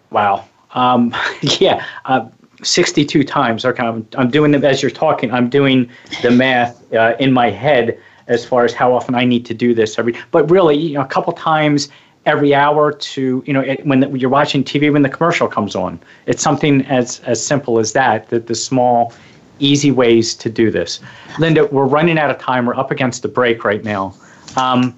Wow. 0.09 0.49
Um, 0.74 1.15
yeah, 1.59 1.86
uh, 2.05 2.28
62 2.63 3.24
times. 3.24 3.65
Okay, 3.65 3.84
I'm, 3.84 4.07
I'm 4.17 4.30
doing 4.30 4.53
it 4.53 4.63
as 4.63 4.82
you're 4.82 4.91
talking. 4.91 5.32
I'm 5.32 5.49
doing 5.49 5.89
the 6.22 6.32
math 6.32 6.91
uh, 6.93 7.15
in 7.20 7.32
my 7.32 7.49
head 7.49 7.99
as 8.28 8.45
far 8.45 8.63
as 8.63 8.74
how 8.74 8.93
often 8.93 9.15
I 9.15 9.26
need 9.26 9.45
to 9.47 9.53
do 9.53 9.74
this 9.74 9.97
every. 9.97 10.15
But 10.32 10.49
really, 10.49 10.78
you 10.78 10.93
know, 10.93 11.01
a 11.01 11.07
couple 11.07 11.34
times 11.34 11.89
every 12.26 12.53
hour 12.53 12.91
to 12.91 13.43
you 13.45 13.53
know 13.53 13.61
it, 13.61 13.86
when, 13.86 14.01
the, 14.01 14.09
when 14.09 14.20
you're 14.20 14.30
watching 14.30 14.63
TV 14.63 14.91
when 14.91 15.01
the 15.01 15.09
commercial 15.09 15.47
comes 15.47 15.76
on. 15.76 15.99
It's 16.26 16.43
something 16.43 16.86
as 16.86 17.20
as 17.22 17.43
simple 17.43 17.80
as 17.80 17.93
that. 17.93 18.30
That 18.30 18.47
the 18.47 18.55
small, 18.55 19.13
easy 19.59 19.91
ways 19.91 20.36
to 20.36 20.49
do 20.49 20.72
this. 20.72 20.99
Linda, 21.39 21.65
we're 21.65 21.86
running 21.86 22.17
out 22.17 22.30
of 22.30 22.38
time. 22.38 22.65
We're 22.65 22.76
up 22.76 22.91
against 22.91 23.24
the 23.24 23.28
break 23.28 23.63
right 23.63 23.84
now. 23.84 24.13
Um, 24.57 24.97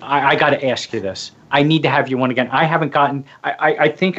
I, 0.00 0.30
I 0.30 0.36
got 0.36 0.50
to 0.50 0.66
ask 0.66 0.92
you 0.92 1.00
this. 1.00 1.32
I 1.50 1.62
need 1.62 1.82
to 1.82 1.90
have 1.90 2.08
you 2.08 2.16
one 2.18 2.30
again. 2.30 2.48
I 2.50 2.64
haven't 2.64 2.92
gotten, 2.92 3.24
I, 3.44 3.52
I, 3.52 3.68
I 3.84 3.88
think 3.88 4.18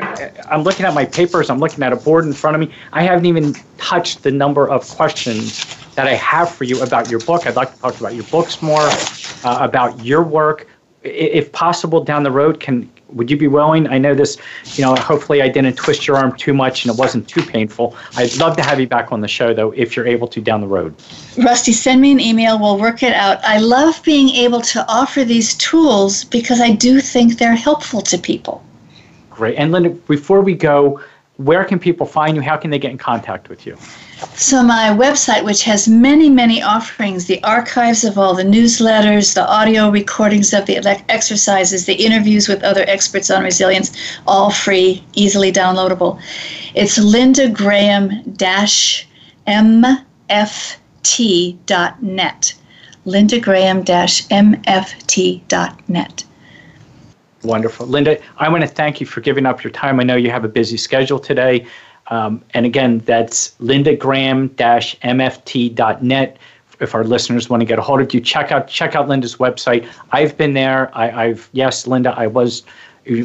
I'm 0.51 0.63
looking 0.63 0.85
at 0.85 0.93
my 0.93 1.05
papers, 1.05 1.49
I'm 1.49 1.59
looking 1.59 1.83
at 1.83 1.93
a 1.93 1.95
board 1.95 2.25
in 2.25 2.33
front 2.33 2.55
of 2.55 2.59
me. 2.61 2.73
I 2.91 3.03
haven't 3.03 3.25
even 3.25 3.53
touched 3.77 4.23
the 4.23 4.31
number 4.31 4.69
of 4.69 4.87
questions 4.89 5.65
that 5.95 6.07
I 6.07 6.15
have 6.15 6.49
for 6.49 6.63
you 6.63 6.81
about 6.81 7.09
your 7.09 7.19
book. 7.21 7.47
I'd 7.47 7.55
like 7.55 7.73
to 7.73 7.79
talk 7.79 7.99
about 7.99 8.15
your 8.15 8.25
books 8.25 8.61
more, 8.61 8.81
uh, 8.81 9.57
about 9.61 10.03
your 10.03 10.23
work. 10.23 10.67
If 11.03 11.51
possible, 11.51 12.03
down 12.03 12.23
the 12.23 12.31
road, 12.31 12.59
can 12.59 12.89
would 13.13 13.29
you 13.29 13.37
be 13.37 13.47
willing? 13.47 13.87
I 13.87 13.97
know 13.97 14.13
this, 14.13 14.37
you 14.75 14.83
know, 14.83 14.95
hopefully 14.95 15.41
I 15.41 15.47
didn't 15.47 15.75
twist 15.75 16.07
your 16.07 16.17
arm 16.17 16.35
too 16.35 16.53
much 16.53 16.85
and 16.85 16.93
it 16.93 16.99
wasn't 16.99 17.27
too 17.27 17.41
painful. 17.41 17.95
I'd 18.15 18.35
love 18.37 18.55
to 18.57 18.63
have 18.63 18.79
you 18.79 18.87
back 18.87 19.11
on 19.11 19.21
the 19.21 19.27
show, 19.27 19.53
though, 19.53 19.71
if 19.71 19.95
you're 19.95 20.07
able 20.07 20.27
to 20.29 20.41
down 20.41 20.61
the 20.61 20.67
road. 20.67 20.95
Rusty, 21.37 21.73
send 21.73 22.01
me 22.01 22.11
an 22.11 22.19
email. 22.19 22.59
We'll 22.59 22.79
work 22.79 23.03
it 23.03 23.13
out. 23.13 23.43
I 23.43 23.59
love 23.59 24.01
being 24.03 24.29
able 24.29 24.61
to 24.61 24.85
offer 24.87 25.23
these 25.23 25.55
tools 25.55 26.23
because 26.25 26.61
I 26.61 26.71
do 26.71 26.99
think 26.99 27.37
they're 27.37 27.55
helpful 27.55 28.01
to 28.01 28.17
people. 28.17 28.63
Great. 29.29 29.55
And 29.55 29.71
Linda, 29.71 29.89
before 29.89 30.41
we 30.41 30.53
go, 30.53 31.01
where 31.45 31.63
can 31.65 31.79
people 31.79 32.05
find 32.05 32.35
you? 32.35 32.41
How 32.41 32.57
can 32.57 32.69
they 32.69 32.79
get 32.79 32.91
in 32.91 32.97
contact 32.97 33.49
with 33.49 33.65
you? 33.65 33.75
So, 34.35 34.61
my 34.61 34.89
website, 34.89 35.43
which 35.43 35.63
has 35.63 35.87
many, 35.87 36.29
many 36.29 36.61
offerings 36.61 37.25
the 37.25 37.43
archives 37.43 38.03
of 38.03 38.17
all 38.17 38.35
the 38.35 38.43
newsletters, 38.43 39.33
the 39.33 39.47
audio 39.47 39.89
recordings 39.89 40.53
of 40.53 40.67
the 40.67 40.77
exercises, 41.09 41.85
the 41.85 41.95
interviews 41.95 42.47
with 42.47 42.63
other 42.63 42.85
experts 42.87 43.31
on 43.31 43.43
resilience, 43.43 43.91
all 44.27 44.51
free, 44.51 45.03
easily 45.13 45.51
downloadable. 45.51 46.21
It's 46.75 46.99
lindagraham 46.99 48.23
mft.net. 50.29 50.63
lindagraham 53.05 53.83
mft.net. 54.63 56.23
Wonderful. 57.43 57.87
Linda, 57.87 58.19
I 58.37 58.49
want 58.49 58.61
to 58.61 58.67
thank 58.67 58.99
you 58.99 59.07
for 59.07 59.21
giving 59.21 59.45
up 59.45 59.63
your 59.63 59.71
time. 59.71 59.99
I 59.99 60.03
know 60.03 60.15
you 60.15 60.29
have 60.29 60.45
a 60.45 60.49
busy 60.49 60.77
schedule 60.77 61.19
today. 61.19 61.65
Um, 62.07 62.43
and 62.53 62.65
again, 62.65 62.99
that's 62.99 63.55
lindagraham-mft.net. 63.59 66.37
If 66.79 66.95
our 66.95 67.03
listeners 67.03 67.49
want 67.49 67.61
to 67.61 67.65
get 67.65 67.77
a 67.77 67.81
hold 67.81 68.01
of 68.01 68.13
you, 68.13 68.19
check 68.19 68.51
out 68.51 68.67
check 68.67 68.95
out 68.95 69.07
Linda's 69.07 69.35
website. 69.35 69.87
I've 70.11 70.35
been 70.35 70.53
there. 70.53 70.89
I, 70.97 71.25
I've 71.25 71.47
yes, 71.53 71.85
Linda, 71.85 72.11
I 72.17 72.25
was 72.25 72.63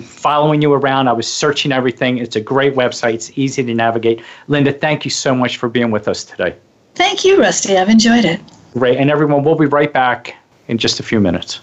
following 0.03 0.61
you 0.61 0.75
around. 0.75 1.09
I 1.09 1.13
was 1.13 1.33
searching 1.33 1.73
everything. 1.73 2.19
It's 2.19 2.37
a 2.37 2.41
great 2.41 2.75
website. 2.75 3.15
It's 3.15 3.37
easy 3.37 3.65
to 3.65 3.75
navigate. 3.75 4.23
Linda, 4.49 4.73
thank 4.73 5.07
you 5.07 5.11
so 5.11 5.35
much 5.35 5.57
for 5.57 5.71
being 5.71 5.91
with 5.91 6.07
us 6.07 6.25
today. 6.25 6.55
Thank 6.95 7.25
you, 7.25 7.41
Rusty. 7.41 7.77
I've 7.77 7.89
enjoyed 7.89 8.25
it. 8.25 8.41
Great. 8.73 8.99
And 8.99 9.11
everyone, 9.11 9.43
we'll 9.43 9.55
be 9.55 9.67
right 9.67 9.93
back 9.93 10.37
in 10.69 10.79
just 10.79 11.01
a 11.01 11.03
few 11.03 11.21
minutes. 11.21 11.61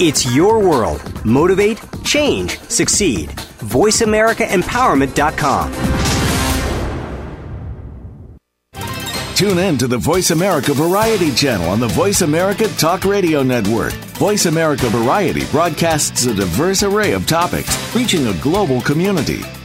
It's 0.00 0.34
your 0.34 0.58
world. 0.58 1.00
Motivate, 1.24 1.80
change, 2.04 2.58
succeed. 2.60 3.28
VoiceAmericaEmpowerment.com. 3.60 6.02
tune 9.42 9.58
in 9.58 9.76
to 9.76 9.88
the 9.88 9.98
Voice 9.98 10.30
America 10.30 10.72
Variety 10.72 11.32
channel 11.32 11.68
on 11.68 11.80
the 11.80 11.88
Voice 11.88 12.20
America 12.20 12.68
Talk 12.78 13.04
Radio 13.04 13.42
Network. 13.42 13.92
Voice 14.14 14.46
America 14.46 14.88
Variety 14.88 15.44
broadcasts 15.46 16.26
a 16.26 16.34
diverse 16.34 16.84
array 16.84 17.10
of 17.10 17.26
topics, 17.26 17.92
reaching 17.92 18.28
a 18.28 18.34
global 18.34 18.80
community. 18.82 19.40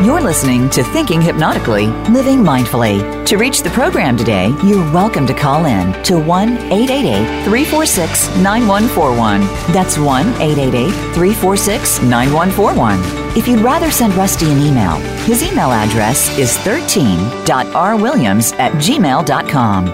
You're 0.00 0.20
listening 0.20 0.70
to 0.70 0.84
Thinking 0.84 1.20
Hypnotically, 1.20 1.88
Living 2.08 2.38
Mindfully. 2.38 3.26
To 3.26 3.36
reach 3.36 3.62
the 3.62 3.70
program 3.70 4.16
today, 4.16 4.54
you're 4.62 4.92
welcome 4.92 5.26
to 5.26 5.34
call 5.34 5.66
in 5.66 5.92
to 6.04 6.20
1 6.20 6.50
888 6.50 7.42
346 7.44 8.28
9141. 8.36 9.40
That's 9.72 9.98
1 9.98 10.28
888 10.40 10.92
346 11.14 12.02
9141. 12.02 13.36
If 13.36 13.48
you'd 13.48 13.58
rather 13.58 13.90
send 13.90 14.14
Rusty 14.14 14.48
an 14.52 14.58
email, 14.58 14.98
his 15.26 15.42
email 15.42 15.72
address 15.72 16.30
is 16.38 16.56
13.rwilliams 16.58 18.56
at 18.60 18.70
gmail.com. 18.74 19.84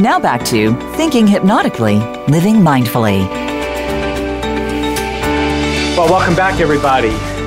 Now 0.00 0.20
back 0.20 0.44
to 0.44 0.76
Thinking 0.92 1.26
Hypnotically, 1.26 1.98
Living 2.28 2.58
Mindfully. 2.58 3.26
Well, 5.96 6.08
welcome 6.08 6.36
back, 6.36 6.60
everybody. 6.60 7.37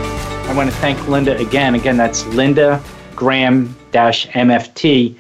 I 0.52 0.54
want 0.54 0.70
to 0.70 0.76
thank 0.76 1.08
Linda 1.08 1.38
again. 1.38 1.76
Again, 1.76 1.96
that's 1.96 2.26
Linda 2.26 2.84
Graham 3.16 3.74
MFT.net. 3.94 5.16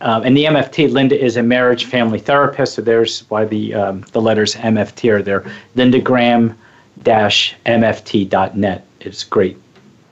Um, 0.00 0.22
and 0.22 0.34
the 0.34 0.44
MFT, 0.46 0.90
Linda 0.90 1.22
is 1.22 1.36
a 1.36 1.42
marriage 1.42 1.84
family 1.84 2.18
therapist, 2.18 2.76
so 2.76 2.80
there's 2.80 3.28
why 3.28 3.44
the 3.44 3.74
um, 3.74 4.00
the 4.12 4.22
letters 4.22 4.54
MFT 4.54 5.12
are 5.12 5.20
there. 5.22 5.44
Linda 5.74 6.00
Graham 6.00 6.56
MFT.net. 7.04 8.86
It's 9.00 9.22
great, 9.22 9.58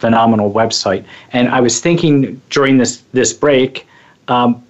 phenomenal 0.01 0.53
website. 0.53 1.07
And 1.33 1.49
I 1.49 1.63
was 1.63 1.81
thinking 1.81 2.39
during 2.51 2.77
this 2.77 3.05
this 3.15 3.33
break, 3.33 3.87
um, 4.29 4.63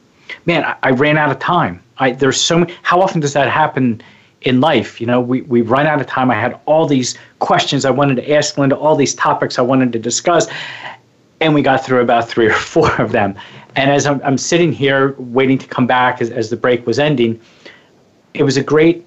man, 0.45 0.63
I, 0.63 0.77
I, 0.85 0.91
ran 0.93 1.19
out 1.19 1.33
of 1.33 1.41
time. 1.41 1.83
I, 1.99 2.13
there's 2.13 2.41
so 2.41 2.61
many. 2.61 2.73
How 2.83 3.01
often 3.01 3.21
does 3.21 3.33
that 3.33 3.49
happen? 3.51 4.01
In 4.47 4.61
life. 4.61 5.01
You 5.01 5.09
know, 5.09 5.21
we, 5.21 5.43
we 5.43 5.61
run 5.61 5.87
out 5.87 6.01
of 6.01 6.07
time. 6.07 6.31
I 6.31 6.37
had 6.37 6.59
all 6.67 6.87
these 6.87 7.19
questions 7.41 7.85
I 7.85 7.91
wanted 7.91 8.15
to 8.17 8.33
ask 8.33 8.57
Linda, 8.57 8.77
all 8.77 8.95
these 8.95 9.15
topics 9.15 9.59
I 9.59 9.63
wanted 9.63 9.93
to 9.93 9.99
discuss, 9.99 10.47
and 11.41 11.53
we 11.53 11.63
got 11.63 11.85
through 11.85 12.01
about 12.01 12.29
three 12.29 12.47
or 12.55 12.55
four 12.55 12.91
of 13.01 13.13
them. 13.13 13.35
And 13.75 13.91
as 13.91 14.07
I'm, 14.07 14.23
I'm 14.25 14.39
sitting 14.39 14.73
here 14.73 15.15
waiting 15.19 15.59
to 15.59 15.67
come 15.67 15.87
back 15.87 16.23
as, 16.23 16.31
as 16.31 16.49
the 16.49 16.57
break 16.57 16.87
was 16.87 16.99
ending, 16.99 17.39
it 18.35 18.45
was 18.45 18.57
a 18.57 18.63
great 18.63 19.05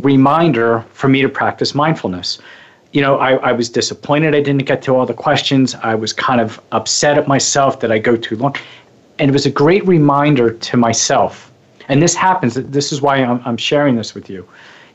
reminder 0.00 0.84
for 0.92 1.08
me 1.08 1.20
to 1.20 1.28
practice 1.28 1.74
mindfulness. 1.74 2.38
You 2.92 3.02
know, 3.02 3.18
I, 3.18 3.32
I 3.36 3.52
was 3.52 3.68
disappointed 3.68 4.34
I 4.34 4.40
didn't 4.40 4.64
get 4.64 4.82
to 4.82 4.94
all 4.94 5.04
the 5.04 5.14
questions. 5.14 5.74
I 5.74 5.96
was 5.96 6.12
kind 6.12 6.40
of 6.40 6.60
upset 6.72 7.18
at 7.18 7.26
myself 7.26 7.80
that 7.80 7.90
I 7.90 7.98
go 7.98 8.16
too 8.16 8.36
long. 8.36 8.54
And 9.18 9.28
it 9.28 9.32
was 9.32 9.46
a 9.46 9.50
great 9.50 9.84
reminder 9.86 10.52
to 10.52 10.76
myself. 10.76 11.50
And 11.88 12.00
this 12.00 12.14
happens. 12.14 12.54
This 12.54 12.92
is 12.92 13.02
why 13.02 13.16
I'm, 13.16 13.42
I'm 13.44 13.56
sharing 13.56 13.96
this 13.96 14.14
with 14.14 14.30
you 14.30 14.46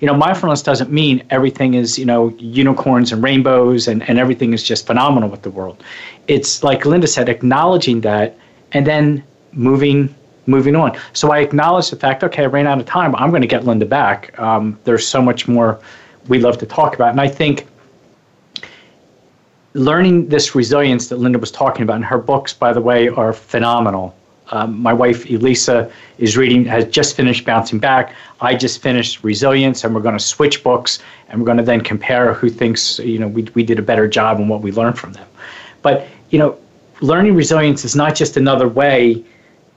you 0.02 0.08
know, 0.08 0.16
mindfulness 0.16 0.64
doesn't 0.64 0.92
mean 0.92 1.24
everything 1.30 1.76
is, 1.76 1.98
you 1.98 2.06
know, 2.06 2.30
unicorns 2.40 3.12
and 3.12 3.24
rainbows 3.24 3.88
and, 3.88 4.08
and 4.10 4.18
everything 4.18 4.52
is 4.52 4.64
just 4.64 4.88
phenomenal 4.88 5.30
with 5.30 5.44
the 5.44 5.52
world. 5.52 5.84
It's 6.28 6.64
like 6.64 6.86
Linda 6.86 7.08
said, 7.08 7.30
acknowledging 7.30 8.02
that 8.02 8.36
and 8.72 8.86
then 8.86 9.24
moving 9.54 10.14
moving 10.48 10.76
on. 10.76 10.98
So 11.14 11.32
I 11.32 11.40
acknowledge 11.40 11.92
the 11.92 11.96
fact, 11.96 12.24
okay, 12.24 12.44
I 12.44 12.48
ran 12.48 12.66
out 12.66 12.80
of 12.80 12.86
time. 12.88 13.16
I'm 13.16 13.30
going 13.30 13.44
to 13.44 13.48
get 13.48 13.64
Linda 13.64 13.86
back. 13.86 14.38
Um, 14.40 14.78
there's 14.86 15.08
so 15.08 15.22
much 15.22 15.48
more 15.48 15.80
we 16.28 16.40
love 16.40 16.58
to 16.58 16.66
talk 16.66 16.96
about. 16.96 17.12
And 17.12 17.22
I 17.22 17.28
think 17.28 17.68
learning 19.74 20.30
this 20.30 20.56
resilience 20.56 21.10
that 21.10 21.18
Linda 21.18 21.38
was 21.38 21.52
talking 21.52 21.84
about, 21.84 21.98
and 21.98 22.06
her 22.06 22.18
books, 22.18 22.54
by 22.54 22.74
the 22.74 22.82
way, 22.82 23.08
are 23.08 23.34
phenomenal. 23.34 24.16
Um, 24.52 24.82
my 24.82 24.94
wife 24.94 25.30
Elisa 25.30 25.90
is 26.18 26.36
reading, 26.36 26.66
has 26.66 26.86
just 26.86 27.16
finished 27.16 27.46
Bouncing 27.46 27.80
Back. 27.80 28.14
I 28.42 28.56
just 28.56 28.82
finished 28.82 29.24
Resilience, 29.24 29.84
and 29.84 29.96
we're 29.96 30.02
going 30.02 30.18
to 30.18 30.24
switch 30.24 30.64
books, 30.64 31.00
and 31.30 31.40
we're 31.40 31.46
going 31.46 31.58
to 31.58 31.64
then 31.64 31.82
compare 31.82 32.34
who 32.34 32.50
thinks 32.50 33.00
you 33.00 33.20
know 33.20 33.28
we 33.28 33.44
we 33.54 33.64
did 33.64 33.80
a 33.80 33.82
better 33.82 34.08
job 34.08 34.40
and 34.40 34.50
what 34.50 34.62
we 34.62 34.72
learned 34.72 35.00
from 35.00 35.14
them. 35.14 35.28
But 35.82 36.08
you 36.30 36.40
know, 36.40 36.58
learning 37.02 37.36
resilience 37.36 37.86
is 37.86 37.96
not 37.96 38.16
just 38.16 38.38
another 38.38 38.68
way 38.68 39.24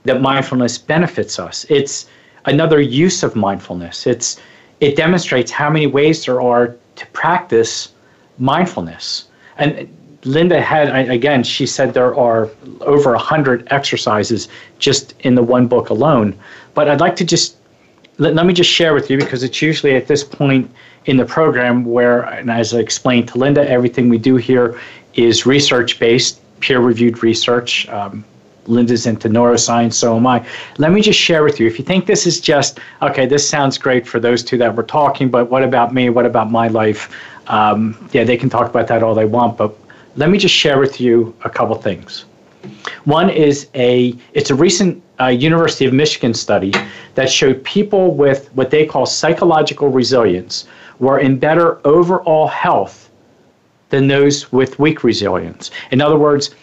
that 0.03 0.21
mindfulness 0.21 0.77
benefits 0.77 1.39
us. 1.39 1.65
It's 1.69 2.07
another 2.45 2.79
use 2.79 3.23
of 3.23 3.35
mindfulness. 3.35 4.05
It's 4.05 4.39
it 4.81 4.95
demonstrates 4.95 5.51
how 5.51 5.69
many 5.69 5.87
ways 5.87 6.25
there 6.25 6.41
are 6.41 6.75
to 6.95 7.07
practice 7.07 7.89
mindfulness. 8.37 9.25
And 9.57 9.87
Linda 10.25 10.59
had, 10.59 11.09
again, 11.09 11.43
she 11.43 11.65
said 11.65 11.93
there 11.93 12.15
are 12.15 12.49
over 12.81 13.11
100 13.11 13.67
exercises 13.71 14.47
just 14.79 15.13
in 15.21 15.35
the 15.35 15.43
one 15.43 15.67
book 15.67 15.89
alone. 15.89 16.37
But 16.73 16.89
I'd 16.89 16.99
like 16.99 17.15
to 17.17 17.25
just, 17.25 17.57
let, 18.17 18.33
let 18.33 18.45
me 18.45 18.53
just 18.53 18.69
share 18.69 18.93
with 18.93 19.09
you 19.09 19.17
because 19.17 19.43
it's 19.43 19.61
usually 19.61 19.95
at 19.95 20.07
this 20.07 20.23
point 20.23 20.69
in 21.05 21.17
the 21.17 21.25
program 21.25 21.85
where, 21.85 22.23
and 22.23 22.49
as 22.49 22.73
I 22.73 22.79
explained 22.79 23.27
to 23.29 23.37
Linda, 23.37 23.69
everything 23.69 24.09
we 24.09 24.17
do 24.17 24.35
here 24.35 24.79
is 25.13 25.45
research 25.45 25.99
based, 25.99 26.41
peer 26.59 26.79
reviewed 26.79 27.21
research. 27.21 27.87
Um, 27.89 28.25
Linda's 28.67 29.05
into 29.05 29.29
neuroscience, 29.29 29.93
so 29.93 30.15
am 30.17 30.25
I. 30.25 30.43
Let 30.79 30.91
me 30.91 31.01
just 31.01 31.19
share 31.19 31.43
with 31.43 31.59
you. 31.59 31.67
If 31.67 31.77
you 31.77 31.85
think 31.85 32.07
this 32.07 32.25
is 32.25 32.39
just, 32.39 32.79
okay, 33.03 33.27
this 33.27 33.47
sounds 33.47 33.77
great 33.77 34.07
for 34.07 34.19
those 34.19 34.43
two 34.43 34.57
that 34.57 34.75
we're 34.75 34.81
talking, 34.81 35.29
but 35.29 35.51
what 35.51 35.61
about 35.61 35.93
me? 35.93 36.09
What 36.09 36.25
about 36.25 36.49
my 36.49 36.67
life? 36.67 37.15
Um, 37.45 38.09
yeah, 38.11 38.23
they 38.23 38.37
can 38.37 38.49
talk 38.49 38.67
about 38.67 38.87
that 38.87 39.03
all 39.03 39.13
they 39.13 39.25
want, 39.25 39.55
but 39.55 39.77
let 40.15 40.29
me 40.29 40.37
just 40.37 40.55
share 40.55 40.79
with 40.79 41.01
you 41.01 41.35
a 41.43 41.49
couple 41.49 41.75
things. 41.75 42.25
One 43.03 43.29
is 43.29 43.67
a 43.75 44.15
it's 44.33 44.49
a 44.49 44.55
recent 44.55 45.03
uh, 45.19 45.27
University 45.27 45.85
of 45.85 45.93
Michigan 45.93 46.33
study 46.33 46.73
that 47.15 47.29
showed 47.29 47.63
people 47.63 48.13
with 48.15 48.53
what 48.53 48.71
they 48.71 48.85
call 48.85 49.05
psychological 49.05 49.89
resilience 49.89 50.67
were 50.99 51.19
in 51.19 51.37
better 51.37 51.85
overall 51.85 52.47
health 52.47 53.09
than 53.89 54.07
those 54.07 54.51
with 54.51 54.79
weak 54.79 55.03
resilience. 55.03 55.69
In 55.91 56.01
other 56.01 56.17
words, 56.17 56.55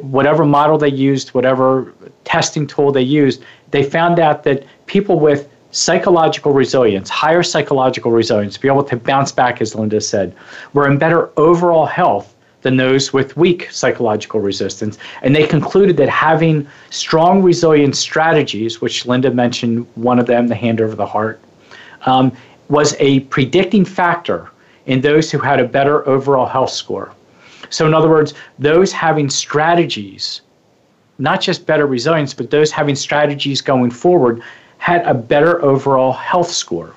whatever 0.00 0.44
model 0.44 0.76
they 0.76 0.90
used, 0.90 1.30
whatever 1.30 1.94
testing 2.24 2.66
tool 2.66 2.92
they 2.92 3.02
used, 3.02 3.42
they 3.70 3.82
found 3.82 4.18
out 4.18 4.42
that 4.44 4.64
people 4.86 5.20
with 5.20 5.48
psychological 5.70 6.52
resilience, 6.52 7.08
higher 7.08 7.42
psychological 7.42 8.10
resilience, 8.10 8.58
be 8.58 8.68
able 8.68 8.82
to 8.82 8.96
bounce 8.96 9.30
back, 9.30 9.60
as 9.60 9.74
Linda 9.74 10.00
said, 10.00 10.34
were 10.72 10.90
in 10.90 10.98
better 10.98 11.30
overall 11.38 11.86
health 11.86 12.29
than 12.62 12.76
those 12.76 13.12
with 13.12 13.36
weak 13.36 13.70
psychological 13.70 14.40
resistance. 14.40 14.98
And 15.22 15.34
they 15.34 15.46
concluded 15.46 15.96
that 15.98 16.08
having 16.08 16.66
strong 16.90 17.42
resilience 17.42 17.98
strategies, 17.98 18.80
which 18.80 19.06
Linda 19.06 19.30
mentioned 19.30 19.86
one 19.94 20.18
of 20.18 20.26
them, 20.26 20.48
the 20.48 20.54
hand 20.54 20.80
over 20.80 20.94
the 20.94 21.06
heart, 21.06 21.40
um, 22.06 22.32
was 22.68 22.94
a 22.98 23.20
predicting 23.20 23.84
factor 23.84 24.50
in 24.86 25.00
those 25.00 25.30
who 25.30 25.38
had 25.38 25.60
a 25.60 25.64
better 25.64 26.06
overall 26.08 26.46
health 26.46 26.70
score. 26.70 27.12
So, 27.70 27.86
in 27.86 27.94
other 27.94 28.08
words, 28.08 28.34
those 28.58 28.92
having 28.92 29.30
strategies, 29.30 30.40
not 31.18 31.40
just 31.40 31.66
better 31.66 31.86
resilience, 31.86 32.34
but 32.34 32.50
those 32.50 32.70
having 32.70 32.96
strategies 32.96 33.60
going 33.60 33.90
forward, 33.90 34.42
had 34.78 35.06
a 35.06 35.14
better 35.14 35.62
overall 35.62 36.12
health 36.12 36.50
score. 36.50 36.94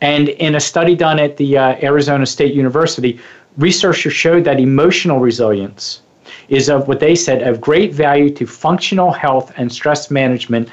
And 0.00 0.28
in 0.28 0.54
a 0.54 0.60
study 0.60 0.94
done 0.94 1.18
at 1.18 1.36
the 1.36 1.58
uh, 1.58 1.76
Arizona 1.82 2.26
State 2.26 2.54
University, 2.54 3.18
researchers 3.58 4.12
showed 4.12 4.44
that 4.44 4.60
emotional 4.60 5.18
resilience 5.18 6.00
is 6.48 6.70
of 6.70 6.88
what 6.88 7.00
they 7.00 7.14
said 7.14 7.42
of 7.42 7.60
great 7.60 7.92
value 7.92 8.30
to 8.30 8.46
functional 8.46 9.12
health 9.12 9.52
and 9.56 9.70
stress 9.70 10.10
management, 10.10 10.68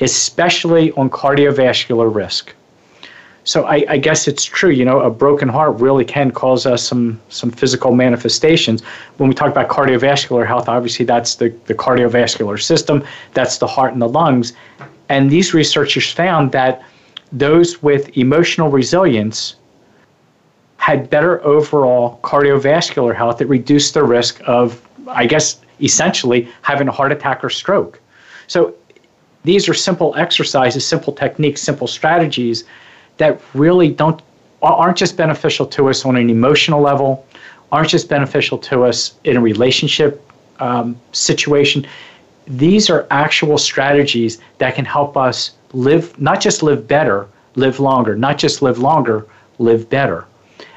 especially 0.00 0.90
on 0.92 1.08
cardiovascular 1.08 2.12
risk. 2.12 2.54
So 3.44 3.64
I, 3.64 3.84
I, 3.88 3.98
guess 3.98 4.28
it's 4.28 4.44
true, 4.44 4.70
you 4.70 4.84
know, 4.84 5.00
a 5.00 5.10
broken 5.10 5.48
heart 5.48 5.80
really 5.80 6.04
can 6.04 6.30
cause 6.30 6.64
us 6.64 6.86
some 6.86 7.20
some 7.28 7.50
physical 7.50 7.92
manifestations. 7.92 8.82
When 9.16 9.28
we 9.28 9.34
talk 9.34 9.50
about 9.50 9.68
cardiovascular 9.68 10.46
health, 10.46 10.68
obviously 10.68 11.04
that's 11.04 11.34
the, 11.34 11.48
the 11.66 11.74
cardiovascular 11.74 12.62
system, 12.62 13.04
that's 13.34 13.58
the 13.58 13.66
heart 13.66 13.92
and 13.92 14.00
the 14.00 14.08
lungs. 14.08 14.52
And 15.08 15.28
these 15.28 15.54
researchers 15.54 16.08
found 16.08 16.52
that 16.52 16.82
those 17.32 17.82
with 17.82 18.16
emotional 18.16 18.70
resilience 18.70 19.56
had 20.82 21.08
better 21.08 21.40
overall 21.44 22.18
cardiovascular 22.24 23.14
health. 23.14 23.40
It 23.40 23.48
reduced 23.48 23.94
the 23.94 24.02
risk 24.02 24.40
of, 24.46 24.82
I 25.06 25.26
guess, 25.26 25.60
essentially 25.80 26.48
having 26.62 26.88
a 26.88 26.90
heart 26.90 27.12
attack 27.12 27.44
or 27.44 27.50
stroke. 27.50 28.00
So 28.48 28.74
these 29.44 29.68
are 29.68 29.74
simple 29.74 30.12
exercises, 30.16 30.84
simple 30.84 31.12
techniques, 31.12 31.62
simple 31.62 31.86
strategies 31.86 32.64
that 33.18 33.40
really 33.54 33.90
don't 33.92 34.20
aren't 34.60 34.96
just 34.96 35.16
beneficial 35.16 35.66
to 35.66 35.88
us 35.88 36.04
on 36.04 36.16
an 36.16 36.28
emotional 36.28 36.80
level, 36.80 37.24
aren't 37.70 37.88
just 37.88 38.08
beneficial 38.08 38.58
to 38.58 38.82
us 38.82 39.14
in 39.22 39.36
a 39.36 39.40
relationship 39.40 40.28
um, 40.58 40.96
situation. 41.12 41.86
These 42.48 42.90
are 42.90 43.06
actual 43.12 43.56
strategies 43.56 44.40
that 44.58 44.74
can 44.74 44.84
help 44.84 45.16
us 45.16 45.52
live, 45.74 46.20
not 46.20 46.40
just 46.40 46.60
live 46.64 46.88
better, 46.88 47.28
live 47.54 47.78
longer, 47.78 48.16
not 48.16 48.36
just 48.36 48.62
live 48.62 48.78
longer, 48.78 49.28
live 49.60 49.88
better. 49.88 50.26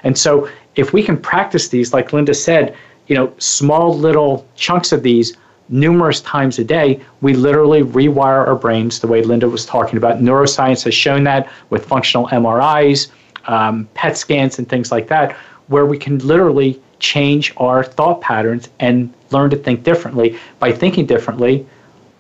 And 0.05 0.17
so 0.17 0.47
if 0.75 0.93
we 0.93 1.03
can 1.03 1.17
practice 1.17 1.67
these, 1.67 1.91
like 1.91 2.13
Linda 2.13 2.33
said, 2.33 2.75
you 3.07 3.15
know, 3.15 3.33
small 3.39 3.97
little 3.97 4.47
chunks 4.55 4.91
of 4.91 5.03
these 5.03 5.35
numerous 5.67 6.21
times 6.21 6.59
a 6.59 6.63
day, 6.63 7.01
we 7.21 7.33
literally 7.33 7.81
rewire 7.81 8.47
our 8.47 8.55
brains 8.55 8.99
the 8.99 9.07
way 9.07 9.23
Linda 9.23 9.49
was 9.49 9.65
talking 9.65 9.97
about. 9.97 10.19
Neuroscience 10.19 10.83
has 10.83 10.93
shown 10.93 11.23
that 11.23 11.51
with 11.71 11.85
functional 11.85 12.27
MRIs, 12.27 13.07
um, 13.47 13.89
PET 13.95 14.15
scans, 14.17 14.59
and 14.59 14.69
things 14.69 14.91
like 14.91 15.07
that, 15.07 15.33
where 15.67 15.85
we 15.85 15.97
can 15.97 16.19
literally 16.19 16.79
change 16.99 17.51
our 17.57 17.83
thought 17.83 18.21
patterns 18.21 18.69
and 18.79 19.11
learn 19.31 19.49
to 19.49 19.57
think 19.57 19.83
differently. 19.83 20.37
By 20.59 20.71
thinking 20.71 21.07
differently, 21.07 21.65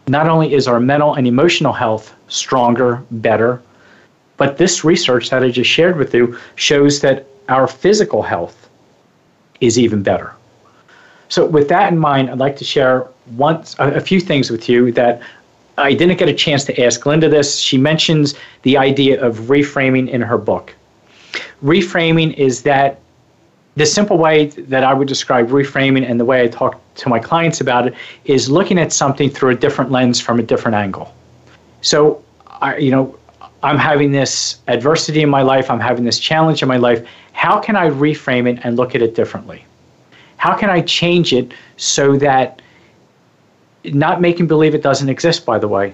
not 0.07 0.27
only 0.27 0.53
is 0.53 0.67
our 0.67 0.79
mental 0.79 1.13
and 1.13 1.27
emotional 1.27 1.73
health 1.73 2.15
stronger, 2.27 3.03
better, 3.11 3.61
but 4.37 4.57
this 4.57 4.83
research 4.83 5.29
that 5.29 5.43
I 5.43 5.49
just 5.49 5.69
shared 5.69 5.97
with 5.97 6.13
you 6.13 6.37
shows 6.55 6.99
that 7.01 7.27
our 7.49 7.67
physical 7.67 8.21
health 8.21 8.69
is 9.61 9.77
even 9.79 10.03
better. 10.03 10.33
So, 11.29 11.45
with 11.45 11.69
that 11.69 11.91
in 11.91 11.97
mind, 11.97 12.29
I'd 12.29 12.37
like 12.37 12.55
to 12.57 12.65
share 12.65 13.07
once 13.35 13.75
a, 13.79 13.93
a 13.93 14.01
few 14.01 14.19
things 14.19 14.51
with 14.51 14.69
you 14.69 14.91
that 14.93 15.21
I 15.77 15.93
didn't 15.93 16.17
get 16.17 16.29
a 16.29 16.33
chance 16.33 16.63
to 16.65 16.83
ask 16.83 17.05
Linda 17.05 17.27
this. 17.27 17.57
She 17.57 17.77
mentions 17.77 18.35
the 18.61 18.77
idea 18.77 19.21
of 19.21 19.37
reframing 19.39 20.09
in 20.09 20.21
her 20.21 20.37
book. 20.37 20.73
Reframing 21.63 22.33
is 22.35 22.61
that 22.63 22.99
the 23.75 23.85
simple 23.85 24.17
way 24.17 24.47
that 24.47 24.83
I 24.83 24.93
would 24.93 25.07
describe 25.07 25.49
reframing 25.49 26.09
and 26.09 26.19
the 26.19 26.25
way 26.25 26.43
I 26.43 26.47
talk 26.47 26.79
to 26.95 27.09
my 27.09 27.19
clients 27.19 27.59
about 27.59 27.87
it 27.87 27.93
is 28.23 28.49
looking 28.49 28.79
at 28.79 28.93
something 28.93 29.29
through 29.29 29.49
a 29.49 29.55
different 29.55 29.91
lens 29.91 30.21
from 30.21 30.39
a 30.39 30.43
different 30.43 30.75
angle. 30.75 31.13
So, 31.81 32.23
I, 32.47 32.77
you 32.77 32.91
know, 32.91 33.17
I'm 33.63 33.77
having 33.77 34.11
this 34.11 34.59
adversity 34.67 35.21
in 35.21 35.29
my 35.29 35.41
life, 35.41 35.71
I'm 35.71 35.79
having 35.79 36.03
this 36.05 36.19
challenge 36.19 36.61
in 36.61 36.67
my 36.67 36.77
life. 36.77 37.07
How 37.33 37.59
can 37.59 37.75
I 37.75 37.89
reframe 37.89 38.47
it 38.47 38.59
and 38.63 38.77
look 38.77 38.95
at 38.95 39.01
it 39.01 39.15
differently? 39.15 39.65
How 40.37 40.55
can 40.55 40.69
I 40.69 40.81
change 40.81 41.33
it 41.33 41.53
so 41.77 42.15
that, 42.17 42.61
not 43.83 44.21
making 44.21 44.47
believe 44.47 44.75
it 44.75 44.83
doesn't 44.83 45.09
exist, 45.09 45.45
by 45.45 45.57
the 45.57 45.67
way, 45.67 45.93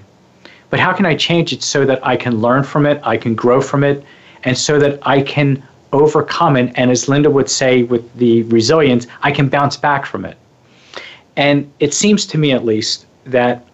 but 0.69 0.79
how 0.79 0.93
can 0.93 1.05
I 1.05 1.15
change 1.15 1.53
it 1.53 1.63
so 1.63 1.85
that 1.85 2.05
I 2.05 2.15
can 2.15 2.39
learn 2.39 2.63
from 2.63 2.85
it, 2.85 2.99
I 3.03 3.17
can 3.17 3.35
grow 3.35 3.61
from 3.61 3.83
it, 3.83 4.03
and 4.43 4.57
so 4.57 4.79
that 4.79 4.99
I 5.07 5.21
can 5.21 5.63
overcome 5.93 6.57
it? 6.57 6.73
And 6.75 6.89
as 6.91 7.07
Linda 7.07 7.29
would 7.29 7.49
say 7.49 7.83
with 7.83 8.13
the 8.17 8.43
resilience, 8.43 9.07
I 9.21 9.31
can 9.31 9.49
bounce 9.49 9.77
back 9.77 10.05
from 10.05 10.25
it. 10.25 10.37
And 11.37 11.71
it 11.79 11.93
seems 11.93 12.25
to 12.27 12.37
me, 12.37 12.51
at 12.51 12.65
least, 12.65 13.05
that 13.25 13.65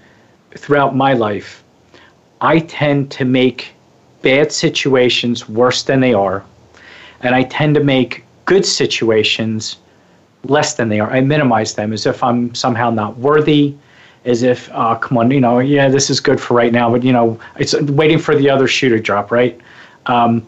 throughout 0.55 0.95
my 0.95 1.13
life, 1.13 1.63
I 2.41 2.59
tend 2.59 3.09
to 3.11 3.25
make 3.25 3.73
bad 4.27 4.51
situations 4.51 5.47
worse 5.47 5.83
than 5.83 5.99
they 6.01 6.13
are, 6.13 6.43
and 7.21 7.33
I 7.33 7.43
tend 7.43 7.75
to 7.75 7.83
make 7.83 8.25
good 8.43 8.65
situations 8.65 9.77
less 10.43 10.73
than 10.73 10.89
they 10.89 10.99
are. 10.99 11.09
I 11.09 11.21
minimize 11.21 11.75
them 11.75 11.93
as 11.93 12.05
if 12.05 12.21
I'm 12.21 12.53
somehow 12.53 12.89
not 12.89 13.17
worthy, 13.17 13.75
as 14.25 14.43
if, 14.43 14.69
oh, 14.73 14.95
come 14.95 15.17
on, 15.17 15.31
you 15.31 15.39
know, 15.39 15.59
yeah, 15.59 15.87
this 15.87 16.09
is 16.09 16.19
good 16.19 16.41
for 16.41 16.55
right 16.55 16.73
now, 16.73 16.91
but, 16.91 17.03
you 17.03 17.13
know, 17.13 17.39
it's 17.57 17.73
waiting 18.01 18.19
for 18.19 18.35
the 18.35 18.49
other 18.49 18.67
shoe 18.67 18.89
to 18.89 18.99
drop, 18.99 19.31
right? 19.31 19.57
Um, 20.07 20.45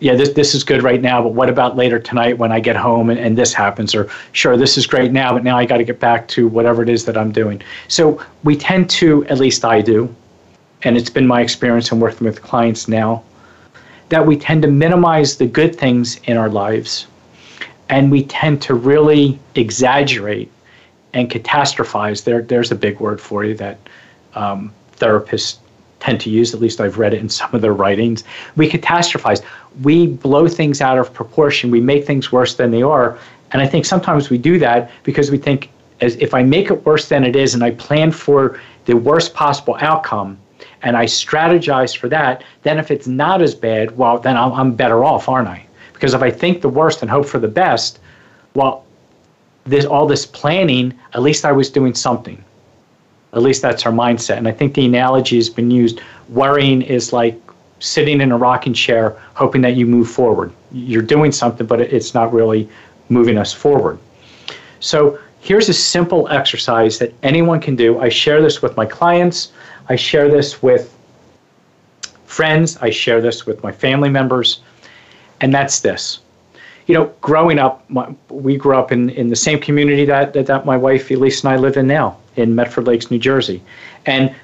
yeah, 0.00 0.14
this, 0.14 0.30
this 0.30 0.54
is 0.54 0.64
good 0.64 0.82
right 0.82 1.02
now, 1.02 1.22
but 1.22 1.34
what 1.34 1.50
about 1.50 1.76
later 1.76 1.98
tonight 1.98 2.38
when 2.38 2.52
I 2.52 2.60
get 2.60 2.76
home 2.76 3.10
and, 3.10 3.20
and 3.20 3.36
this 3.36 3.52
happens? 3.52 3.94
Or, 3.94 4.08
sure, 4.32 4.56
this 4.56 4.78
is 4.78 4.86
great 4.86 5.12
now, 5.12 5.34
but 5.34 5.44
now 5.44 5.58
I 5.58 5.66
got 5.66 5.76
to 5.76 5.84
get 5.84 6.00
back 6.00 6.26
to 6.28 6.48
whatever 6.48 6.82
it 6.82 6.88
is 6.88 7.04
that 7.04 7.18
I'm 7.18 7.32
doing. 7.32 7.60
So 7.88 8.24
we 8.44 8.56
tend 8.56 8.88
to, 9.00 9.26
at 9.26 9.38
least 9.38 9.62
I 9.66 9.82
do, 9.82 10.14
and 10.82 10.96
it's 10.96 11.10
been 11.10 11.26
my 11.26 11.40
experience 11.40 11.90
in 11.92 12.00
working 12.00 12.26
with 12.26 12.42
clients 12.42 12.88
now, 12.88 13.22
that 14.08 14.26
we 14.26 14.36
tend 14.36 14.62
to 14.62 14.68
minimize 14.68 15.36
the 15.36 15.46
good 15.46 15.76
things 15.76 16.16
in 16.24 16.36
our 16.36 16.48
lives 16.48 17.06
and 17.88 18.10
we 18.10 18.24
tend 18.24 18.60
to 18.62 18.74
really 18.74 19.38
exaggerate 19.54 20.50
and 21.14 21.30
catastrophize. 21.30 22.24
There, 22.24 22.42
there's 22.42 22.70
a 22.70 22.74
big 22.74 23.00
word 23.00 23.20
for 23.20 23.44
you 23.44 23.54
that 23.54 23.78
um, 24.34 24.72
therapists 24.96 25.58
tend 26.00 26.20
to 26.20 26.30
use. 26.30 26.54
At 26.54 26.60
least 26.60 26.80
I've 26.80 26.98
read 26.98 27.14
it 27.14 27.20
in 27.20 27.28
some 27.40 27.54
of 27.54 27.62
their 27.62 27.72
writings. 27.72 28.24
We 28.56 28.68
catastrophize. 28.68 29.42
We 29.82 30.06
blow 30.06 30.48
things 30.48 30.80
out 30.80 30.98
of 30.98 31.12
proportion. 31.12 31.70
We 31.70 31.80
make 31.80 32.06
things 32.06 32.30
worse 32.30 32.54
than 32.54 32.70
they 32.70 32.82
are. 32.82 33.18
And 33.52 33.62
I 33.62 33.66
think 33.66 33.86
sometimes 33.86 34.28
we 34.28 34.38
do 34.38 34.58
that 34.58 34.90
because 35.04 35.30
we 35.30 35.38
think, 35.38 35.70
as 36.00 36.16
if 36.16 36.34
I 36.34 36.42
make 36.42 36.70
it 36.70 36.84
worse 36.84 37.08
than 37.08 37.24
it 37.24 37.34
is, 37.34 37.54
and 37.54 37.64
I 37.64 37.70
plan 37.72 38.12
for 38.12 38.60
the 38.84 38.94
worst 38.94 39.34
possible 39.34 39.76
outcome, 39.80 40.38
and 40.82 40.96
I 40.96 41.06
strategize 41.06 41.96
for 41.96 42.08
that, 42.08 42.44
then 42.62 42.78
if 42.78 42.90
it's 42.90 43.06
not 43.06 43.42
as 43.42 43.54
bad, 43.54 43.96
well, 43.96 44.18
then 44.18 44.36
I'm, 44.36 44.52
I'm 44.52 44.74
better 44.74 45.04
off, 45.04 45.28
aren't 45.28 45.48
I? 45.48 45.66
Because 45.92 46.14
if 46.14 46.22
I 46.22 46.30
think 46.30 46.60
the 46.60 46.68
worst 46.68 47.02
and 47.02 47.10
hope 47.10 47.26
for 47.26 47.38
the 47.38 47.48
best, 47.48 47.98
well, 48.54 48.84
this 49.64 49.84
all 49.84 50.06
this 50.06 50.24
planning, 50.24 50.98
at 51.12 51.22
least 51.22 51.44
I 51.44 51.52
was 51.52 51.70
doing 51.70 51.94
something. 51.94 52.42
At 53.32 53.42
least 53.42 53.60
that's 53.60 53.84
our 53.84 53.92
mindset. 53.92 54.38
And 54.38 54.48
I 54.48 54.52
think 54.52 54.74
the 54.74 54.86
analogy 54.86 55.36
has 55.36 55.50
been 55.50 55.70
used. 55.70 56.00
Worrying 56.28 56.82
is 56.82 57.12
like 57.12 57.38
sitting 57.80 58.20
in 58.20 58.32
a 58.32 58.38
rocking 58.38 58.72
chair, 58.72 59.16
hoping 59.34 59.60
that 59.62 59.76
you 59.76 59.86
move 59.86 60.08
forward. 60.08 60.52
You're 60.72 61.02
doing 61.02 61.32
something, 61.32 61.66
but 61.66 61.80
it's 61.80 62.14
not 62.14 62.32
really 62.32 62.68
moving 63.08 63.36
us 63.36 63.52
forward. 63.52 63.98
So 64.80 65.18
here's 65.40 65.68
a 65.68 65.74
simple 65.74 66.28
exercise 66.28 66.98
that 66.98 67.12
anyone 67.22 67.60
can 67.60 67.76
do. 67.76 68.00
I 68.00 68.08
share 68.08 68.40
this 68.40 68.62
with 68.62 68.76
my 68.76 68.86
clients. 68.86 69.52
I 69.88 69.96
share 69.96 70.28
this 70.28 70.62
with 70.62 70.94
friends. 72.26 72.76
I 72.78 72.90
share 72.90 73.20
this 73.20 73.46
with 73.46 73.62
my 73.62 73.72
family 73.72 74.10
members 74.10 74.60
and 75.40 75.54
that's 75.54 75.80
this. 75.80 76.20
You 76.86 76.94
know, 76.94 77.12
growing 77.20 77.58
up, 77.58 77.88
my, 77.90 78.14
we 78.30 78.56
grew 78.56 78.76
up 78.76 78.90
in, 78.92 79.10
in 79.10 79.28
the 79.28 79.36
same 79.36 79.60
community 79.60 80.04
that, 80.06 80.32
that, 80.32 80.46
that 80.46 80.64
my 80.64 80.76
wife 80.76 81.10
Elise 81.10 81.44
and 81.44 81.52
I 81.52 81.56
live 81.56 81.76
in 81.76 81.86
now, 81.86 82.16
in 82.36 82.54
Medford 82.54 82.86
Lakes, 82.86 83.10
New 83.10 83.18
Jersey. 83.18 83.62
And 84.06 84.34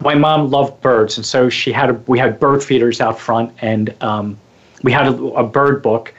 my 0.00 0.14
mom 0.14 0.50
loved 0.50 0.80
birds, 0.80 1.18
and 1.18 1.26
so 1.26 1.50
she 1.50 1.72
had 1.72 1.90
a, 1.90 1.94
we 2.06 2.18
had 2.18 2.40
bird 2.40 2.64
feeders 2.64 3.02
out 3.02 3.18
front, 3.18 3.52
and 3.60 3.94
um, 4.02 4.38
we 4.82 4.90
had 4.90 5.06
a, 5.06 5.12
a, 5.12 5.44
bird 5.46 5.82
book 5.82 6.14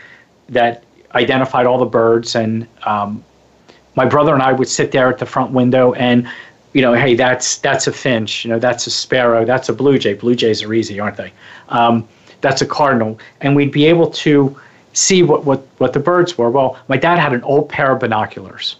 that 0.49 0.83
identified 1.15 1.65
all 1.65 1.79
the 1.79 1.85
birds. 1.85 2.35
And 2.35 2.67
um, 2.83 3.23
my 3.95 4.05
brother 4.05 4.35
and 4.35 4.43
I 4.43 4.53
would 4.53 4.67
sit 4.67 4.91
there 4.91 5.09
at 5.09 5.17
the 5.17 5.25
front 5.25 5.51
window, 5.51 5.93
and 5.93 6.29
you 6.73 6.81
know, 6.81 6.93
hey, 6.93 7.15
that's 7.15 7.57
that's 7.57 7.87
a 7.87 7.91
finch, 7.91 8.45
you 8.45 8.49
know, 8.49 8.59
that's 8.59 8.87
a 8.87 8.91
sparrow, 8.91 9.45
that's 9.45 9.69
a 9.69 9.73
blue 9.73 9.99
jay. 9.99 10.13
Blue 10.13 10.35
jays 10.35 10.63
are 10.63 10.73
easy, 10.73 10.99
aren't 10.99 11.17
they? 11.17 11.31
Um, 11.69 12.07
that's 12.41 12.61
a 12.61 12.65
cardinal, 12.65 13.19
and 13.41 13.55
we'd 13.55 13.71
be 13.71 13.85
able 13.85 14.09
to 14.09 14.55
see 14.93 15.23
what, 15.23 15.45
what, 15.45 15.65
what 15.77 15.93
the 15.93 15.99
birds 15.99 16.37
were. 16.37 16.49
Well, 16.49 16.77
my 16.87 16.97
dad 16.97 17.17
had 17.17 17.33
an 17.33 17.43
old 17.43 17.69
pair 17.69 17.91
of 17.91 17.99
binoculars, 17.99 18.77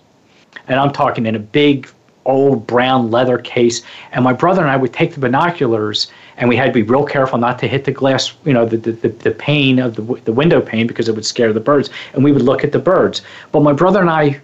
and 0.67 0.79
I'm 0.79 0.91
talking 0.91 1.25
in 1.25 1.35
a 1.35 1.39
big 1.39 1.87
old 2.25 2.67
brown 2.67 3.09
leather 3.09 3.37
case. 3.37 3.81
And 4.11 4.23
my 4.23 4.33
brother 4.33 4.61
and 4.61 4.69
I 4.69 4.77
would 4.77 4.93
take 4.93 5.13
the 5.13 5.19
binoculars, 5.19 6.11
and 6.37 6.49
we 6.49 6.55
had 6.55 6.65
to 6.65 6.71
be 6.71 6.83
real 6.83 7.05
careful 7.05 7.37
not 7.37 7.59
to 7.59 7.67
hit 7.67 7.85
the 7.85 7.91
glass, 7.91 8.33
you 8.45 8.53
know, 8.53 8.65
the, 8.65 8.77
the, 8.77 9.09
the 9.09 9.31
pane 9.31 9.79
of 9.79 9.95
the, 9.95 10.03
the 10.25 10.33
window 10.33 10.61
pane 10.61 10.87
because 10.87 11.09
it 11.09 11.15
would 11.15 11.25
scare 11.25 11.53
the 11.53 11.59
birds. 11.59 11.89
And 12.13 12.23
we 12.23 12.31
would 12.31 12.43
look 12.43 12.63
at 12.63 12.71
the 12.71 12.79
birds. 12.79 13.21
But 13.51 13.61
my 13.63 13.73
brother 13.73 14.01
and 14.01 14.09
I 14.09 14.41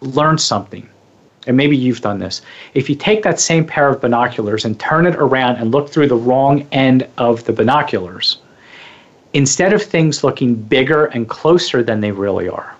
learned 0.00 0.40
something. 0.40 0.88
And 1.46 1.56
maybe 1.56 1.76
you've 1.76 2.00
done 2.00 2.18
this. 2.18 2.42
If 2.74 2.90
you 2.90 2.96
take 2.96 3.22
that 3.22 3.38
same 3.38 3.64
pair 3.64 3.88
of 3.88 4.00
binoculars 4.00 4.64
and 4.64 4.78
turn 4.80 5.06
it 5.06 5.14
around 5.16 5.56
and 5.56 5.70
look 5.70 5.88
through 5.88 6.08
the 6.08 6.16
wrong 6.16 6.66
end 6.72 7.06
of 7.18 7.44
the 7.44 7.52
binoculars, 7.52 8.38
instead 9.32 9.72
of 9.72 9.82
things 9.82 10.24
looking 10.24 10.54
bigger 10.54 11.06
and 11.06 11.28
closer 11.28 11.82
than 11.82 12.00
they 12.00 12.10
really 12.10 12.48
are, 12.48 12.74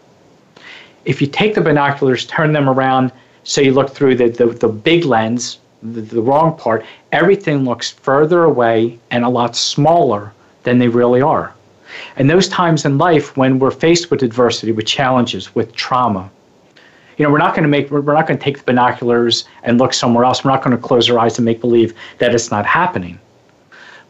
if 1.05 1.21
you 1.21 1.29
take 1.29 1.55
the 1.55 1.61
binoculars, 1.61 2.27
turn 2.27 2.53
them 2.53 2.69
around, 2.69 3.13
so 3.45 3.61
you 3.61 3.73
look 3.73 3.91
through 3.91 4.17
the, 4.17 4.29
the, 4.29 4.47
the 4.47 4.69
big 4.69 5.05
lens, 5.05 5.59
the, 5.83 6.01
the 6.01 6.21
wrong 6.21 6.59
part, 6.59 6.85
everything 7.13 7.65
looks 7.65 7.93
further 7.93 8.43
away 8.43 8.99
and 9.13 9.25
a 9.25 9.29
lot 9.29 9.55
smaller 9.55 10.33
than 10.65 10.79
they 10.79 10.89
really 10.89 11.23
are. 11.23 11.55
And 12.17 12.29
those 12.29 12.49
times 12.49 12.85
in 12.85 12.99
life 12.99 13.37
when 13.37 13.61
we're 13.61 13.71
faced 13.71 14.11
with 14.11 14.23
adversity, 14.23 14.73
with 14.73 14.87
challenges, 14.87 15.55
with 15.55 15.75
trauma, 15.75 16.29
you 17.17 17.25
know, 17.25 17.31
we're 17.31 17.39
not 17.39 17.55
going 17.55 17.63
to 17.63 17.69
make, 17.69 17.91
we're 17.91 18.01
not 18.01 18.27
going 18.27 18.39
to 18.39 18.45
take 18.45 18.59
the 18.59 18.65
binoculars 18.65 19.47
and 19.63 19.79
look 19.79 19.95
somewhere 19.95 20.25
else. 20.25 20.45
We're 20.45 20.51
not 20.51 20.63
going 20.63 20.77
to 20.77 20.83
close 20.83 21.09
our 21.09 21.19
eyes 21.19 21.39
and 21.39 21.45
make 21.45 21.61
believe 21.61 21.95
that 22.19 22.35
it's 22.35 22.51
not 22.51 22.67
happening. 22.67 23.19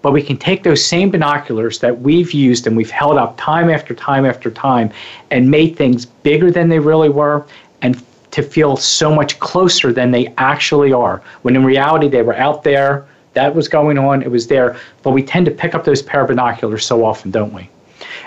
But 0.02 0.12
we 0.12 0.22
can 0.22 0.36
take 0.36 0.62
those 0.62 0.84
same 0.84 1.10
binoculars 1.10 1.78
that 1.80 2.00
we've 2.00 2.32
used 2.32 2.66
and 2.66 2.76
we've 2.76 2.90
held 2.90 3.16
up 3.16 3.36
time 3.38 3.70
after 3.70 3.94
time 3.94 4.24
after 4.24 4.50
time 4.50 4.90
and 5.30 5.50
made 5.50 5.76
things 5.76 6.06
bigger 6.06 6.50
than 6.50 6.68
they 6.68 6.78
really 6.78 7.08
were 7.08 7.44
and 7.82 8.02
to 8.32 8.42
feel 8.42 8.76
so 8.76 9.14
much 9.14 9.38
closer 9.38 9.92
than 9.92 10.10
they 10.10 10.32
actually 10.36 10.92
are. 10.92 11.22
When 11.42 11.56
in 11.56 11.64
reality, 11.64 12.08
they 12.08 12.22
were 12.22 12.36
out 12.36 12.62
there, 12.62 13.06
that 13.32 13.54
was 13.54 13.68
going 13.68 13.98
on, 13.98 14.22
it 14.22 14.30
was 14.30 14.46
there. 14.46 14.78
But 15.02 15.10
we 15.10 15.22
tend 15.22 15.46
to 15.46 15.52
pick 15.52 15.74
up 15.74 15.84
those 15.84 16.02
pair 16.02 16.22
of 16.22 16.28
binoculars 16.28 16.84
so 16.84 17.04
often, 17.04 17.30
don't 17.30 17.52
we? 17.52 17.68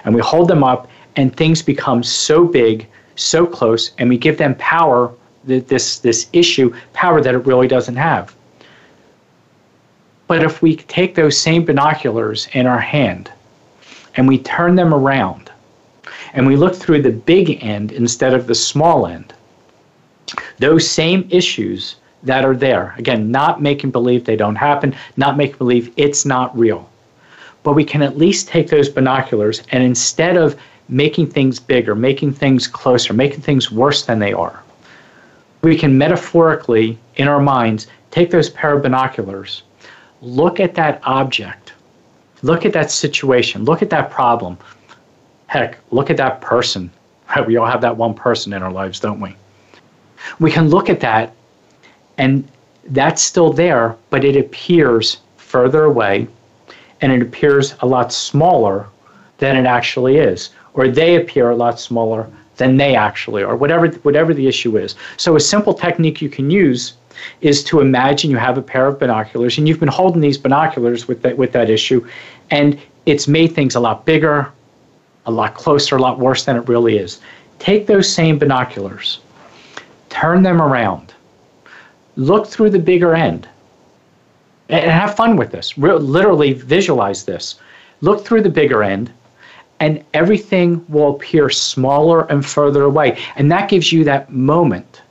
And 0.05 0.15
we 0.15 0.21
hold 0.21 0.47
them 0.47 0.63
up, 0.63 0.87
and 1.15 1.35
things 1.35 1.61
become 1.61 2.03
so 2.03 2.45
big, 2.45 2.87
so 3.19 3.45
close, 3.45 3.91
and 3.97 4.09
we 4.09 4.17
give 4.17 4.37
them 4.37 4.55
power, 4.55 5.13
that 5.45 5.67
this, 5.67 5.99
this 5.99 6.27
issue, 6.33 6.73
power 6.93 7.21
that 7.21 7.35
it 7.35 7.45
really 7.45 7.67
doesn't 7.67 7.95
have. 7.95 8.35
But 10.27 10.43
if 10.43 10.61
we 10.61 10.75
take 10.75 11.15
those 11.15 11.37
same 11.37 11.65
binoculars 11.65 12.47
in 12.53 12.67
our 12.67 12.79
hand 12.79 13.31
and 14.15 14.27
we 14.27 14.37
turn 14.37 14.75
them 14.75 14.93
around 14.93 15.51
and 16.33 16.45
we 16.45 16.55
look 16.55 16.75
through 16.75 17.01
the 17.01 17.11
big 17.11 17.63
end 17.63 17.91
instead 17.91 18.35
of 18.35 18.45
the 18.45 18.53
small 18.53 19.07
end, 19.07 19.33
those 20.59 20.87
same 20.87 21.27
issues 21.31 21.95
that 22.21 22.45
are 22.45 22.55
there. 22.55 22.93
Again, 22.97 23.31
not 23.31 23.61
making 23.61 23.91
believe 23.91 24.23
they 24.25 24.35
don't 24.35 24.55
happen, 24.55 24.95
not 25.17 25.37
making 25.37 25.57
believe 25.57 25.91
it's 25.97 26.25
not 26.25 26.55
real. 26.57 26.87
But 27.63 27.73
we 27.73 27.83
can 27.83 28.01
at 28.01 28.17
least 28.17 28.47
take 28.47 28.69
those 28.69 28.89
binoculars 28.89 29.63
and 29.71 29.83
instead 29.83 30.37
of 30.37 30.59
making 30.89 31.27
things 31.27 31.59
bigger, 31.59 31.95
making 31.95 32.33
things 32.33 32.67
closer, 32.67 33.13
making 33.13 33.41
things 33.41 33.71
worse 33.71 34.05
than 34.05 34.19
they 34.19 34.33
are, 34.33 34.61
we 35.61 35.77
can 35.77 35.97
metaphorically, 35.97 36.97
in 37.15 37.27
our 37.27 37.39
minds, 37.39 37.87
take 38.11 38.31
those 38.31 38.49
pair 38.49 38.75
of 38.75 38.83
binoculars, 38.83 39.63
look 40.21 40.59
at 40.59 40.75
that 40.75 40.99
object, 41.03 41.73
look 42.41 42.65
at 42.65 42.73
that 42.73 42.91
situation, 42.91 43.65
look 43.65 43.81
at 43.81 43.89
that 43.89 44.09
problem. 44.09 44.57
Heck, 45.47 45.77
look 45.91 46.09
at 46.09 46.17
that 46.17 46.41
person. 46.41 46.91
We 47.45 47.57
all 47.57 47.67
have 47.67 47.81
that 47.81 47.95
one 47.95 48.15
person 48.15 48.53
in 48.53 48.63
our 48.63 48.71
lives, 48.71 48.99
don't 48.99 49.19
we? 49.19 49.35
we 50.39 50.51
can 50.51 50.69
look 50.69 50.89
at 50.89 50.99
that 51.01 51.33
and 52.17 52.47
that's 52.89 53.21
still 53.21 53.53
there, 53.53 53.95
but 54.09 54.25
it 54.25 54.35
appears 54.35 55.17
further 55.37 55.85
away 55.85 56.27
and 57.01 57.11
it 57.11 57.21
appears 57.21 57.75
a 57.79 57.85
lot 57.85 58.11
smaller 58.11 58.87
than 59.37 59.55
it 59.55 59.65
actually 59.65 60.17
is, 60.17 60.49
or 60.79 60.87
they 60.89 61.15
appear 61.15 61.49
a 61.49 61.55
lot 61.55 61.79
smaller 61.79 62.27
than 62.57 62.77
they 62.77 62.95
actually 62.95 63.43
are, 63.43 63.55
whatever, 63.55 63.87
whatever 64.07 64.33
the 64.33 64.47
issue 64.47 64.77
is. 64.77 64.95
So, 65.17 65.35
a 65.35 65.39
simple 65.39 65.73
technique 65.73 66.21
you 66.21 66.29
can 66.29 66.49
use 66.49 66.93
is 67.41 67.63
to 67.65 67.81
imagine 67.81 68.31
you 68.31 68.37
have 68.37 68.57
a 68.57 68.61
pair 68.61 68.87
of 68.87 68.99
binoculars 68.99 69.57
and 69.57 69.67
you've 69.67 69.79
been 69.79 69.89
holding 69.89 70.21
these 70.21 70.37
binoculars 70.37 71.07
with 71.07 71.21
that, 71.21 71.37
with 71.37 71.51
that 71.51 71.69
issue, 71.69 72.07
and 72.49 72.79
it's 73.05 73.27
made 73.27 73.53
things 73.53 73.75
a 73.75 73.79
lot 73.79 74.05
bigger, 74.05 74.51
a 75.25 75.31
lot 75.31 75.53
closer, 75.53 75.97
a 75.97 76.01
lot 76.01 76.19
worse 76.19 76.45
than 76.45 76.55
it 76.55 76.67
really 76.67 76.97
is. 76.97 77.19
Take 77.59 77.87
those 77.87 78.11
same 78.11 78.39
binoculars 78.39 79.19
turn 80.09 80.43
them 80.43 80.61
around, 80.61 81.13
look 82.15 82.47
through 82.47 82.71
the 82.71 82.79
bigger 82.79 83.15
end, 83.15 83.47
and 84.67 84.91
have 84.91 85.15
fun 85.15 85.35
with 85.35 85.51
this. 85.51 85.77
Re- 85.77 85.93
literally 85.93 86.53
visualize 86.53 87.23
this. 87.23 87.55
Look 88.01 88.25
through 88.25 88.41
the 88.41 88.49
bigger 88.49 88.83
end, 88.83 89.11
and 89.79 90.03
everything 90.13 90.85
will 90.89 91.15
appear 91.15 91.49
smaller 91.49 92.29
and 92.31 92.45
further 92.45 92.83
away. 92.83 93.17
And 93.35 93.51
that 93.51 93.69
gives 93.69 93.91
you 93.91 94.03
that 94.03 94.31
moment. 94.31 95.01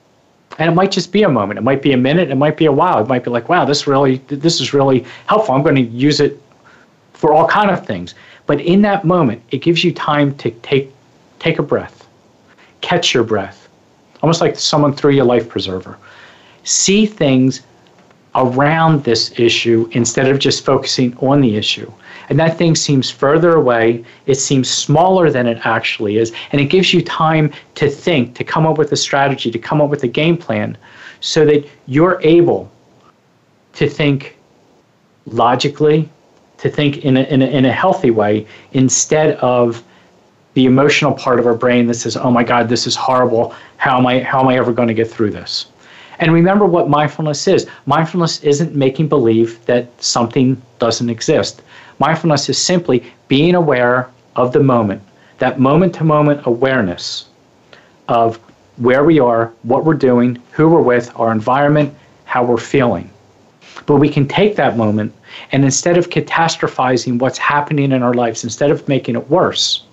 And 0.58 0.70
it 0.70 0.74
might 0.74 0.90
just 0.90 1.12
be 1.12 1.22
a 1.22 1.28
moment. 1.28 1.58
It 1.58 1.62
might 1.62 1.82
be 1.82 1.92
a 1.92 1.96
minute. 1.96 2.30
It 2.30 2.34
might 2.34 2.56
be 2.56 2.66
a 2.66 2.72
while. 2.72 2.98
It 3.00 3.08
might 3.08 3.24
be 3.24 3.30
like, 3.30 3.48
wow, 3.48 3.64
this 3.64 3.86
really, 3.86 4.16
this 4.26 4.60
is 4.60 4.74
really 4.74 5.04
helpful. 5.26 5.54
I'm 5.54 5.62
going 5.62 5.76
to 5.76 5.82
use 5.82 6.20
it 6.20 6.42
for 7.12 7.32
all 7.32 7.46
kind 7.46 7.70
of 7.70 7.86
things. 7.86 8.14
But 8.46 8.60
in 8.60 8.82
that 8.82 9.04
moment, 9.04 9.42
it 9.50 9.58
gives 9.58 9.84
you 9.84 9.92
time 9.92 10.34
to 10.38 10.50
take, 10.50 10.92
take 11.38 11.58
a 11.58 11.62
breath, 11.62 12.08
catch 12.80 13.14
your 13.14 13.24
breath, 13.24 13.68
almost 14.22 14.40
like 14.40 14.58
someone 14.58 14.92
threw 14.94 15.12
you 15.12 15.22
a 15.22 15.24
life 15.24 15.48
preserver. 15.48 15.98
See 16.64 17.06
things 17.06 17.62
around 18.34 19.04
this 19.04 19.38
issue 19.38 19.88
instead 19.92 20.28
of 20.28 20.38
just 20.38 20.64
focusing 20.64 21.16
on 21.18 21.40
the 21.40 21.56
issue. 21.56 21.90
And 22.28 22.38
that 22.38 22.58
thing 22.58 22.74
seems 22.74 23.10
further 23.10 23.56
away, 23.56 24.04
it 24.26 24.34
seems 24.36 24.68
smaller 24.68 25.30
than 25.30 25.46
it 25.46 25.58
actually 25.64 26.18
is, 26.18 26.32
and 26.52 26.60
it 26.60 26.66
gives 26.66 26.92
you 26.92 27.02
time 27.02 27.52
to 27.76 27.88
think, 27.88 28.34
to 28.36 28.44
come 28.44 28.66
up 28.66 28.76
with 28.76 28.92
a 28.92 28.96
strategy, 28.96 29.50
to 29.50 29.58
come 29.58 29.80
up 29.80 29.88
with 29.88 30.04
a 30.04 30.08
game 30.08 30.36
plan 30.36 30.76
so 31.20 31.44
that 31.46 31.66
you're 31.86 32.20
able 32.22 32.70
to 33.74 33.88
think 33.88 34.36
logically, 35.26 36.08
to 36.58 36.68
think 36.68 36.98
in 36.98 37.16
a, 37.16 37.22
in 37.22 37.42
a, 37.42 37.46
in 37.46 37.64
a 37.64 37.72
healthy 37.72 38.10
way 38.10 38.46
instead 38.72 39.36
of 39.36 39.82
the 40.54 40.66
emotional 40.66 41.12
part 41.12 41.38
of 41.38 41.46
our 41.46 41.54
brain 41.54 41.86
that 41.86 41.94
says, 41.94 42.16
"Oh 42.16 42.30
my 42.30 42.42
God, 42.42 42.68
this 42.68 42.86
is 42.86 42.96
horrible. 42.96 43.54
How 43.76 43.96
am 43.96 44.06
I 44.06 44.20
how 44.20 44.40
am 44.40 44.48
I 44.48 44.56
ever 44.56 44.72
going 44.72 44.88
to 44.88 44.94
get 44.94 45.08
through 45.08 45.30
this?" 45.30 45.66
And 46.18 46.32
remember 46.32 46.66
what 46.66 46.88
mindfulness 46.88 47.46
is. 47.46 47.66
Mindfulness 47.86 48.42
isn't 48.42 48.74
making 48.74 49.06
believe 49.08 49.64
that 49.66 49.86
something 50.02 50.60
doesn't 50.80 51.08
exist. 51.08 51.62
Mindfulness 51.98 52.48
is 52.48 52.58
simply 52.58 53.04
being 53.28 53.54
aware 53.54 54.08
of 54.36 54.52
the 54.52 54.62
moment, 54.62 55.02
that 55.38 55.58
moment 55.58 55.94
to 55.96 56.04
moment 56.04 56.46
awareness 56.46 57.26
of 58.08 58.38
where 58.76 59.04
we 59.04 59.18
are, 59.18 59.52
what 59.62 59.84
we're 59.84 59.94
doing, 59.94 60.40
who 60.52 60.68
we're 60.68 60.80
with, 60.80 61.10
our 61.16 61.32
environment, 61.32 61.94
how 62.24 62.44
we're 62.44 62.56
feeling. 62.56 63.10
But 63.86 63.96
we 63.96 64.08
can 64.08 64.28
take 64.28 64.54
that 64.56 64.76
moment 64.76 65.12
and 65.52 65.64
instead 65.64 65.98
of 65.98 66.10
catastrophizing 66.10 67.18
what's 67.18 67.38
happening 67.38 67.92
in 67.92 68.02
our 68.02 68.14
lives, 68.14 68.44
instead 68.44 68.70
of 68.70 68.86
making 68.88 69.16
it 69.16 69.28
worse, 69.28 69.84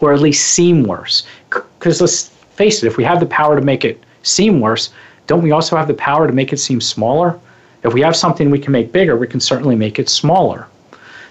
or 0.00 0.12
at 0.12 0.20
least 0.20 0.52
seem 0.52 0.84
worse. 0.84 1.26
Because 1.50 2.00
let's 2.00 2.28
face 2.28 2.82
it, 2.82 2.86
if 2.86 2.96
we 2.96 3.04
have 3.04 3.20
the 3.20 3.26
power 3.26 3.58
to 3.58 3.64
make 3.64 3.84
it 3.84 4.02
seem 4.22 4.60
worse, 4.60 4.90
don't 5.26 5.42
we 5.42 5.52
also 5.52 5.76
have 5.76 5.88
the 5.88 5.94
power 5.94 6.26
to 6.26 6.32
make 6.32 6.52
it 6.52 6.58
seem 6.58 6.80
smaller? 6.80 7.38
If 7.84 7.92
we 7.92 8.00
have 8.02 8.16
something 8.16 8.50
we 8.50 8.58
can 8.58 8.72
make 8.72 8.92
bigger, 8.92 9.16
we 9.16 9.26
can 9.26 9.40
certainly 9.40 9.76
make 9.76 9.98
it 9.98 10.08
smaller. 10.08 10.68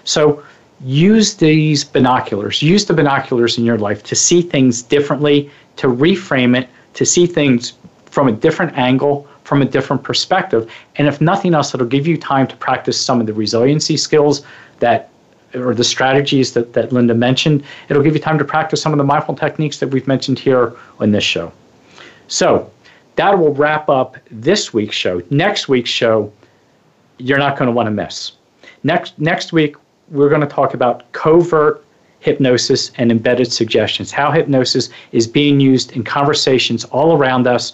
So 0.04 0.42
use 0.84 1.34
these 1.34 1.84
binoculars, 1.84 2.62
use 2.62 2.86
the 2.86 2.94
binoculars 2.94 3.58
in 3.58 3.64
your 3.64 3.78
life 3.78 4.02
to 4.04 4.14
see 4.14 4.42
things 4.42 4.82
differently, 4.82 5.50
to 5.76 5.88
reframe 5.88 6.58
it, 6.58 6.68
to 6.94 7.06
see 7.06 7.26
things 7.26 7.74
from 8.06 8.28
a 8.28 8.32
different 8.32 8.76
angle, 8.76 9.28
from 9.44 9.62
a 9.62 9.64
different 9.64 10.02
perspective. 10.02 10.70
And 10.96 11.06
if 11.06 11.20
nothing 11.20 11.54
else, 11.54 11.74
it'll 11.74 11.86
give 11.86 12.06
you 12.06 12.16
time 12.16 12.46
to 12.48 12.56
practice 12.56 13.00
some 13.00 13.20
of 13.20 13.26
the 13.26 13.32
resiliency 13.32 13.96
skills 13.96 14.44
that 14.80 15.08
or 15.54 15.74
the 15.74 15.84
strategies 15.84 16.54
that, 16.54 16.72
that 16.72 16.92
Linda 16.92 17.14
mentioned. 17.14 17.62
It'll 17.88 18.02
give 18.02 18.14
you 18.14 18.20
time 18.20 18.38
to 18.38 18.44
practice 18.44 18.80
some 18.80 18.92
of 18.92 18.98
the 18.98 19.04
mindful 19.04 19.34
techniques 19.34 19.78
that 19.78 19.88
we've 19.88 20.06
mentioned 20.06 20.38
here 20.38 20.72
on 20.98 21.10
this 21.10 21.24
show. 21.24 21.52
So 22.28 22.70
that 23.16 23.38
will 23.38 23.52
wrap 23.52 23.88
up 23.88 24.16
this 24.30 24.72
week's 24.72 24.96
show. 24.96 25.22
Next 25.30 25.68
week's 25.68 25.90
show, 25.90 26.32
you're 27.18 27.38
not 27.38 27.58
going 27.58 27.66
to 27.66 27.72
want 27.72 27.86
to 27.86 27.90
miss. 27.90 28.32
Next, 28.82 29.18
next 29.18 29.52
week, 29.52 29.76
we're 30.12 30.28
going 30.28 30.42
to 30.42 30.46
talk 30.46 30.74
about 30.74 31.10
covert 31.12 31.84
hypnosis 32.20 32.92
and 32.96 33.10
embedded 33.10 33.52
suggestions, 33.52 34.12
how 34.12 34.30
hypnosis 34.30 34.90
is 35.10 35.26
being 35.26 35.58
used 35.58 35.92
in 35.92 36.04
conversations 36.04 36.84
all 36.86 37.16
around 37.16 37.46
us 37.46 37.72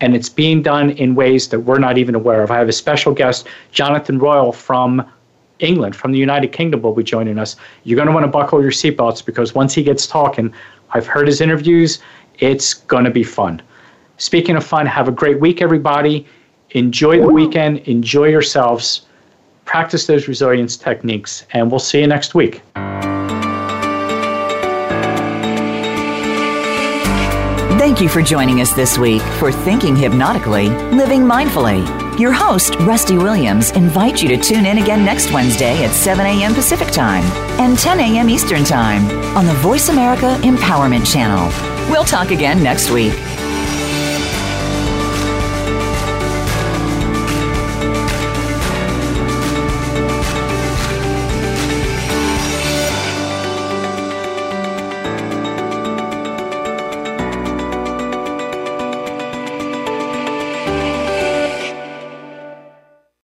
and 0.00 0.14
it's 0.14 0.28
being 0.28 0.60
done 0.60 0.90
in 0.90 1.14
ways 1.14 1.48
that 1.48 1.60
we're 1.60 1.78
not 1.78 1.96
even 1.96 2.14
aware 2.14 2.42
of. 2.42 2.50
I 2.50 2.58
have 2.58 2.68
a 2.68 2.72
special 2.72 3.14
guest, 3.14 3.46
Jonathan 3.72 4.18
Royle 4.18 4.52
from 4.52 5.10
England, 5.58 5.96
from 5.96 6.12
the 6.12 6.18
United 6.18 6.52
Kingdom, 6.52 6.82
will 6.82 6.92
be 6.92 7.02
joining 7.02 7.38
us. 7.38 7.56
You're 7.84 7.96
going 7.96 8.08
to 8.08 8.12
want 8.12 8.24
to 8.24 8.30
buckle 8.30 8.60
your 8.60 8.72
seatbelts 8.72 9.24
because 9.24 9.54
once 9.54 9.72
he 9.72 9.82
gets 9.82 10.06
talking, 10.06 10.52
I've 10.90 11.06
heard 11.06 11.26
his 11.26 11.40
interviews, 11.40 12.00
it's 12.40 12.74
going 12.74 13.04
to 13.04 13.10
be 13.10 13.24
fun. 13.24 13.62
Speaking 14.18 14.56
of 14.56 14.66
fun, 14.66 14.84
have 14.84 15.08
a 15.08 15.12
great 15.12 15.40
week, 15.40 15.62
everybody. 15.62 16.26
Enjoy 16.72 17.18
the 17.18 17.28
weekend, 17.28 17.78
enjoy 17.80 18.28
yourselves, 18.28 19.06
practice 19.66 20.06
those 20.06 20.28
resilience 20.28 20.76
techniques, 20.76 21.44
and 21.50 21.70
we'll 21.70 21.78
see 21.78 22.00
you 22.00 22.06
next 22.06 22.34
week. 22.34 22.62
Thank 27.78 28.00
you 28.00 28.08
for 28.08 28.22
joining 28.22 28.60
us 28.60 28.72
this 28.72 28.98
week 28.98 29.22
for 29.38 29.52
Thinking 29.52 29.94
Hypnotically, 29.94 30.70
Living 30.70 31.20
Mindfully. 31.20 31.84
Your 32.18 32.32
host, 32.32 32.74
Rusty 32.80 33.18
Williams, 33.18 33.70
invites 33.72 34.22
you 34.22 34.28
to 34.30 34.36
tune 34.38 34.64
in 34.64 34.78
again 34.78 35.04
next 35.04 35.30
Wednesday 35.32 35.84
at 35.84 35.92
7 35.92 36.24
a.m. 36.24 36.54
Pacific 36.54 36.88
Time 36.88 37.22
and 37.60 37.78
10 37.78 38.00
a.m. 38.00 38.30
Eastern 38.30 38.64
Time 38.64 39.04
on 39.36 39.44
the 39.46 39.54
Voice 39.54 39.90
America 39.90 40.38
Empowerment 40.42 41.10
Channel. 41.10 41.46
We'll 41.90 42.04
talk 42.04 42.30
again 42.30 42.62
next 42.62 42.90
week. 42.90 43.12